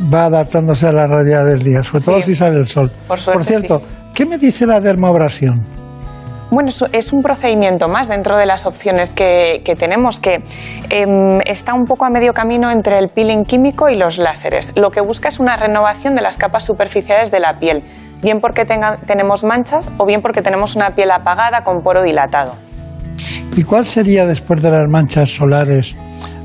[0.01, 2.91] va adaptándose a la realidad del día, sobre todo si sale el sol.
[3.07, 3.83] Por, cierto,
[4.15, 5.65] ¿qué me dice la dermoabrasión?
[6.51, 10.37] Bueno, es un procedimiento más dentro de las opciones que, tenemos, que
[10.89, 14.73] em, está un poco a medio camino entre el peeling químico y los láseres.
[14.75, 17.83] Lo que busca es una renovación de las capas superficiales de la piel,
[18.23, 22.55] bien porque tenemos manchas o bien porque tenemos una piel apagada con poro dilatado.
[23.57, 25.97] ¿Y cuál sería, después de las manchas solares,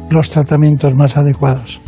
[0.10, 1.82] los tratamientos más adecuados?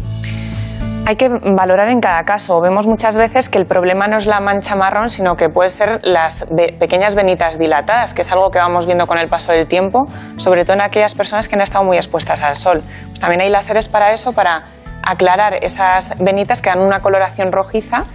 [1.08, 2.60] hay que valorar en cada caso.
[2.62, 6.00] Vemos muchas veces que el problema no es la mancha marrón, sino que puede ser
[6.04, 6.48] las
[6.80, 10.66] pequeñas venitas dilatadas, que es algo que vamos viendo con el paso del tiempo, sobre
[10.66, 12.82] todo en aquellas personas que han estado muy expuestas al sol.
[13.08, 14.64] Pues también hay láseres para eso, para
[15.04, 18.06] aclarar esas venitas que dan una coloración rojiza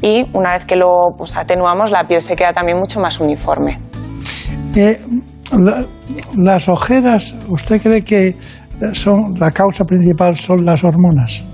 [0.00, 3.78] y una vez que lo pues, atenuamos la piel se queda también mucho más uniforme.
[4.74, 4.96] Eh,
[6.36, 8.36] las ojeras, ¿usted cree que
[8.92, 11.44] son la causa principal son las hormonas?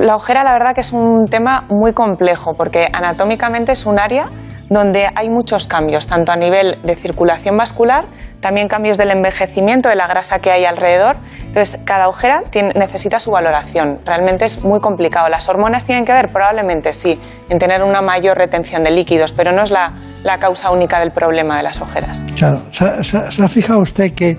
[0.00, 4.28] La ojera la verdad que es un tema muy complejo porque anatómicamente es un área
[4.70, 8.06] donde hay muchos cambios, tanto a nivel de circulación vascular,
[8.42, 11.16] también cambios del envejecimiento, de la grasa que hay alrededor.
[11.46, 12.42] Entonces, cada ojera
[12.74, 13.98] necesita su valoración.
[14.04, 15.28] Realmente es muy complicado.
[15.30, 16.28] ¿Las hormonas tienen que ver?
[16.28, 19.92] Probablemente sí, en tener una mayor retención de líquidos, pero no es la,
[20.40, 22.24] causa única del problema de las ojeras.
[22.36, 24.36] Claro, ¿se, se ha fijado usted que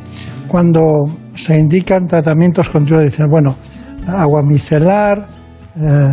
[0.48, 0.82] cuando
[1.36, 3.56] se indican tratamientos continuos, dicen, bueno,
[4.08, 5.28] agua micelar,
[5.76, 6.12] eh,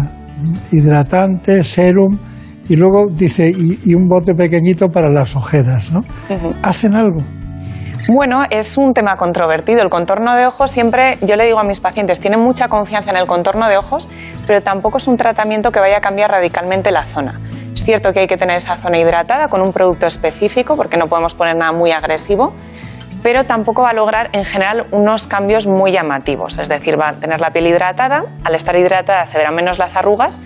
[0.72, 2.18] hidratante, serum,
[2.68, 6.02] y luego dice, y, un bote pequeñito para las ojeras, ¿no?
[6.62, 7.18] ¿Hacen algo?
[8.08, 9.82] Bueno, es un tema controvertido.
[9.82, 13.16] El contorno de ojos siempre, yo le digo a mis pacientes, tienen mucha confianza en
[13.16, 14.08] el contorno de ojos,
[14.46, 17.38] pero tampoco es un tratamiento que vaya a cambiar radicalmente la zona.
[17.74, 21.06] Es cierto que hay que tener esa zona hidratada con un producto específico, porque no
[21.06, 22.52] podemos poner nada muy agresivo,
[23.22, 26.58] pero tampoco va a lograr en general unos cambios muy llamativos.
[26.58, 29.94] Es decir, va a tener la piel hidratada, al estar hidratada se verán menos las
[29.96, 30.40] arrugas,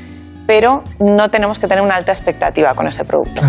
[0.47, 3.43] pero no tenemos que tener una alta expectativa con ese producto.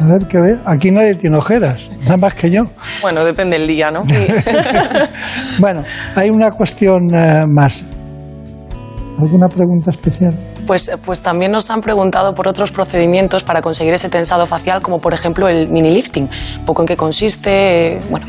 [0.00, 0.58] A ver, qué ve.
[0.64, 2.64] Aquí nadie tiene ojeras, nada más que yo.
[3.00, 4.04] Bueno, depende del día, ¿no?
[5.58, 5.84] bueno,
[6.14, 7.84] hay una cuestión eh, más.
[9.18, 10.34] ¿Alguna pregunta especial?
[10.66, 14.98] Pues, pues también nos han preguntado por otros procedimientos para conseguir ese tensado facial, como
[14.98, 16.28] por ejemplo el mini lifting.
[16.66, 18.26] Poco en qué consiste, bueno,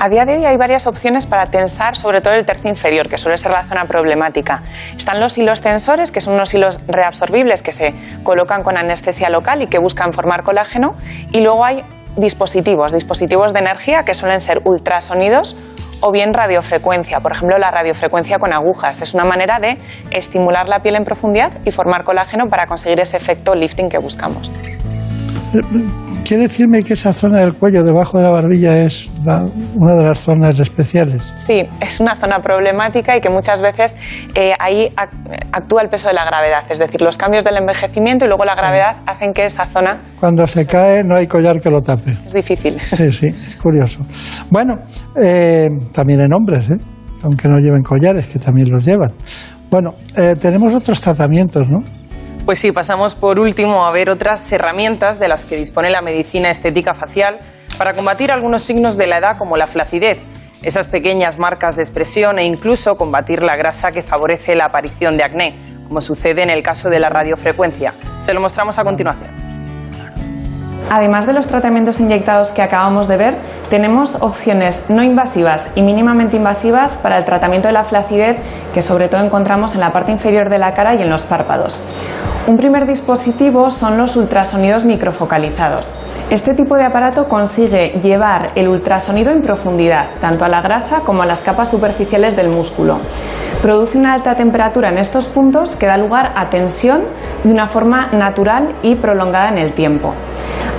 [0.00, 3.18] a día de hoy hay varias opciones para tensar, sobre todo el tercio inferior, que
[3.18, 4.62] suele ser la zona problemática.
[4.96, 9.62] Están los hilos tensores, que son unos hilos reabsorbibles que se colocan con anestesia local
[9.62, 10.94] y que buscan formar colágeno.
[11.32, 11.82] Y luego hay
[12.16, 15.56] dispositivos, dispositivos de energía que suelen ser ultrasonidos
[16.00, 17.20] o bien radiofrecuencia.
[17.20, 19.78] Por ejemplo, la radiofrecuencia con agujas es una manera de
[20.10, 24.52] estimular la piel en profundidad y formar colágeno para conseguir ese efecto lifting que buscamos.
[26.24, 29.10] ¿Quiere decirme que esa zona del cuello debajo de la barbilla es
[29.74, 31.34] una de las zonas especiales?
[31.38, 33.94] Sí, es una zona problemática y que muchas veces
[34.34, 34.88] eh, ahí
[35.52, 38.54] actúa el peso de la gravedad, es decir, los cambios del envejecimiento y luego la
[38.54, 40.00] gravedad hacen que esa zona...
[40.18, 42.10] Cuando se cae no hay collar que lo tape.
[42.26, 42.80] Es difícil.
[42.80, 44.04] Sí, sí, es curioso.
[44.50, 44.78] Bueno,
[45.22, 46.78] eh, también en hombres, ¿eh?
[47.22, 49.12] aunque no lleven collares, que también los llevan.
[49.70, 51.82] Bueno, eh, tenemos otros tratamientos, ¿no?
[52.44, 56.50] Pues sí, pasamos por último a ver otras herramientas de las que dispone la medicina
[56.50, 57.38] estética facial
[57.78, 60.18] para combatir algunos signos de la edad como la flacidez,
[60.62, 65.24] esas pequeñas marcas de expresión e incluso combatir la grasa que favorece la aparición de
[65.24, 65.58] acné,
[65.88, 67.94] como sucede en el caso de la radiofrecuencia.
[68.20, 69.43] Se lo mostramos a continuación.
[70.90, 73.36] Además de los tratamientos inyectados que acabamos de ver,
[73.70, 78.36] tenemos opciones no invasivas y mínimamente invasivas para el tratamiento de la flacidez
[78.72, 81.82] que sobre todo encontramos en la parte inferior de la cara y en los párpados.
[82.46, 85.90] Un primer dispositivo son los ultrasonidos microfocalizados.
[86.30, 91.22] Este tipo de aparato consigue llevar el ultrasonido en profundidad, tanto a la grasa como
[91.22, 92.98] a las capas superficiales del músculo.
[93.62, 97.00] produce una alta temperatura en estos puntos que da lugar a tensión
[97.44, 100.12] de una forma natural y prolongada en el tiempo.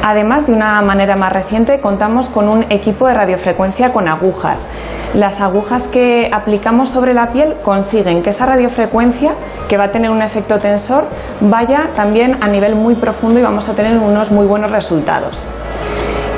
[0.04, 4.68] Además, de una manera más reciente, contamos con un equipo de radiofrecuencia con agujas.
[5.14, 9.34] Las agujas que aplicamos sobre la piel consiguen que esa radiofrecuencia,
[9.70, 11.08] que va a tener un efecto tensor,
[11.40, 15.46] vaya también a nivel muy profundo y vamos a tener unos muy buenos resultados.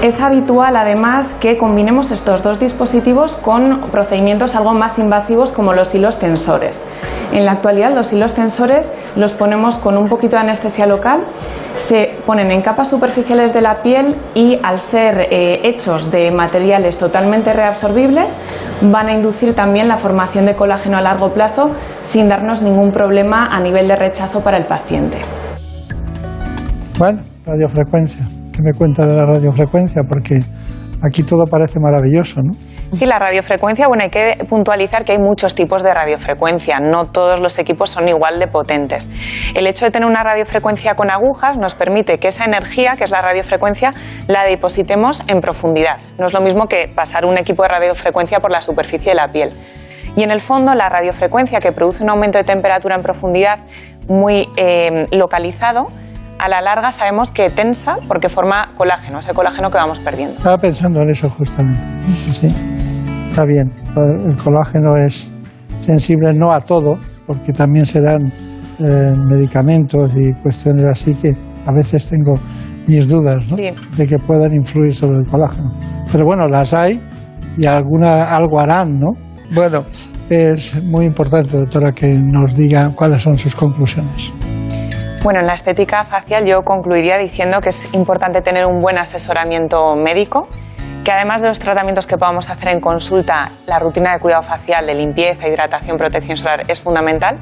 [0.03, 5.93] Es habitual además que combinemos estos dos dispositivos con procedimientos algo más invasivos como los
[5.95, 6.79] hilos tensores.
[7.33, 11.21] En la actualidad los hilos tensores los ponemos con un poquito de anestesia local,
[11.77, 16.97] se ponen en capas superficiales de la piel y al ser eh, hechos de materiales
[16.97, 18.35] totalmente reabsorbibles
[18.81, 21.71] van a inducir también la formación de colágeno a largo plazo
[22.03, 25.17] sin darnos ningún problema a nivel de rechazo para el paciente.
[26.99, 28.36] Bueno, radiofrecuencia.
[28.57, 30.01] ¿Qué me cuenta de la radiofrecuencia?
[30.09, 30.39] Porque
[31.03, 32.53] aquí todo parece maravilloso, ¿no?
[32.91, 37.39] Sí, la radiofrecuencia, bueno, hay que puntualizar que hay muchos tipos de radiofrecuencia, no todos
[37.39, 39.09] los equipos son igual de potentes.
[39.53, 43.11] El hecho de tener una radiofrecuencia con agujas nos permite que esa energía, que es
[43.11, 43.93] la radiofrecuencia,
[44.27, 45.97] la depositemos en profundidad.
[46.17, 49.27] No es lo mismo que pasar un equipo de radiofrecuencia por la superficie de la
[49.27, 49.51] piel.
[50.15, 53.59] Y en el fondo, la radiofrecuencia que produce un aumento de temperatura en profundidad
[54.07, 55.89] muy eh, localizado,
[56.39, 60.35] a la larga sabemos que tensa porque forma colágeno, ese colágeno que vamos perdiendo.
[60.35, 61.81] Estaba pensando en eso justamente.
[62.11, 62.53] Sí,
[63.29, 63.71] está bien.
[63.95, 65.31] El colágeno es
[65.79, 68.31] sensible no a todo, porque también se dan
[68.79, 71.35] eh, medicamentos y cuestiones así que
[71.65, 72.35] a veces tengo
[72.87, 73.57] mis dudas ¿no?
[73.57, 73.69] Sí.
[73.97, 75.71] de que puedan influir sobre el colágeno.
[76.11, 77.01] Pero bueno, las hay
[77.57, 79.11] y alguna, algo harán, ¿no?
[79.53, 79.85] Bueno,
[80.29, 84.33] es muy importante, doctora, que nos diga cuáles son sus conclusiones.
[85.23, 89.95] Bueno, en la estética facial yo concluiría diciendo que es importante tener un buen asesoramiento
[89.95, 90.47] médico,
[91.03, 94.85] que además de los tratamientos que podamos hacer en consulta, la rutina de cuidado facial,
[94.85, 97.39] de limpieza, hidratación, protección solar es fundamental.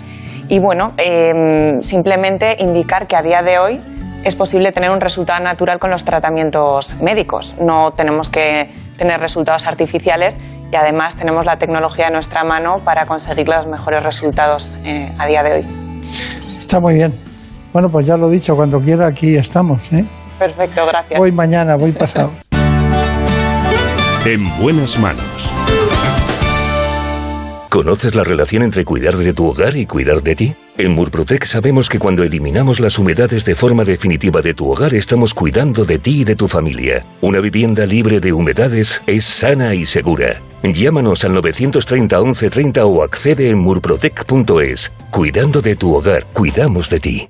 [0.48, 3.82] Y bueno, eh, simplemente indicar que a día de hoy
[4.24, 7.56] es posible tener un resultado natural con los tratamientos médicos.
[7.60, 10.38] No tenemos que tener resultados artificiales
[10.72, 15.28] y además tenemos la tecnología a nuestra mano para conseguir los mejores resultados eh, a
[15.28, 15.66] día de hoy.
[16.58, 17.35] Está muy bien.
[17.76, 19.92] Bueno, pues ya lo he dicho, cuando quiera aquí estamos.
[19.92, 20.06] ¿eh?
[20.40, 21.20] Perfecto, gracias.
[21.20, 22.32] Voy mañana, voy pasado.
[24.26, 25.52] En buenas manos.
[27.70, 30.56] ¿Conoces la relación entre cuidar de tu hogar y cuidar de ti?
[30.78, 35.34] En Murprotec sabemos que cuando eliminamos las humedades de forma definitiva de tu hogar estamos
[35.34, 37.06] cuidando de ti y de tu familia.
[37.20, 40.42] Una vivienda libre de humedades es sana y segura.
[40.64, 44.94] Llámanos al 930 1130 o accede en murprotec.es.
[45.12, 47.30] Cuidando de tu hogar, cuidamos de ti.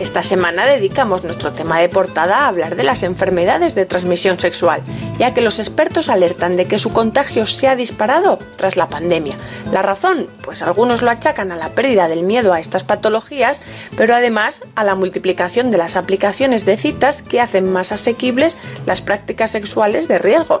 [0.00, 4.82] Esta semana dedicamos nuestro tema de portada a hablar de las enfermedades de transmisión sexual,
[5.18, 9.36] ya que los expertos alertan de que su contagio se ha disparado tras la pandemia.
[9.70, 13.62] La razón, pues algunos lo achacan a la pérdida del miedo a estas patologías,
[13.96, 19.00] pero además a la multiplicación de las aplicaciones de citas que hacen más asequibles las
[19.00, 20.60] prácticas sexuales de riesgo.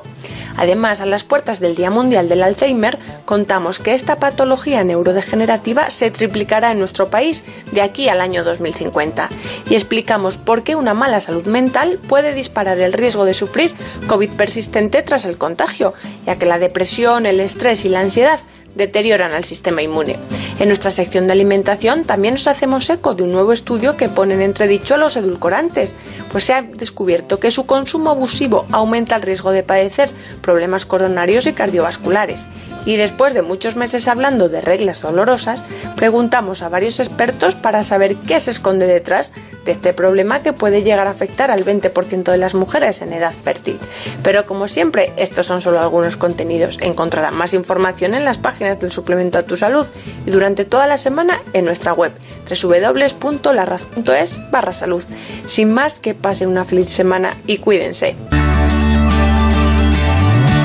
[0.56, 6.12] Además, a las puertas del Día Mundial del Alzheimer, contamos que esta patología neurodegenerativa se
[6.12, 9.23] triplicará en nuestro país de aquí al año 2050
[9.68, 13.72] y explicamos por qué una mala salud mental puede disparar el riesgo de sufrir
[14.06, 15.94] COVID persistente tras el contagio,
[16.26, 18.40] ya que la depresión, el estrés y la ansiedad
[18.74, 20.16] deterioran al sistema inmune.
[20.58, 24.34] En nuestra sección de alimentación también nos hacemos eco de un nuevo estudio que pone
[24.34, 25.96] en entredicho los edulcorantes,
[26.30, 30.10] pues se ha descubierto que su consumo abusivo aumenta el riesgo de padecer
[30.42, 32.46] problemas coronarios y cardiovasculares.
[32.86, 35.64] Y después de muchos meses hablando de reglas dolorosas,
[35.96, 39.32] preguntamos a varios expertos para saber qué se esconde detrás
[39.64, 43.32] de este problema que puede llegar a afectar al 20% de las mujeres en edad
[43.32, 43.78] fértil.
[44.22, 46.78] Pero como siempre, estos son solo algunos contenidos.
[46.82, 49.86] Encontrarán más información en las páginas del suplemento a tu salud
[50.26, 52.12] y durante toda la semana en nuestra web
[52.48, 55.04] www.laraz.es barra salud.
[55.46, 58.16] Sin más, que pasen una feliz semana y cuídense.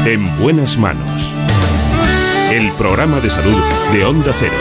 [0.06, 1.32] En buenas manos.
[2.52, 3.62] El programa de salud
[3.94, 4.56] de Onda Cero.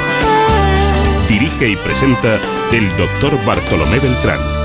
[1.29, 2.39] Dirige y presenta
[2.73, 4.58] el doctor Bartolomé Beltrán.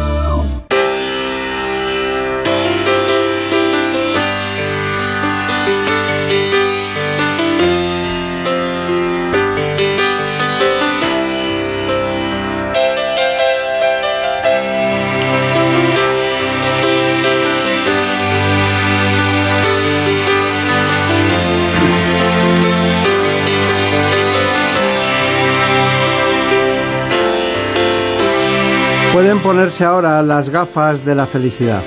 [29.31, 31.81] Ponerse ahora las gafas de la felicidad.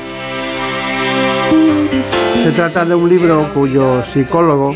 [2.42, 4.74] Se trata de un libro cuyo psicólogo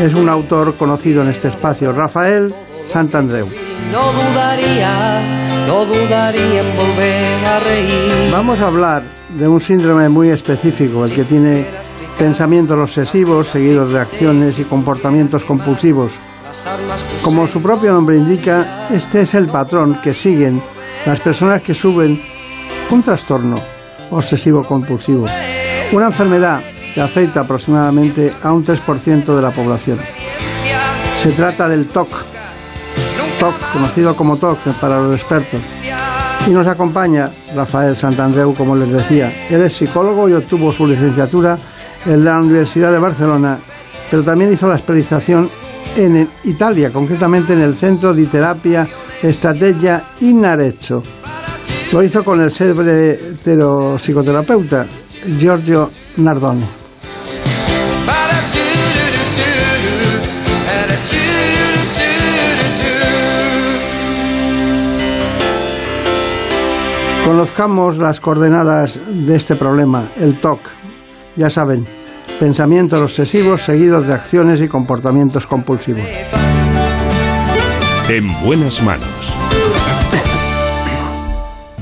[0.00, 2.52] es un autor conocido en este espacio, Rafael
[2.90, 3.48] Santandreu.
[3.92, 8.32] No dudaría, no dudaría en volver a reír.
[8.32, 9.04] Vamos a hablar
[9.38, 11.64] de un síndrome muy específico, el que tiene
[12.18, 16.12] pensamientos obsesivos seguidos de acciones y comportamientos compulsivos.
[17.22, 20.60] Como su propio nombre indica, este es el patrón que siguen
[21.06, 22.20] las personas que suben
[22.90, 23.56] un trastorno
[24.10, 25.26] obsesivo-compulsivo,
[25.92, 26.60] una enfermedad
[26.94, 29.98] que afecta aproximadamente a un 3% de la población.
[31.22, 32.08] Se trata del TOC,
[33.40, 35.60] TOC, conocido como TOC para los expertos.
[36.46, 39.32] Y nos acompaña Rafael Santandreu, como les decía.
[39.48, 41.56] Él es psicólogo y obtuvo su licenciatura
[42.06, 43.58] en la Universidad de Barcelona,
[44.10, 45.50] pero también hizo la especialización
[45.96, 48.86] en Italia, concretamente en el Centro de Terapia
[49.24, 51.02] Estrategia in Arezzo.
[51.92, 53.18] Lo hizo con el célebre
[53.98, 54.86] psicoterapeuta
[55.38, 56.66] Giorgio Nardone.
[67.24, 70.60] Conozcamos las coordenadas de este problema, el TOC.
[71.36, 71.86] Ya saben,
[72.38, 76.04] pensamientos obsesivos seguidos de acciones y comportamientos compulsivos.
[78.10, 79.34] En buenas manos.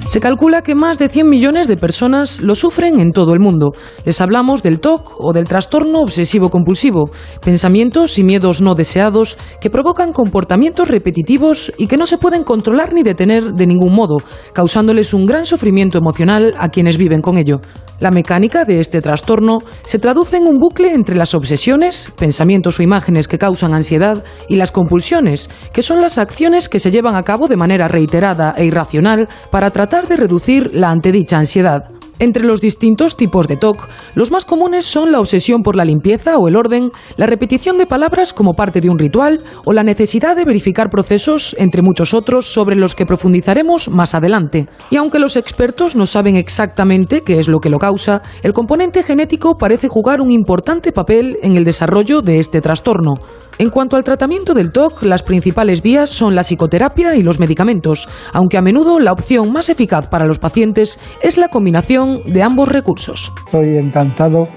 [0.06, 3.72] Se calcula que más de 100 millones de personas lo sufren en todo el mundo.
[4.04, 10.12] Les hablamos del TOC o del trastorno obsesivo-compulsivo, pensamientos y miedos no deseados que provocan
[10.12, 14.18] comportamientos repetitivos y que no se pueden controlar ni detener de ningún modo,
[14.52, 17.60] causándoles un gran sufrimiento emocional a quienes viven con ello.
[18.02, 22.82] La mecánica de este trastorno se traduce en un bucle entre las obsesiones, pensamientos o
[22.82, 27.22] imágenes que causan ansiedad, y las compulsiones, que son las acciones que se llevan a
[27.22, 32.01] cabo de manera reiterada e irracional para tratar de reducir la antedicha ansiedad.
[32.22, 36.38] Entre los distintos tipos de TOC, los más comunes son la obsesión por la limpieza
[36.38, 40.36] o el orden, la repetición de palabras como parte de un ritual o la necesidad
[40.36, 44.68] de verificar procesos, entre muchos otros, sobre los que profundizaremos más adelante.
[44.88, 49.02] Y aunque los expertos no saben exactamente qué es lo que lo causa, el componente
[49.02, 53.14] genético parece jugar un importante papel en el desarrollo de este trastorno.
[53.58, 58.08] En cuanto al tratamiento del TOC, las principales vías son la psicoterapia y los medicamentos,
[58.32, 62.68] aunque a menudo la opción más eficaz para los pacientes es la combinación de ambos
[62.68, 63.32] recursos.
[63.46, 64.48] Estoy encantado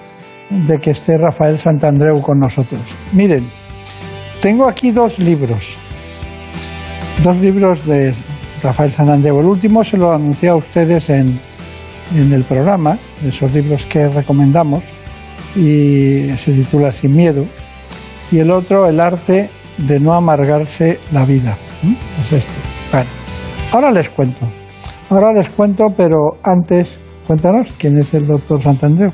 [0.49, 2.81] de que esté Rafael Santandreu con nosotros.
[3.11, 3.45] Miren,
[4.39, 5.77] tengo aquí dos libros,
[7.21, 8.13] dos libros de
[8.63, 9.39] Rafael Santandreu.
[9.39, 11.39] El último se lo anuncié a ustedes en,
[12.15, 14.83] en el programa, de esos libros que recomendamos,
[15.55, 17.43] y se titula Sin Miedo.
[18.35, 21.57] Y el otro, El arte de no amargarse la vida.
[22.21, 22.51] Es este.
[22.91, 23.09] Bueno,
[23.71, 24.45] ahora les cuento.
[25.09, 29.11] Ahora les cuento, pero antes Cuéntanos, ¿quién es el doctor Santandreu?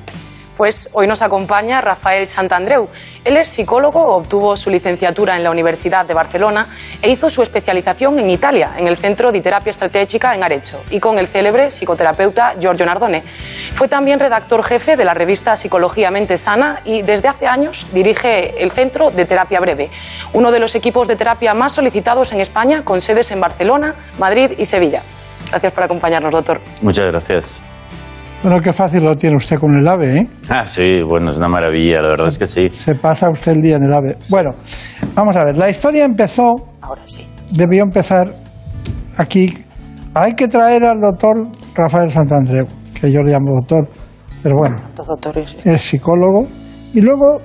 [0.57, 2.87] Pues hoy nos acompaña Rafael Santandreu.
[3.23, 6.67] Él es psicólogo, obtuvo su licenciatura en la Universidad de Barcelona
[7.01, 10.99] e hizo su especialización en Italia, en el Centro de Terapia Estratégica en Arezzo, y
[10.99, 13.23] con el célebre psicoterapeuta Giorgio Nardone.
[13.73, 18.61] Fue también redactor jefe de la revista Psicología Mente Sana y desde hace años dirige
[18.61, 19.89] el Centro de Terapia Breve,
[20.33, 24.51] uno de los equipos de terapia más solicitados en España, con sedes en Barcelona, Madrid
[24.57, 25.01] y Sevilla.
[25.49, 26.61] Gracias por acompañarnos, doctor.
[26.81, 27.70] Muchas gracias.
[28.43, 30.27] Bueno, qué fácil lo tiene usted con el AVE, ¿eh?
[30.49, 32.69] Ah, sí, bueno, es una maravilla, la verdad es que sí.
[32.71, 34.17] Se pasa usted el día en el AVE.
[34.31, 34.55] Bueno,
[35.13, 36.55] vamos a ver, la historia empezó...
[36.81, 37.27] Ahora sí.
[37.51, 38.33] Debió empezar
[39.17, 39.53] aquí.
[40.15, 42.65] Hay que traer al doctor Rafael Santandreu,
[42.99, 43.87] que yo le llamo doctor,
[44.41, 44.77] pero bueno,
[45.63, 46.47] es psicólogo.
[46.93, 47.41] Y luego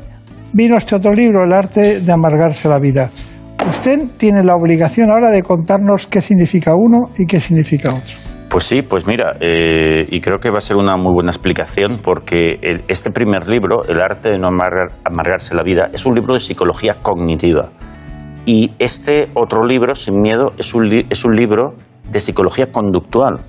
[0.55, 3.11] vino este otro libro, El arte de amargarse la vida.
[3.69, 8.26] Usted tiene la obligación ahora de contarnos qué significa uno y qué significa otro.
[8.57, 11.99] Pues sí, pues mira, eh, y creo que va a ser una muy buena explicación
[12.03, 12.59] porque
[12.89, 16.97] este primer libro, El arte de no amargarse la vida, es un libro de psicología
[17.03, 17.69] cognitiva.
[18.47, 21.75] Y este otro libro, Sin Miedo, es un, es un libro
[22.11, 23.41] de psicología conductual.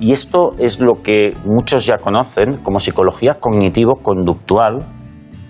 [0.00, 4.84] Y esto es lo que muchos ya conocen como psicología cognitivo-conductual,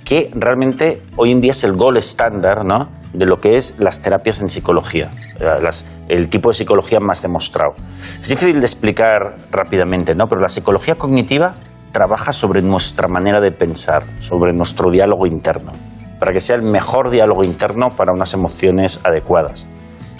[0.04, 2.90] que realmente hoy en día es el gol estándar ¿no?
[3.14, 5.08] de lo que es las terapias en psicología,
[5.40, 5.68] eh,
[6.08, 7.74] el tipo de psicología más demostrado.
[8.20, 10.26] Es difícil de explicar rápidamente, ¿no?
[10.26, 11.54] pero la psicología cognitiva
[11.92, 15.72] trabaja sobre nuestra manera de pensar, sobre nuestro diálogo interno,
[16.18, 19.66] para que sea el mejor diálogo interno para unas emociones adecuadas.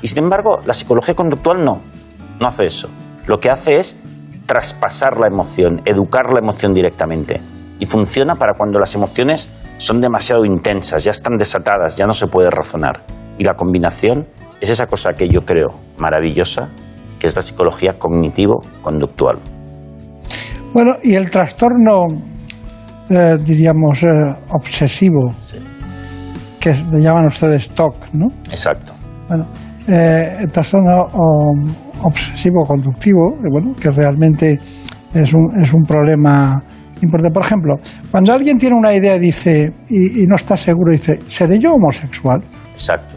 [0.02, 1.80] Y sin embargo, la psicología conductual no,
[2.40, 2.88] no hace eso.
[3.26, 4.01] Lo que hace es
[4.47, 7.40] traspasar la emoción, educar la emoción directamente.
[7.78, 12.26] Y funciona para cuando las emociones son demasiado intensas, ya están desatadas, ya no se
[12.26, 13.02] puede razonar.
[13.38, 14.26] Y la combinación
[14.60, 15.68] es esa cosa que yo creo
[15.98, 16.68] maravillosa,
[17.18, 19.38] que es la psicología cognitivo-conductual.
[20.72, 22.04] Bueno, y el trastorno,
[23.08, 24.08] eh, diríamos, eh,
[24.54, 25.34] obsesivo,
[26.60, 28.26] que le llaman ustedes TOC, ¿no?
[28.50, 28.92] Exacto.
[29.28, 29.46] Bueno,
[29.88, 31.06] eh, el trastorno
[32.02, 34.60] obsesivo-conductivo, bueno, que realmente
[35.14, 36.62] es un, es un problema
[37.00, 37.32] importante.
[37.32, 37.76] Por ejemplo,
[38.10, 42.42] cuando alguien tiene una idea dice, y, y no está seguro, dice, ¿seré yo homosexual?
[42.74, 43.15] Exacto.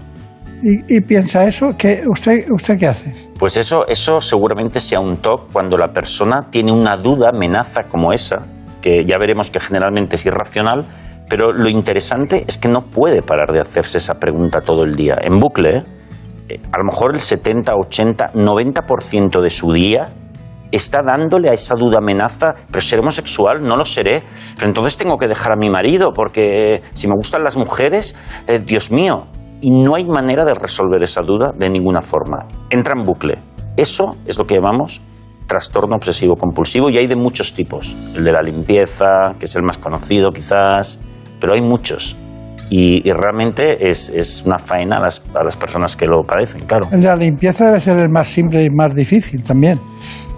[0.62, 3.30] Y, piensa eso, ¿qué, usted, ¿usted qué hace?
[3.40, 8.12] Pues eso, eso seguramente sea un TOC cuando la persona tiene una duda, amenaza como
[8.12, 8.46] esa,
[8.82, 10.86] que ya veremos que generalmente es irracional,
[11.30, 15.16] pero lo interesante es que no puede parar de hacerse esa pregunta todo el día,
[15.22, 15.78] en bucle.
[16.50, 16.60] ¿eh?
[16.74, 20.10] A lo mejor el 70, 80, 90% de su día
[20.72, 24.24] está dándole a esa duda amenaza, pero seré homosexual, no lo seré,
[24.56, 28.18] pero entonces tengo que dejar a mi marido, porque si me gustan las mujeres,
[28.48, 29.28] eh, Dios mío,
[29.62, 32.48] y no hay manera de resolver esa duda de ninguna forma.
[32.70, 33.40] Entra en bucle.
[33.78, 35.02] Eso es lo que llamamos
[35.50, 37.98] trastorno obsesivo compulsivo y hay de muchos tipos.
[38.16, 41.00] El de la limpieza, que es el más conocido quizás,
[41.42, 42.16] pero hay muchos.
[42.70, 46.68] Y, y realmente es, es, una faena a las, a las personas que lo padecen,
[46.68, 46.88] claro.
[46.92, 49.80] El de la limpieza debe ser el más simple y más difícil también.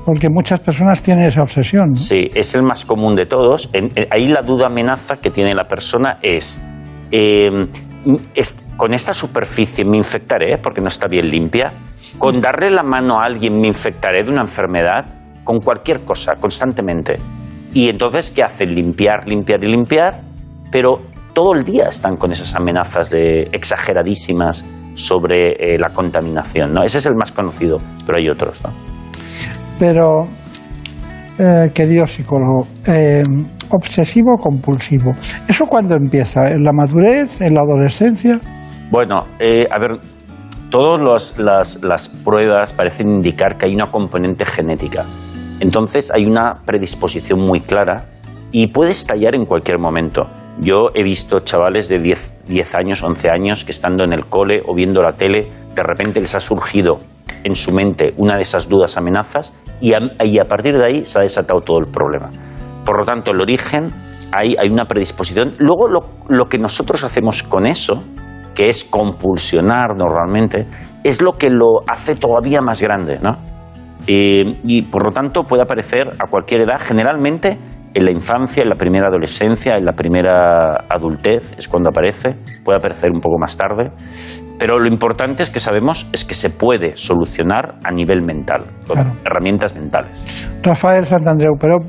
[0.05, 1.89] Porque muchas personas tienen esa obsesión.
[1.89, 1.95] ¿no?
[1.95, 3.69] Sí, es el más común de todos.
[3.73, 6.59] En, en, ahí la duda amenaza que tiene la persona es,
[7.11, 7.49] eh,
[8.33, 11.71] es, con esta superficie me infectaré porque no está bien limpia,
[12.17, 15.05] con darle la mano a alguien me infectaré de una enfermedad,
[15.43, 17.17] con cualquier cosa, constantemente.
[17.75, 18.73] Y entonces, ¿qué hacen?
[18.73, 20.21] Limpiar, limpiar y limpiar,
[20.71, 20.99] pero
[21.31, 26.73] todo el día están con esas amenazas de, exageradísimas sobre eh, la contaminación.
[26.73, 26.81] ¿no?
[26.81, 28.63] Ese es el más conocido, pero hay otros.
[28.63, 28.71] ¿no?
[29.77, 30.27] Pero,
[31.37, 33.21] eh, querido psicólogo, eh,
[33.69, 35.13] obsesivo compulsivo,
[35.47, 36.49] ¿eso cuándo empieza?
[36.49, 37.41] ¿En la madurez?
[37.41, 38.39] ¿En la adolescencia?
[38.91, 40.01] Bueno, eh, a ver,
[40.69, 45.05] todas las, pruebas parecen indicar que hay una componente genética.
[45.61, 48.09] Entonces hay una predisposición muy clara
[48.51, 50.23] y puede estallar en cualquier momento.
[50.59, 54.61] Yo he visto chavales de 10, 10, años, 11 años que estando en el cole
[54.67, 56.99] o viendo la tele, de repente les ha surgido
[57.45, 61.05] en su mente una de esas dudas, amenazas, y a, y a partir de ahí
[61.05, 62.29] se ha desatado todo el problema.
[62.85, 63.93] Por lo tanto, el origen,
[64.33, 65.53] hay, hay una predisposición.
[65.59, 68.03] Luego, lo, lo que nosotros hacemos con eso,
[68.53, 70.67] que es compulsionar normalmente,
[71.03, 73.37] es lo que lo hace todavía más grande, ¿no?
[74.07, 77.57] Eh, y por lo tanto puede aparecer a cualquier edad, generalmente
[77.93, 82.77] en la infancia, en la primera adolescencia, en la primera adultez, es cuando aparece, puede
[82.77, 83.91] aparecer un poco más tarde,
[84.57, 88.95] pero lo importante es que sabemos es que se puede solucionar a nivel mental, con
[88.95, 89.11] claro.
[89.25, 90.49] herramientas mentales.
[90.63, 91.79] Rafael Santandreu, pero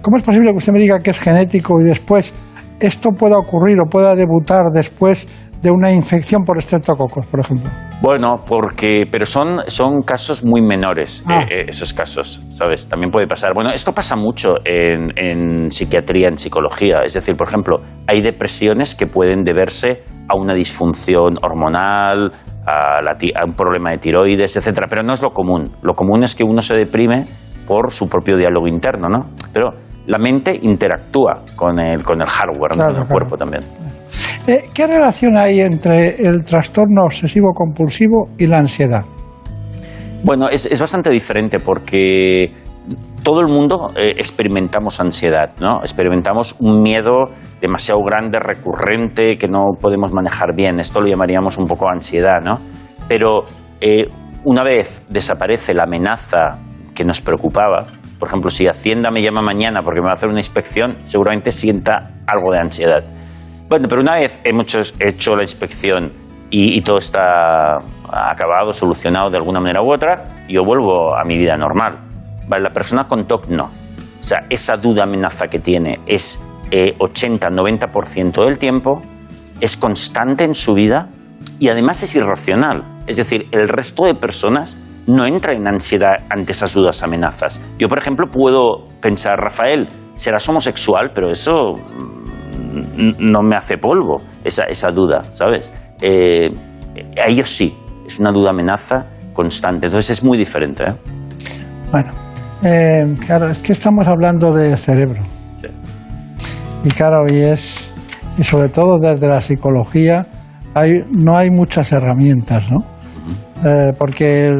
[0.00, 2.34] ¿cómo es posible que usted me diga que es genético y después
[2.80, 5.28] esto pueda ocurrir o pueda debutar después
[5.64, 7.70] de una infección por estreptococos, por ejemplo?
[8.02, 11.46] Bueno, porque, pero son, son casos muy menores, ah.
[11.50, 12.86] eh, esos casos, ¿sabes?
[12.86, 13.54] También puede pasar.
[13.54, 16.98] Bueno, esto pasa mucho en, en, psiquiatría, en psicología.
[17.02, 22.30] Es decir, por ejemplo, hay depresiones que pueden deberse a una disfunción hormonal,
[22.66, 24.86] a, la, a un problema de tiroides, etcétera.
[24.90, 25.70] Pero no es lo común.
[25.82, 27.24] Lo común es que uno se deprime
[27.66, 29.30] por su propio diálogo interno, ¿no?
[29.54, 29.70] Pero
[30.06, 33.08] la mente interactúa con el, con el hardware, claro, con el claro.
[33.08, 33.62] cuerpo también.
[34.46, 39.04] Eh, ¿Qué relación hay entre el trastorno obsesivo-compulsivo y la ansiedad?
[40.22, 42.52] Bueno, es, es, bastante diferente porque
[43.22, 45.80] todo el mundo eh, experimentamos ansiedad, ¿no?
[45.80, 47.30] Experimentamos un miedo
[47.60, 50.78] demasiado grande, recurrente, que no podemos manejar bien.
[50.78, 52.60] Esto lo llamaríamos un poco ansiedad, ¿no?
[53.08, 53.44] Pero
[53.80, 54.08] eh,
[54.44, 56.58] una vez desaparece la amenaza
[56.94, 57.86] que nos preocupaba,
[58.18, 61.50] por ejemplo, si Hacienda me llama mañana porque me va a hacer una inspección, seguramente
[61.50, 63.04] sienta algo de ansiedad.
[63.74, 66.12] Bueno, pero una vez hemos hecho la inspección
[66.48, 67.78] y, y, todo está
[68.08, 71.98] acabado, solucionado de alguna manera u otra, yo vuelvo a mi vida normal.
[72.46, 72.62] ¿Vale?
[72.62, 73.64] La persona con TOC no.
[73.64, 76.40] O sea, esa duda amenaza que tiene es
[76.70, 79.02] eh, 80-90% del tiempo,
[79.60, 81.08] es constante en su vida
[81.58, 82.84] y además es irracional.
[83.08, 87.60] Es decir, el resto de personas no entra en ansiedad ante esas dudas amenazas.
[87.76, 91.74] Yo, por ejemplo, puedo pensar, Rafael, serás homosexual, pero eso
[93.18, 95.72] no me hace polvo esa, esa duda, ¿sabes?
[96.00, 96.50] Eh,
[97.22, 97.74] a ellos sí,
[98.06, 100.84] es una duda amenaza constante, entonces es muy diferente.
[100.84, 100.94] ¿eh?
[101.90, 102.12] Bueno,
[102.64, 105.22] eh, claro, es que estamos hablando de cerebro.
[105.60, 105.68] Sí.
[106.84, 107.92] Y claro, y es,
[108.38, 110.26] y sobre todo desde la psicología,
[110.74, 112.78] hay, no hay muchas herramientas, ¿no?
[112.78, 113.96] Uh -huh.
[113.96, 114.52] porque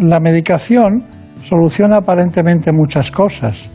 [0.00, 1.04] la medicación
[1.42, 3.70] soluciona aparentemente muchas cosas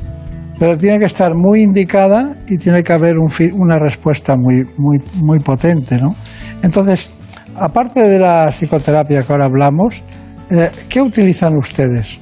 [0.61, 4.99] pero tiene que estar muy indicada y tiene que haber un, una respuesta muy, muy,
[5.15, 5.99] muy potente.
[5.99, 6.13] ¿no?
[6.61, 7.09] Entonces,
[7.55, 10.03] aparte de la psicoterapia que ahora hablamos,
[10.51, 12.21] eh, ¿qué utilizan ustedes?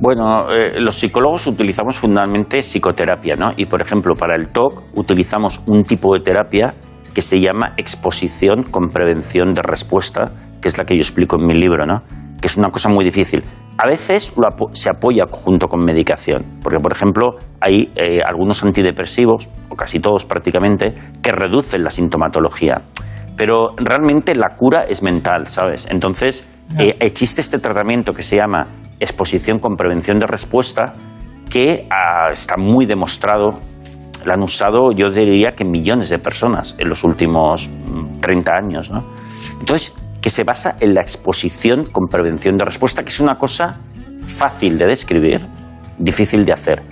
[0.00, 3.52] Bueno, eh, los psicólogos utilizamos fundamentalmente psicoterapia, ¿no?
[3.58, 6.72] Y por ejemplo, para el TOC utilizamos un tipo de terapia
[7.12, 10.32] que se llama exposición con prevención de respuesta,
[10.62, 12.00] que es la que yo explico en mi libro, ¿no?
[12.40, 13.44] Que es una cosa muy difícil.
[13.78, 14.32] A veces
[14.72, 20.24] se apoya junto con medicación, porque por ejemplo hay eh, algunos antidepresivos, o casi todos
[20.24, 22.82] prácticamente, que reducen la sintomatología.
[23.36, 25.86] Pero realmente la cura es mental, ¿sabes?
[25.90, 26.48] Entonces
[26.78, 28.66] eh, existe este tratamiento que se llama
[28.98, 30.94] exposición con prevención de respuesta,
[31.50, 33.60] que ah, está muy demostrado
[34.26, 37.70] la han usado, yo diría que millones de personas en los últimos
[38.20, 38.90] 30 mm, años.
[38.90, 39.04] ¿no?
[39.60, 43.80] Entonces, que se basa en la exposición con prevención de respuesta, que es una cosa
[44.22, 45.46] fácil de describir,
[45.98, 46.82] difícil de hacer,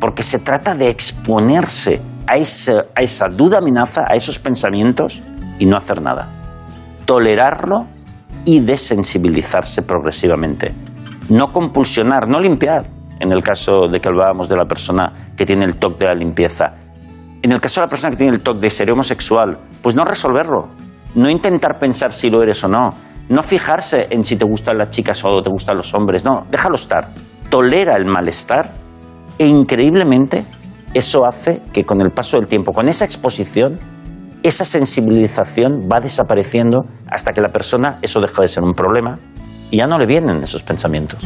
[0.00, 5.22] porque se trata de exponerse a esa, a esa duda amenaza, a esos pensamientos
[5.58, 6.28] y no hacer nada.
[7.04, 7.86] Tolerarlo
[8.44, 10.74] y desensibilizarse progresivamente.
[11.28, 12.88] No compulsionar, no limpiar,
[13.20, 16.14] en el caso de que hablábamos de la persona que tiene el toque de la
[16.14, 16.74] limpieza.
[17.40, 20.04] En el caso de la persona que tiene el toque de ser homosexual, pues no
[20.04, 20.68] resolverlo,
[21.14, 22.90] no intentar pensar si lo eres o no,
[23.28, 26.74] no fijarse en si te gustan las chicas o te gustan los hombres, no, déjalo
[26.74, 27.10] estar,
[27.50, 28.72] tolera el malestar
[29.38, 30.44] e increíblemente
[30.94, 33.78] eso hace que con el paso del tiempo, con esa exposición,
[34.42, 39.18] esa sensibilización va desapareciendo hasta que la persona eso deja de ser un problema
[39.70, 41.24] y ya no le vienen esos pensamientos.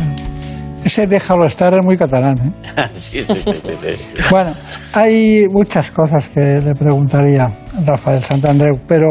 [0.85, 2.39] Ese déjalo estar es muy catalán.
[2.39, 2.89] ¿eh?
[2.93, 4.53] sí, sí, sí, sí, Bueno,
[4.93, 7.51] hay muchas cosas que le preguntaría
[7.85, 9.09] Rafael Santandreu, pero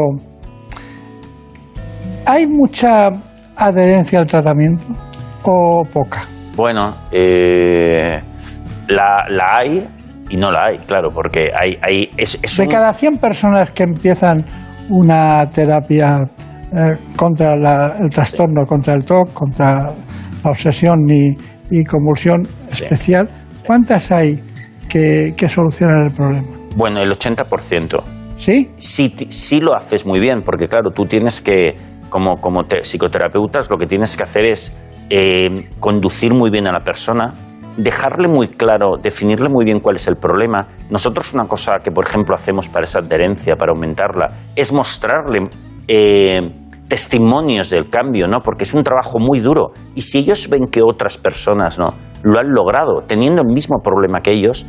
[2.26, 3.10] ¿hay mucha
[3.56, 4.86] adherencia al tratamiento
[5.42, 6.22] o poca?
[6.56, 8.20] Bueno, eh,
[8.88, 9.88] la, hay
[10.28, 11.78] y no la hay, claro, porque hay...
[11.82, 14.44] hay de cada 100 personas que empiezan
[14.88, 16.24] una terapia
[16.72, 19.92] eh, contra el trastorno, contra el TOC, contra
[20.42, 21.36] la obsesión y
[21.70, 23.28] y convulsión especial,
[23.64, 24.36] ¿cuántas hay
[24.88, 26.46] que, solucionan el problema?
[26.76, 28.02] Bueno, el 80%.
[28.36, 28.70] ¿Sí?
[28.76, 31.74] Sí, sí lo haces muy bien, porque claro, tú tienes que,
[32.16, 34.74] como, como psicoterapeutas, lo que tienes que hacer es
[35.10, 37.34] eh, conducir muy bien a la persona,
[37.76, 40.66] dejarle muy claro, definirle muy bien cuál es el problema.
[40.88, 45.50] Nosotros una cosa que, por ejemplo, hacemos para esa adherencia, para aumentarla, es mostrarle...
[45.88, 46.40] Eh,
[46.88, 48.42] testimonios del cambio, ¿no?
[48.42, 49.72] Porque es un trabajo muy duro.
[49.96, 51.90] Y si ellos ven que otras personas, ¿no?
[52.22, 54.64] Lo han logrado, teniendo el mismo problema que ellos,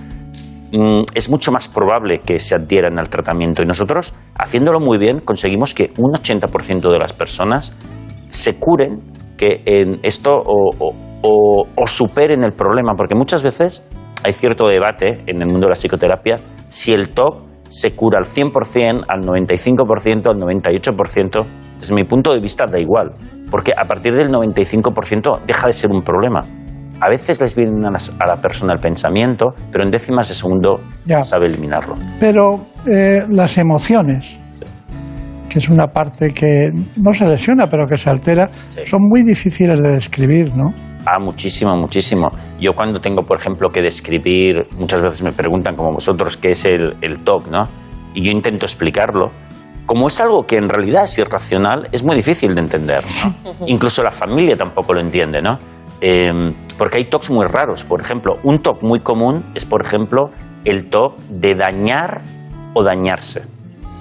[1.14, 3.62] es mucho más probable que se adhieran al tratamiento.
[3.62, 7.76] Y nosotros, haciéndolo muy bien, conseguimos que un 80% de las personas
[8.30, 9.02] se curen,
[9.38, 12.94] que en esto o, o superen el problema.
[12.96, 13.88] Porque muchas veces
[14.24, 18.26] hay cierto debate en el mundo de la psicoterapia si el TOC se cura al
[18.26, 21.46] 100%, al 95%, al 98%.
[21.80, 23.14] Desde mi punto de vista da igual,
[23.52, 26.42] porque a partir del 95% deja de ser un problema.
[27.00, 30.82] A veces les viene a la persona el pensamiento, pero en décimas de segundo
[31.24, 31.96] sabe eliminarlo.
[32.20, 34.40] Pero eh, las emociones,
[35.48, 38.50] que es una parte que no se lesiona, pero que se altera,
[38.86, 40.74] son muy difíciles de describir, ¿no?
[41.06, 42.32] Ah, muchísimo, muchísimo.
[42.60, 46.66] Yo cuando tengo, por ejemplo, que describir, muchas veces me preguntan, como vosotros, qué es
[46.66, 47.68] el, el TOC, ¿no?
[48.16, 49.28] Y yo intento explicarlo.
[49.86, 53.02] Como es algo que en realidad es irracional, es muy difícil de entender.
[53.24, 53.56] ¿no?
[53.68, 55.58] Incluso la familia tampoco lo entiende, ¿no?
[56.02, 57.84] Em, porque hay TOCs muy raros.
[57.84, 60.32] Por ejemplo, un TOC muy común es, por ejemplo,
[60.64, 62.22] el TOC de dañar
[62.74, 63.44] o dañarse.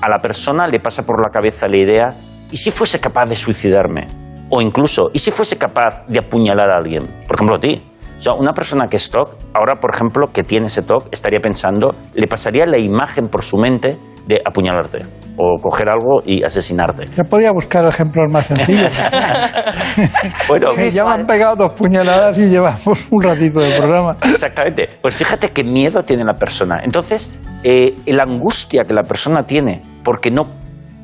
[0.03, 2.17] A la persona le pasa por la cabeza la idea,
[2.51, 4.07] ¿y si fuese capaz de suicidarme?
[4.51, 7.07] O incluso, ¿y si fuese capaz de apuñalar a alguien?
[7.27, 7.83] Por ejemplo, a ti.
[8.17, 11.41] O sea, una persona que es TOC, ahora, por ejemplo, que tiene ese TOC, estaría
[11.41, 17.07] pensando, le pasaría la imagen por su mente de apuñalarte o coger algo y asesinarte.
[17.17, 18.91] Yo podía buscar ejemplos más sencillos.
[20.49, 24.17] bueno, ya me han pegado dos puñaladas y llevamos un ratito de programa.
[24.25, 24.89] Exactamente.
[25.01, 26.81] Pues fíjate qué miedo tiene la persona.
[26.83, 27.33] Entonces,
[27.63, 30.47] eh, la angustia que la persona tiene porque no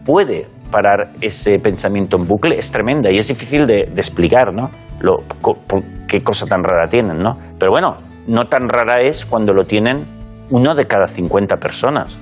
[0.04, 4.70] puede parar ese pensamiento en bucle es tremenda y es difícil de, explicar, ¿no?
[5.00, 5.16] Lo,
[6.08, 7.36] qué cosa tan rara tienen, ¿no?
[7.58, 10.06] Pero bueno, no tan rara es cuando lo tienen
[10.50, 12.18] uno de cada 50 personas.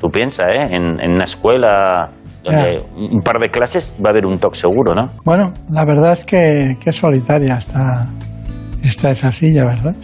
[0.00, 0.68] Tú piensas, ¿eh?
[0.70, 2.10] En, una escuela
[2.44, 5.10] donde un par de clases va a haber un TOC seguro, ¿no?
[5.24, 8.08] Bueno, la verdad es que, que solitaria está,
[8.82, 9.94] está esa silla, ¿verdad?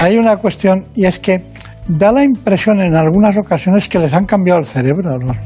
[0.00, 1.44] Hay una cuestión y es que
[1.88, 5.36] da la impresión en algunas ocasiones que les han cambiado el cerebro a los,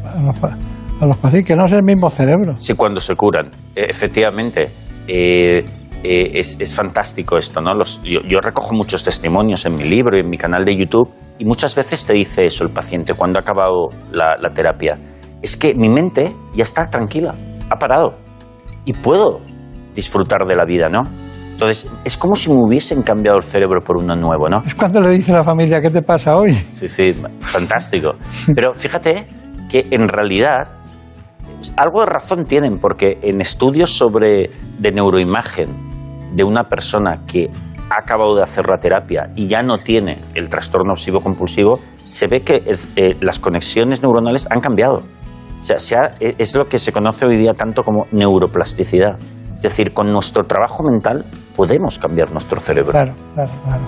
[1.00, 2.54] a los pacientes, que no es el mismo cerebro.
[2.56, 4.70] Sí, cuando se curan, efectivamente.
[5.06, 5.64] Eh,
[6.04, 7.72] eh, es, fantástico esto, ¿no?
[8.04, 11.08] yo, recojo muchos testimonios en mi libro y en mi canal de YouTube
[11.38, 14.98] y muchas veces te dice eso el paciente cuando ha acabado la, la terapia.
[15.40, 17.32] Es que mi mente ya está tranquila,
[17.70, 18.16] ha parado
[18.84, 19.40] y puedo
[19.94, 21.04] disfrutar de la vida, ¿no?
[21.52, 24.62] Entonces, es como si me hubiesen cambiado el cerebro por uno nuevo, ¿no?
[24.66, 26.52] Es cuando le dice a la familia, ¿qué te pasa hoy?
[26.52, 28.16] Sí, sí, fantástico.
[28.54, 29.26] Pero fíjate
[29.70, 30.68] que en realidad
[31.76, 35.93] algo de razón tienen, porque en estudios sobre de neuroimagen
[36.34, 37.48] de una persona que
[37.90, 41.78] ha acabado de hacer la terapia y ya no tiene el trastorno obsesivo compulsivo,
[42.08, 42.62] se ve que
[42.96, 45.02] eh, las conexiones neuronales han cambiado.
[45.60, 49.18] O sea, se ha- e- es lo que se conoce hoy día tanto como neuroplasticidad.
[49.54, 51.24] Es decir, con nuestro trabajo mental
[51.56, 52.90] podemos cambiar nuestro cerebro.
[52.92, 53.82] Claro, claro, claro.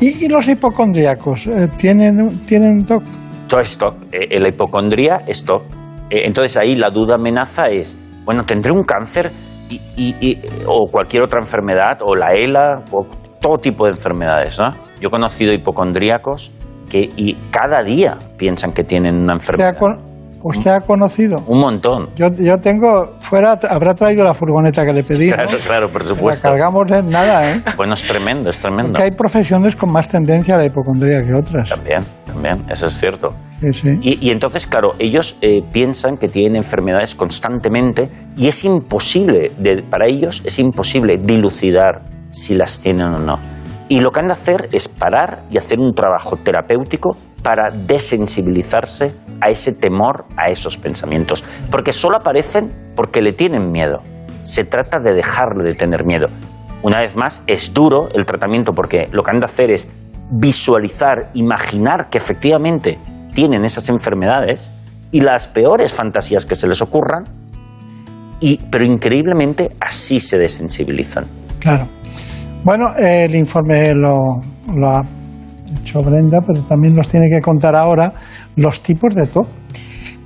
[0.00, 3.02] ¿Y, y los hipocondríacos eh, tienen, tienen TOC?
[3.48, 3.94] Todo es TOC.
[4.12, 5.62] Eh, la hipocondría es TOC.
[6.10, 9.32] Eh, entonces ahí la duda amenaza es, bueno, tendré un cáncer
[9.68, 13.06] y, y- y- o cualquier otra enfermedad, o la ELA, o
[13.40, 14.58] todo tipo de enfermedades.
[14.58, 14.72] ¿no?
[15.00, 16.52] Yo he conocido hipocondríacos
[16.88, 20.00] que y cada día piensan que tienen una ¿Usted ha, enfermedad.
[20.48, 21.42] Usted ha conocido?
[21.46, 22.10] Un montón.
[22.16, 25.30] Yo, yo tengo, fuera, habrá traído la furgoneta que le pedí.
[25.30, 25.36] ¿no?
[25.36, 26.42] Claro, claro, por La supuesto.
[26.48, 27.62] cargamos de nada, ¿eh?
[27.76, 28.92] Bueno, es tremendo, es tremendo.
[28.92, 31.68] Porque hay profesiones con más tendencia a la hipocondría que otras.
[31.68, 33.34] También, también, eso es cierto.
[33.60, 33.98] Sí, sí.
[34.02, 39.82] Y, y entonces, claro, ellos eh, piensan que tienen enfermedades constantemente y es imposible, de-
[39.82, 43.38] para ellos es imposible dilucidar si las tienen o no.
[43.88, 49.12] Y lo que han de hacer es parar y hacer un trabajo terapéutico para desensibilizarse
[49.40, 51.44] a ese temor, a esos pensamientos.
[51.70, 54.02] Porque solo aparecen porque le tienen miedo.
[54.42, 56.28] Se trata de dejarle de tener miedo.
[56.82, 59.88] Una vez más, es duro el tratamiento porque lo que han de hacer es
[60.30, 62.98] visualizar, imaginar que efectivamente
[63.34, 64.72] tienen esas enfermedades
[65.10, 67.24] y las peores fantasías que se les ocurran,
[68.40, 71.24] y, pero increíblemente así se desensibilizan.
[71.58, 71.86] Claro.
[72.64, 74.42] Bueno, el informe lo,
[74.74, 75.04] lo ha
[75.80, 78.12] hecho Brenda, pero también nos tiene que contar ahora
[78.56, 79.46] los tipos de TOC.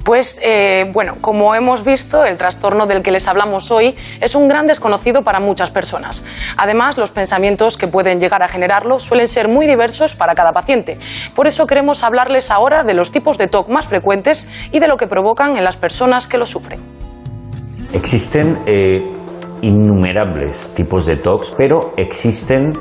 [0.05, 4.49] Pues eh, bueno, como hemos visto, el trastorno del que les hablamos hoy es un
[4.49, 6.25] gran desconocido para muchas personas.
[6.57, 10.99] Además, los pensamientos que pueden llegar a generarlo suelen ser muy diversos para cada paciente.
[11.35, 14.97] Por eso queremos hablarles ahora de los tipos de TOC más frecuentes y de lo
[14.97, 16.81] que provocan en las personas que lo sufren.
[17.93, 19.03] Existen eh,
[19.61, 22.73] innumerables tipos de TOCs, pero existen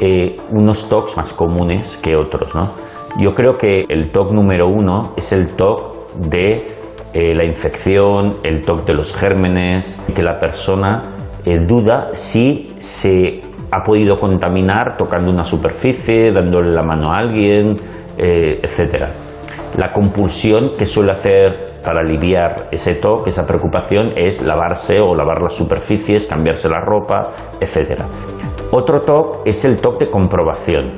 [0.00, 2.54] eh, unos TOCs más comunes que otros.
[2.54, 2.70] ¿no?
[3.18, 6.76] Yo creo que el TOC número uno es el TOC de
[7.14, 11.00] eh, la infección, el TOC de los gérmenes, que la persona
[11.46, 13.40] eh, duda si se
[13.70, 17.76] ha podido contaminar tocando una superficie, dándole la mano a alguien,
[18.18, 19.08] eh, etcétera.
[19.78, 25.40] La compulsión que suele hacer para aliviar ese TOC, esa preocupación, es lavarse o lavar
[25.40, 28.02] las superficies, cambiarse la ropa, etc.
[28.72, 30.94] Otro TOC es el TOC de comprobación.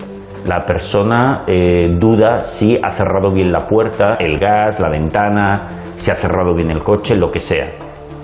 [0.47, 6.11] La persona eh, duda si ha cerrado bien la puerta, el gas, la ventana, si
[6.11, 7.71] ha cerrado bien el coche, lo que sea.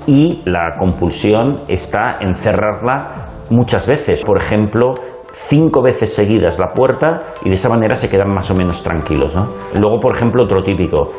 [0.06, 4.24] Y la compulsión está en cerrarla muchas veces.
[4.24, 4.94] Por ejemplo,
[5.30, 9.36] cinco veces seguidas la puerta y de esa manera se quedan más o menos tranquilos.
[9.36, 9.44] ¿no?
[9.78, 11.10] Luego, por ejemplo, otro típico,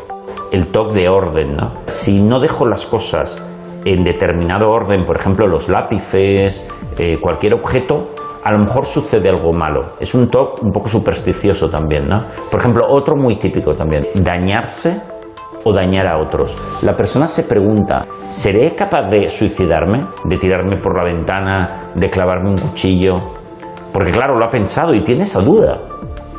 [0.52, 1.54] el toque de orden.
[1.54, 1.72] ¿no?
[1.86, 3.46] Si no dejo las cosas
[3.86, 6.68] en determinado orden, por ejemplo, los lápices,
[6.98, 8.10] eh, cualquier objeto,
[8.44, 9.94] a lo mejor sucede algo malo.
[10.00, 12.08] Es un toque un poco supersticioso también.
[12.08, 12.24] ¿no?
[12.50, 15.02] Por ejemplo, otro muy típico también, dañarse
[15.64, 16.58] o dañar a otros.
[16.82, 20.08] La persona se pregunta, ¿seré capaz de suicidarme?
[20.24, 21.92] ¿De tirarme por la ventana?
[21.96, 23.20] ¿De clavarme un cuchillo?
[23.94, 25.80] Porque claro, lo ha pensado y tiene esa duda.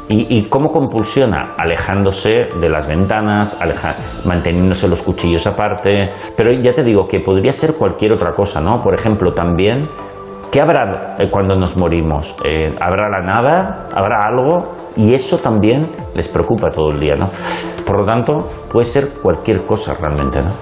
[0.08, 1.54] ¿Y, cómo compulsiona?
[1.58, 6.10] Alejándose de las ventanas, aleja- manteniéndose los cuchillos aparte.
[6.36, 8.80] Pero ya te digo que podría ser cualquier otra cosa, ¿no?
[8.80, 9.88] Por ejemplo, también,
[10.52, 12.36] ¿qué habrá eh, cuando nos morimos?
[12.44, 13.88] Eh, ¿Habrá la nada?
[13.92, 14.74] ¿Habrá algo?
[14.96, 17.28] Y eso también les preocupa todo el día, ¿no?
[17.84, 18.32] Por lo tanto,
[18.70, 20.52] puede ser cualquier cosa realmente, ¿no?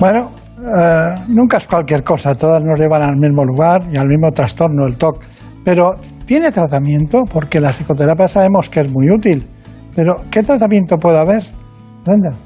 [0.00, 0.30] Bueno,
[0.60, 4.86] eh, nunca es cualquier cosa, todas nos llevan al mismo lugar y al mismo trastorno,
[4.86, 5.22] el TOC.
[5.64, 5.92] Pero,
[6.24, 7.22] ¿tiene tratamiento?
[7.28, 9.46] Porque la psicoterapia sabemos que es muy útil.
[9.94, 11.42] Pero, ¿qué tratamiento puede haber?
[12.04, 12.36] Brenda.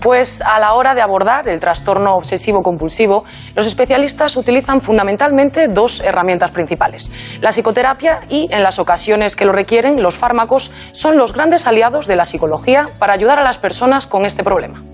[0.00, 3.24] Pues a la hora de abordar el trastorno obsesivo-compulsivo,
[3.54, 7.38] los especialistas utilizan fundamentalmente dos herramientas principales.
[7.40, 12.06] La psicoterapia y, en las ocasiones que lo requieren, los fármacos son los grandes aliados
[12.06, 14.84] de la psicología para ayudar a las personas con este problema.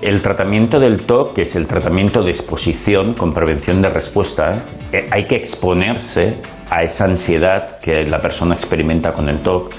[0.00, 4.50] El tratamiento del TOC, que es el tratamiento de exposición con prevención de respuesta,
[4.90, 6.38] eh, hay que exponerse
[6.72, 9.74] a esa ansiedad que la persona experimenta con el TOC,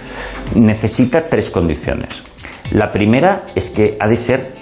[0.56, 2.22] necesita tres condiciones.
[2.72, 4.54] La primera es que ha de ser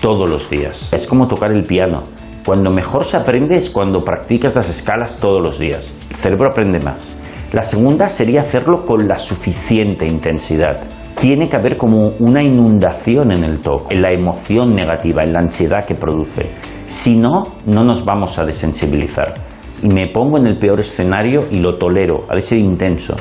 [0.00, 0.88] todos los días.
[0.92, 2.04] Es como tocar el piano.
[2.46, 5.92] Cuando mejor se aprende es cuando practicas las escalas todos los días.
[6.10, 7.16] El cerebro aprende más.
[7.52, 10.80] La segunda sería hacerlo con la suficiente intensidad.
[11.20, 15.40] Tiene que haber como una inundación en el TOC, en la emoción negativa, en la
[15.40, 16.48] ansiedad que produce.
[16.86, 19.51] Si no, no nos vamos a desensibilizar.
[19.82, 23.14] Y me pongo en el peor escenario y lo tolero, ha de ser intenso.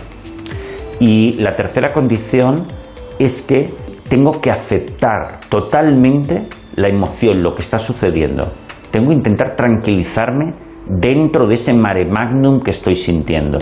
[1.00, 2.68] Y la tercera condición
[3.18, 3.74] es que
[4.08, 8.52] tengo que aceptar totalmente la emoción, lo que está sucediendo.
[8.92, 10.54] Tengo que intentar tranquilizarme
[10.88, 13.58] dentro de ese mare magnum que estoy sintiendo.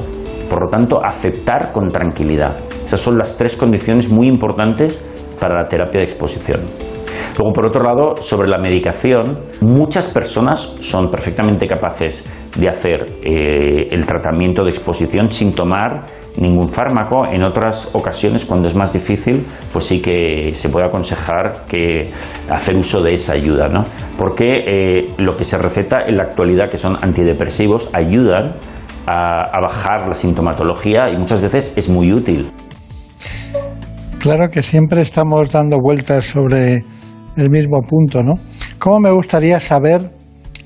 [0.49, 2.57] Por lo tanto, aceptar con tranquilidad.
[2.85, 5.05] Esas son las tres condiciones muy importantes
[5.39, 6.61] para la terapia de exposición.
[7.37, 13.87] Luego, por otro lado, sobre la medicación, muchas personas son perfectamente capaces de hacer eh,
[13.91, 16.05] el tratamiento de exposición sin tomar
[16.37, 17.25] ningún fármaco.
[17.25, 22.05] En otras ocasiones, cuando es más difícil, pues sí que se puede aconsejar que
[22.49, 23.83] hacer uso de esa ayuda, ¿no?
[24.17, 28.55] Porque eh, lo que se receta en la actualidad, que son antidepresivos, ayudan
[29.05, 32.51] a, a bajar la sintomatología y muchas veces es muy útil.
[34.19, 36.83] Claro que siempre estamos dando vueltas sobre
[37.39, 38.33] el mismo punto, ¿no?
[38.77, 40.09] ¿Cómo me gustaría saber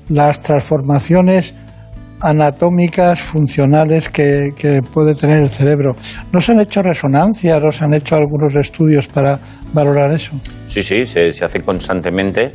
[0.08, 1.54] las transformaciones
[2.20, 5.94] anatómicas, funcionales que, puede tener el cerebro?
[6.32, 9.38] ¿No se han hecho resonancias o se han hecho algunos estudios para
[9.72, 10.32] valorar eso?
[10.66, 12.54] Sí, sí, se, hace constantemente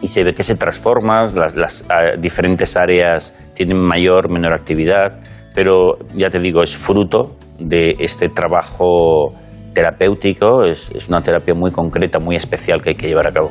[0.00, 5.18] y se ve que se transforman, las, uh, diferentes áreas tienen mayor, menor actividad,
[5.54, 9.34] pero ya te digo, es fruto de este trabajo
[9.76, 13.50] terapéutico, es, es, una terapia muy concreta, muy especial que hay que llevar a cabo.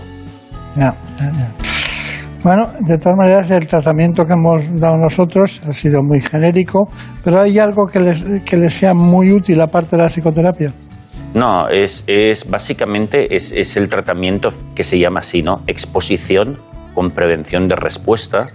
[0.75, 1.51] Ya, ya, ya.
[2.43, 6.89] Bueno, de todas maneras, el tratamiento que hemos dado nosotros ha sido muy genérico,
[7.23, 10.73] pero ¿hay algo que les, que les sea muy útil aparte de la psicoterapia?
[11.35, 15.61] No, es, es básicamente es, es, el tratamiento que se llama así, ¿no?
[15.67, 16.57] Exposición
[16.95, 18.47] con prevención de respuesta,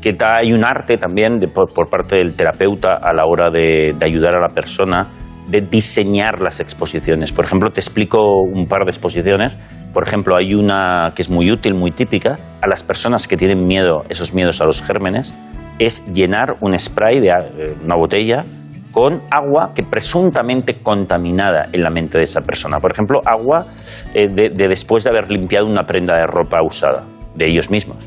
[0.00, 3.92] que hay un arte también de, por, por, parte del terapeuta a la hora de,
[3.98, 5.08] de ayudar a la persona
[5.48, 7.32] de diseñar las exposiciones.
[7.32, 9.54] Por ejemplo, te explico un par de exposiciones.
[9.94, 13.64] Por ejemplo, hay una que es muy útil, muy típica, a las personas que tienen
[13.64, 15.34] miedo, esos miedos a los gérmenes,
[15.78, 18.44] es llenar un spray de eh, una botella
[18.92, 22.78] con agua que presuntamente contaminada en la mente de esa persona.
[22.78, 23.66] Por ejemplo, agua
[24.12, 27.04] eh, de, de, después de haber limpiado una prenda de ropa usada,
[27.34, 28.06] de ellos mismos.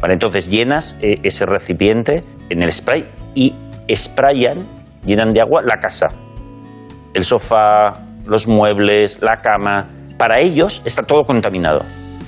[0.00, 3.54] Vale, entonces llenas eh, ese recipiente en el spray y
[3.94, 4.66] sprayan,
[5.06, 6.08] llenan de agua la casa
[7.14, 11.80] el sofá, los muebles, la cama, para ellos está todo contaminado.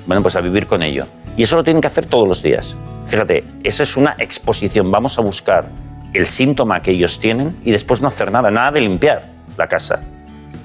[0.06, 1.04] Bueno, pues a vivir con ello.
[1.36, 2.76] Y eso lo tienen que hacer todos los días.
[3.06, 4.90] Fíjate, esa es una exposición.
[4.90, 5.68] Vamos a buscar
[6.12, 9.22] el síntoma que ellos tienen y después no hacer nada, nada de limpiar
[9.56, 10.02] la casa.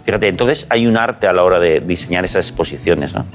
[0.06, 3.14] Fíjate, entonces hay un arte a la hora de diseñar esas exposiciones.
[3.14, 3.26] ¿no?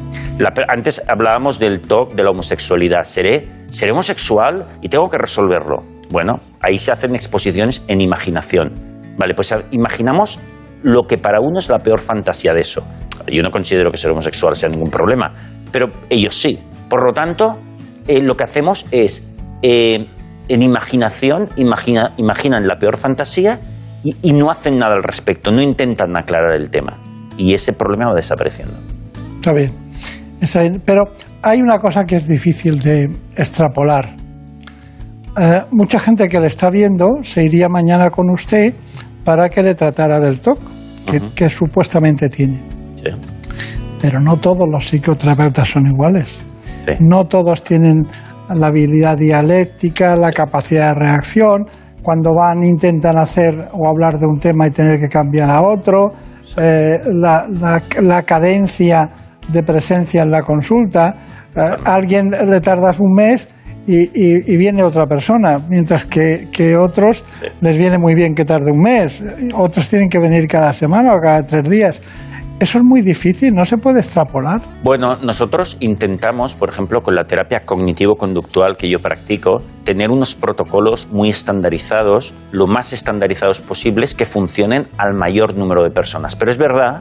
[0.69, 3.05] Antes hablábamos del TOC, de la homosexualidad.
[3.05, 5.85] ¿Seré, ¿Seré homosexual y tengo que resolverlo?
[6.11, 8.73] Bueno, ahí se hacen exposiciones en imaginación.
[9.17, 10.41] Vale, pues imaginamos
[10.85, 12.83] lo que para uno es la peor fantasía de eso.
[13.27, 15.33] Yo no considero que ser homosexual sea ningún problema,
[15.73, 16.59] pero ellos sí.
[16.91, 17.59] Por lo tanto,
[18.07, 19.27] eh, lo que hacemos es,
[19.63, 20.07] eh,
[20.49, 23.61] en imaginación, imagina, imaginan la peor fantasía
[24.03, 27.01] y, no hacen nada al respecto, no intentan aclarar el tema.
[27.39, 28.75] Y ese problema va desapareciendo.
[29.37, 29.73] Está bien,
[30.43, 30.83] está bien.
[30.85, 31.05] Pero
[31.43, 33.05] hay una cosa que es difícil de
[33.37, 34.15] extrapolar.
[35.41, 38.75] Eh, mucha gente que le está viendo se iría mañana con usted
[39.25, 40.59] para que le tratara del TOC,
[41.07, 41.35] que, uh -huh.
[41.35, 42.63] que supuestamente tiene.
[42.97, 43.11] Sí.
[44.01, 46.45] Pero no todos los psicoterapeutas son iguales.
[46.85, 46.93] Sí.
[47.01, 48.07] No todos tienen
[48.55, 51.67] la habilidad dialéctica, la capacidad de reacción.
[52.03, 56.13] Cuando van, intentan hacer o hablar de un tema y tener que cambiar a otro.
[56.43, 56.57] Sí.
[56.59, 59.11] Eh, la, la, la, cadencia
[59.49, 61.17] de presencia en la consulta.
[61.57, 63.49] Eh, alguien le tardas un mes
[63.87, 67.47] y, y, y, viene otra persona, mientras que, que otros sí.
[67.61, 69.23] les viene muy bien que tarde un mes,
[69.55, 72.01] otros tienen que venir cada semana o cada tres días.
[72.61, 74.63] Eso es muy difícil, no se puede extrapolar.
[74.83, 81.09] Bueno, nosotros intentamos, por ejemplo, con la terapia cognitivo-conductual que yo practico, tener unos protocolos
[81.11, 86.37] muy estandarizados, lo más estandarizados posibles, que funcionen al mayor número de personas.
[86.37, 87.01] Pero es verdad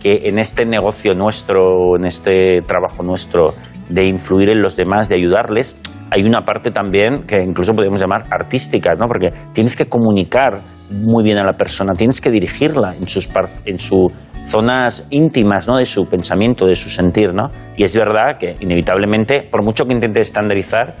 [0.00, 3.54] que en este negocio nuestro, en este trabajo nuestro
[3.88, 5.76] de influir en los demás, de ayudarles,
[6.10, 9.06] hay una parte también que incluso podemos llamar artística, ¿no?
[9.06, 13.28] porque tienes que comunicar muy bien a la persona, tienes que dirigirla en sus,
[13.66, 14.12] en sus
[14.44, 15.76] zonas íntimas ¿no?
[15.76, 17.34] de su pensamiento, de su sentir.
[17.34, 17.50] ¿no?
[17.76, 20.94] Y es verdad que inevitablemente, por mucho que intentes estandarizar,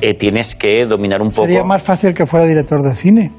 [0.00, 1.46] eh, tienes que dominar un poco.
[1.46, 3.32] Sería más fácil que fuera director de cine.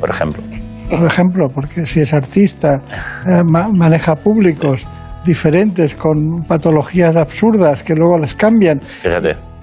[0.00, 0.42] Por ejemplo.
[0.88, 2.82] Por ejemplo, porque si es artista,
[3.26, 4.86] eh, ma maneja públicos
[5.24, 8.80] diferentes, con patologías absurdas que luego les cambian.
[8.80, 9.53] Fíjate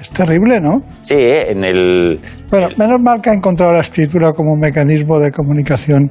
[0.00, 0.78] Es terrible, ¿no?
[1.00, 2.18] Sí, en el...
[2.50, 6.10] Bueno, menos mal que ha encontrado la escritura como un mecanismo de comunicación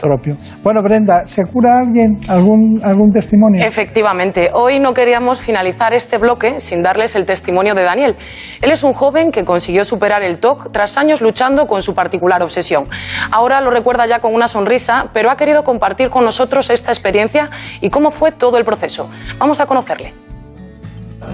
[0.00, 0.36] propio.
[0.62, 2.18] Bueno, Brenda, ¿se cura alguien?
[2.28, 3.64] ¿Algún, algún testimonio?
[3.64, 4.50] Efectivamente.
[4.52, 8.16] Hoy no queríamos finalizar este bloque sin darles el testimonio de Daniel.
[8.60, 12.42] Él es un joven que consiguió superar el TOC tras años luchando con su particular
[12.42, 12.86] obsesión.
[13.30, 17.50] Ahora lo recuerda ya con una sonrisa, pero ha querido compartir con nosotros esta experiencia
[17.80, 19.08] y cómo fue todo el proceso.
[19.38, 20.12] Vamos a conocerle.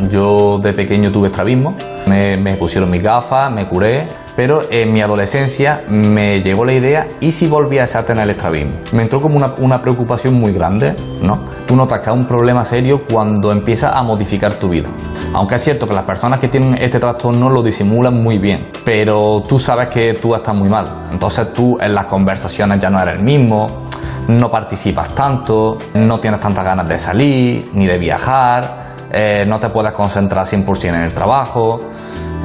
[0.09, 5.83] Yo de pequeño tuve estrabismo, me, pusieron mis gafas, me curé, pero en mi adolescencia
[5.89, 8.73] me llegó la idea, ¿y si volviese a tener el estrabismo?
[8.93, 11.45] Me entró como una, preocupación muy grande, ¿no?
[11.67, 14.89] Tú que hay un problema serio cuando empiezas a modificar tu vida.
[15.33, 19.43] Aunque es cierto que las personas que tienen este trastorno lo disimulan muy bien, pero
[19.47, 20.87] tú sabes que tú estás muy mal.
[21.13, 23.67] Entonces tú en las conversaciones ya no eres el mismo,
[24.29, 28.84] no participas tanto, no tienes tantas ganas de salir, ni de viajar
[29.15, 31.79] eh, no te puedes concentrar 100% en el trabajo,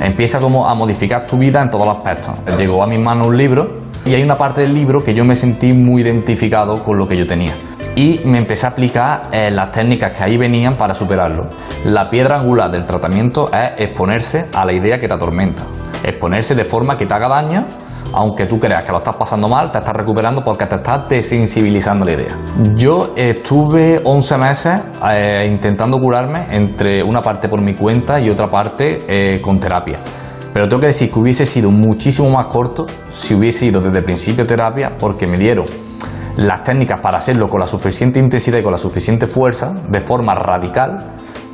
[0.02, 2.34] empieza como a modificar tu vida en todos los aspectos.
[2.58, 5.36] Llegó a mi mano un libro y hay una parte del libro que yo me
[5.36, 7.54] sentí muy identificado con lo que yo tenía.
[7.96, 11.50] Y me empecé a aplicar eh, las técnicas que ahí venían para superarlo.
[11.86, 15.64] La piedra angular del tratamiento es exponerse a la idea que te atormenta.
[16.04, 17.66] Exponerse de forma que te haga daño
[18.14, 22.06] aunque tú creas que lo estás pasando mal, te estás recuperando porque te estás desensibilizando
[22.06, 22.38] la idea.
[22.76, 24.81] Yo estuve 11 meses
[25.11, 29.99] eh, intentando curarme entre una parte por mi cuenta y otra parte eh, con terapia.
[30.53, 34.03] Pero tengo que decir que hubiese sido muchísimo más corto si hubiese ido desde el
[34.03, 35.65] principio terapia porque me dieron
[36.38, 40.34] las técnicas para hacerlo con la suficiente intensidad y con la suficiente fuerza, de forma
[40.36, 40.99] radical,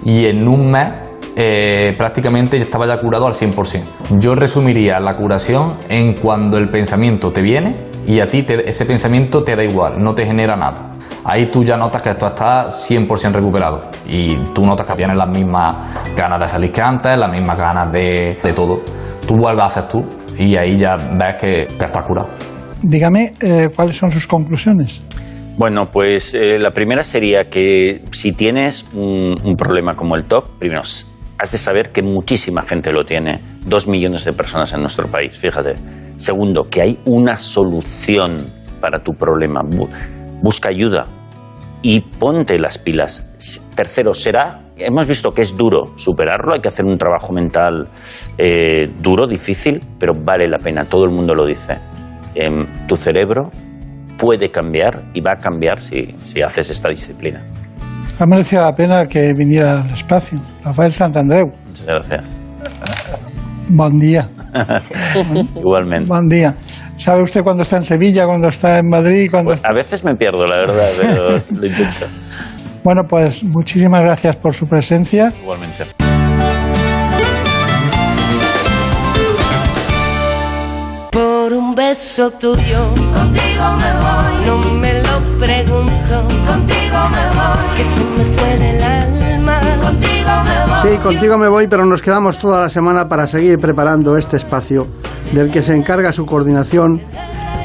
[0.03, 0.87] y en un mes
[1.35, 3.83] eh, prácticamente estaba ya curado al 100%.
[4.19, 7.75] Yo resumiría la curación en cuando el pensamiento te viene
[8.07, 10.91] y a ti ese pensamiento te da igual, no te genera nada.
[11.25, 15.27] Ahí tú ya notas que esto está 100% recuperado y tú notas que tienes las
[15.27, 15.75] mismas
[16.15, 18.81] ganas de salir que antes, las mismas ganas de, todo.
[19.27, 20.05] Tú vuelves a ser tú
[20.37, 22.29] y ahí ya ves que, estás curado.
[22.81, 25.01] Dígame eh, cuáles son sus conclusiones.
[25.57, 30.59] Bueno, pues eh, la primera sería que si tienes un, un problema como el TOC,
[30.59, 30.83] primero
[31.37, 35.37] has de saber que muchísima gente lo tiene, dos millones de personas en nuestro país,
[35.37, 35.75] fíjate.
[36.17, 39.61] Segundo, que hay una solución para tu problema.
[40.41, 41.07] Busca ayuda
[41.81, 43.25] y ponte las pilas.
[43.75, 47.89] Tercero, será, hemos visto que es duro superarlo, hay que hacer un trabajo mental
[48.37, 51.79] eh, duro, difícil, pero vale la pena, todo el mundo lo dice.
[52.33, 53.49] Em, tu cerebro
[54.17, 57.43] puede cambiar y va a cambiar si haces esta disciplina.
[58.17, 60.39] Ha merecido la pena que viniera al espacio.
[60.63, 61.51] Rafael Santandreu.
[61.67, 62.41] Muchas gracias.
[63.67, 64.29] Buen día.
[65.55, 66.07] Igualmente.
[66.07, 66.55] Buen día.
[66.95, 69.27] ¿Sabe usted cuándo está en Sevilla, cuándo está en Madrid?
[69.29, 71.29] Cuando pues A veces me pierdo, la verdad, pero
[71.59, 72.05] lo intento.
[72.85, 75.33] Bueno, pues muchísimas gracias por su presencia.
[75.41, 75.85] Igualmente.
[81.11, 84.45] Por un beso tuyo, contigo me voy.
[84.45, 84.74] No me
[87.75, 90.91] Que se me fue del alma, contigo me voy.
[90.91, 94.87] Sí, contigo me voy, pero nos quedamos toda la semana para seguir preparando este espacio
[95.33, 97.01] del que se encarga su coordinación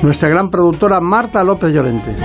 [0.03, 2.17] nuestra gran productora Marta López Llorente.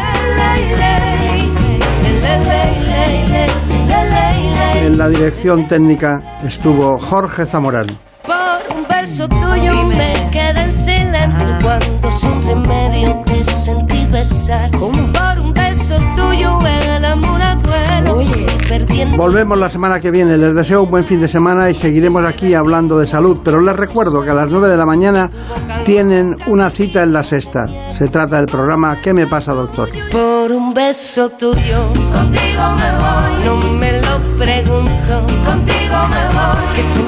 [4.81, 7.87] En la dirección técnica estuvo Jorge Zamorán.
[8.25, 14.71] Por un beso tuyo me quedé en silencio cuando sin remedio te sentí besar.
[14.71, 14.91] Por
[19.15, 20.37] Volvemos la semana que viene.
[20.37, 23.39] Les deseo un buen fin de semana y seguiremos aquí hablando de salud.
[23.43, 25.29] Pero les recuerdo que a las 9 de la mañana
[25.85, 27.67] tienen una cita en la sexta.
[27.97, 29.89] Se trata del programa ¿Qué me pasa, doctor?
[30.11, 33.45] Por un beso tuyo, contigo me voy.
[33.45, 37.04] No me lo pregunto, contigo me voy.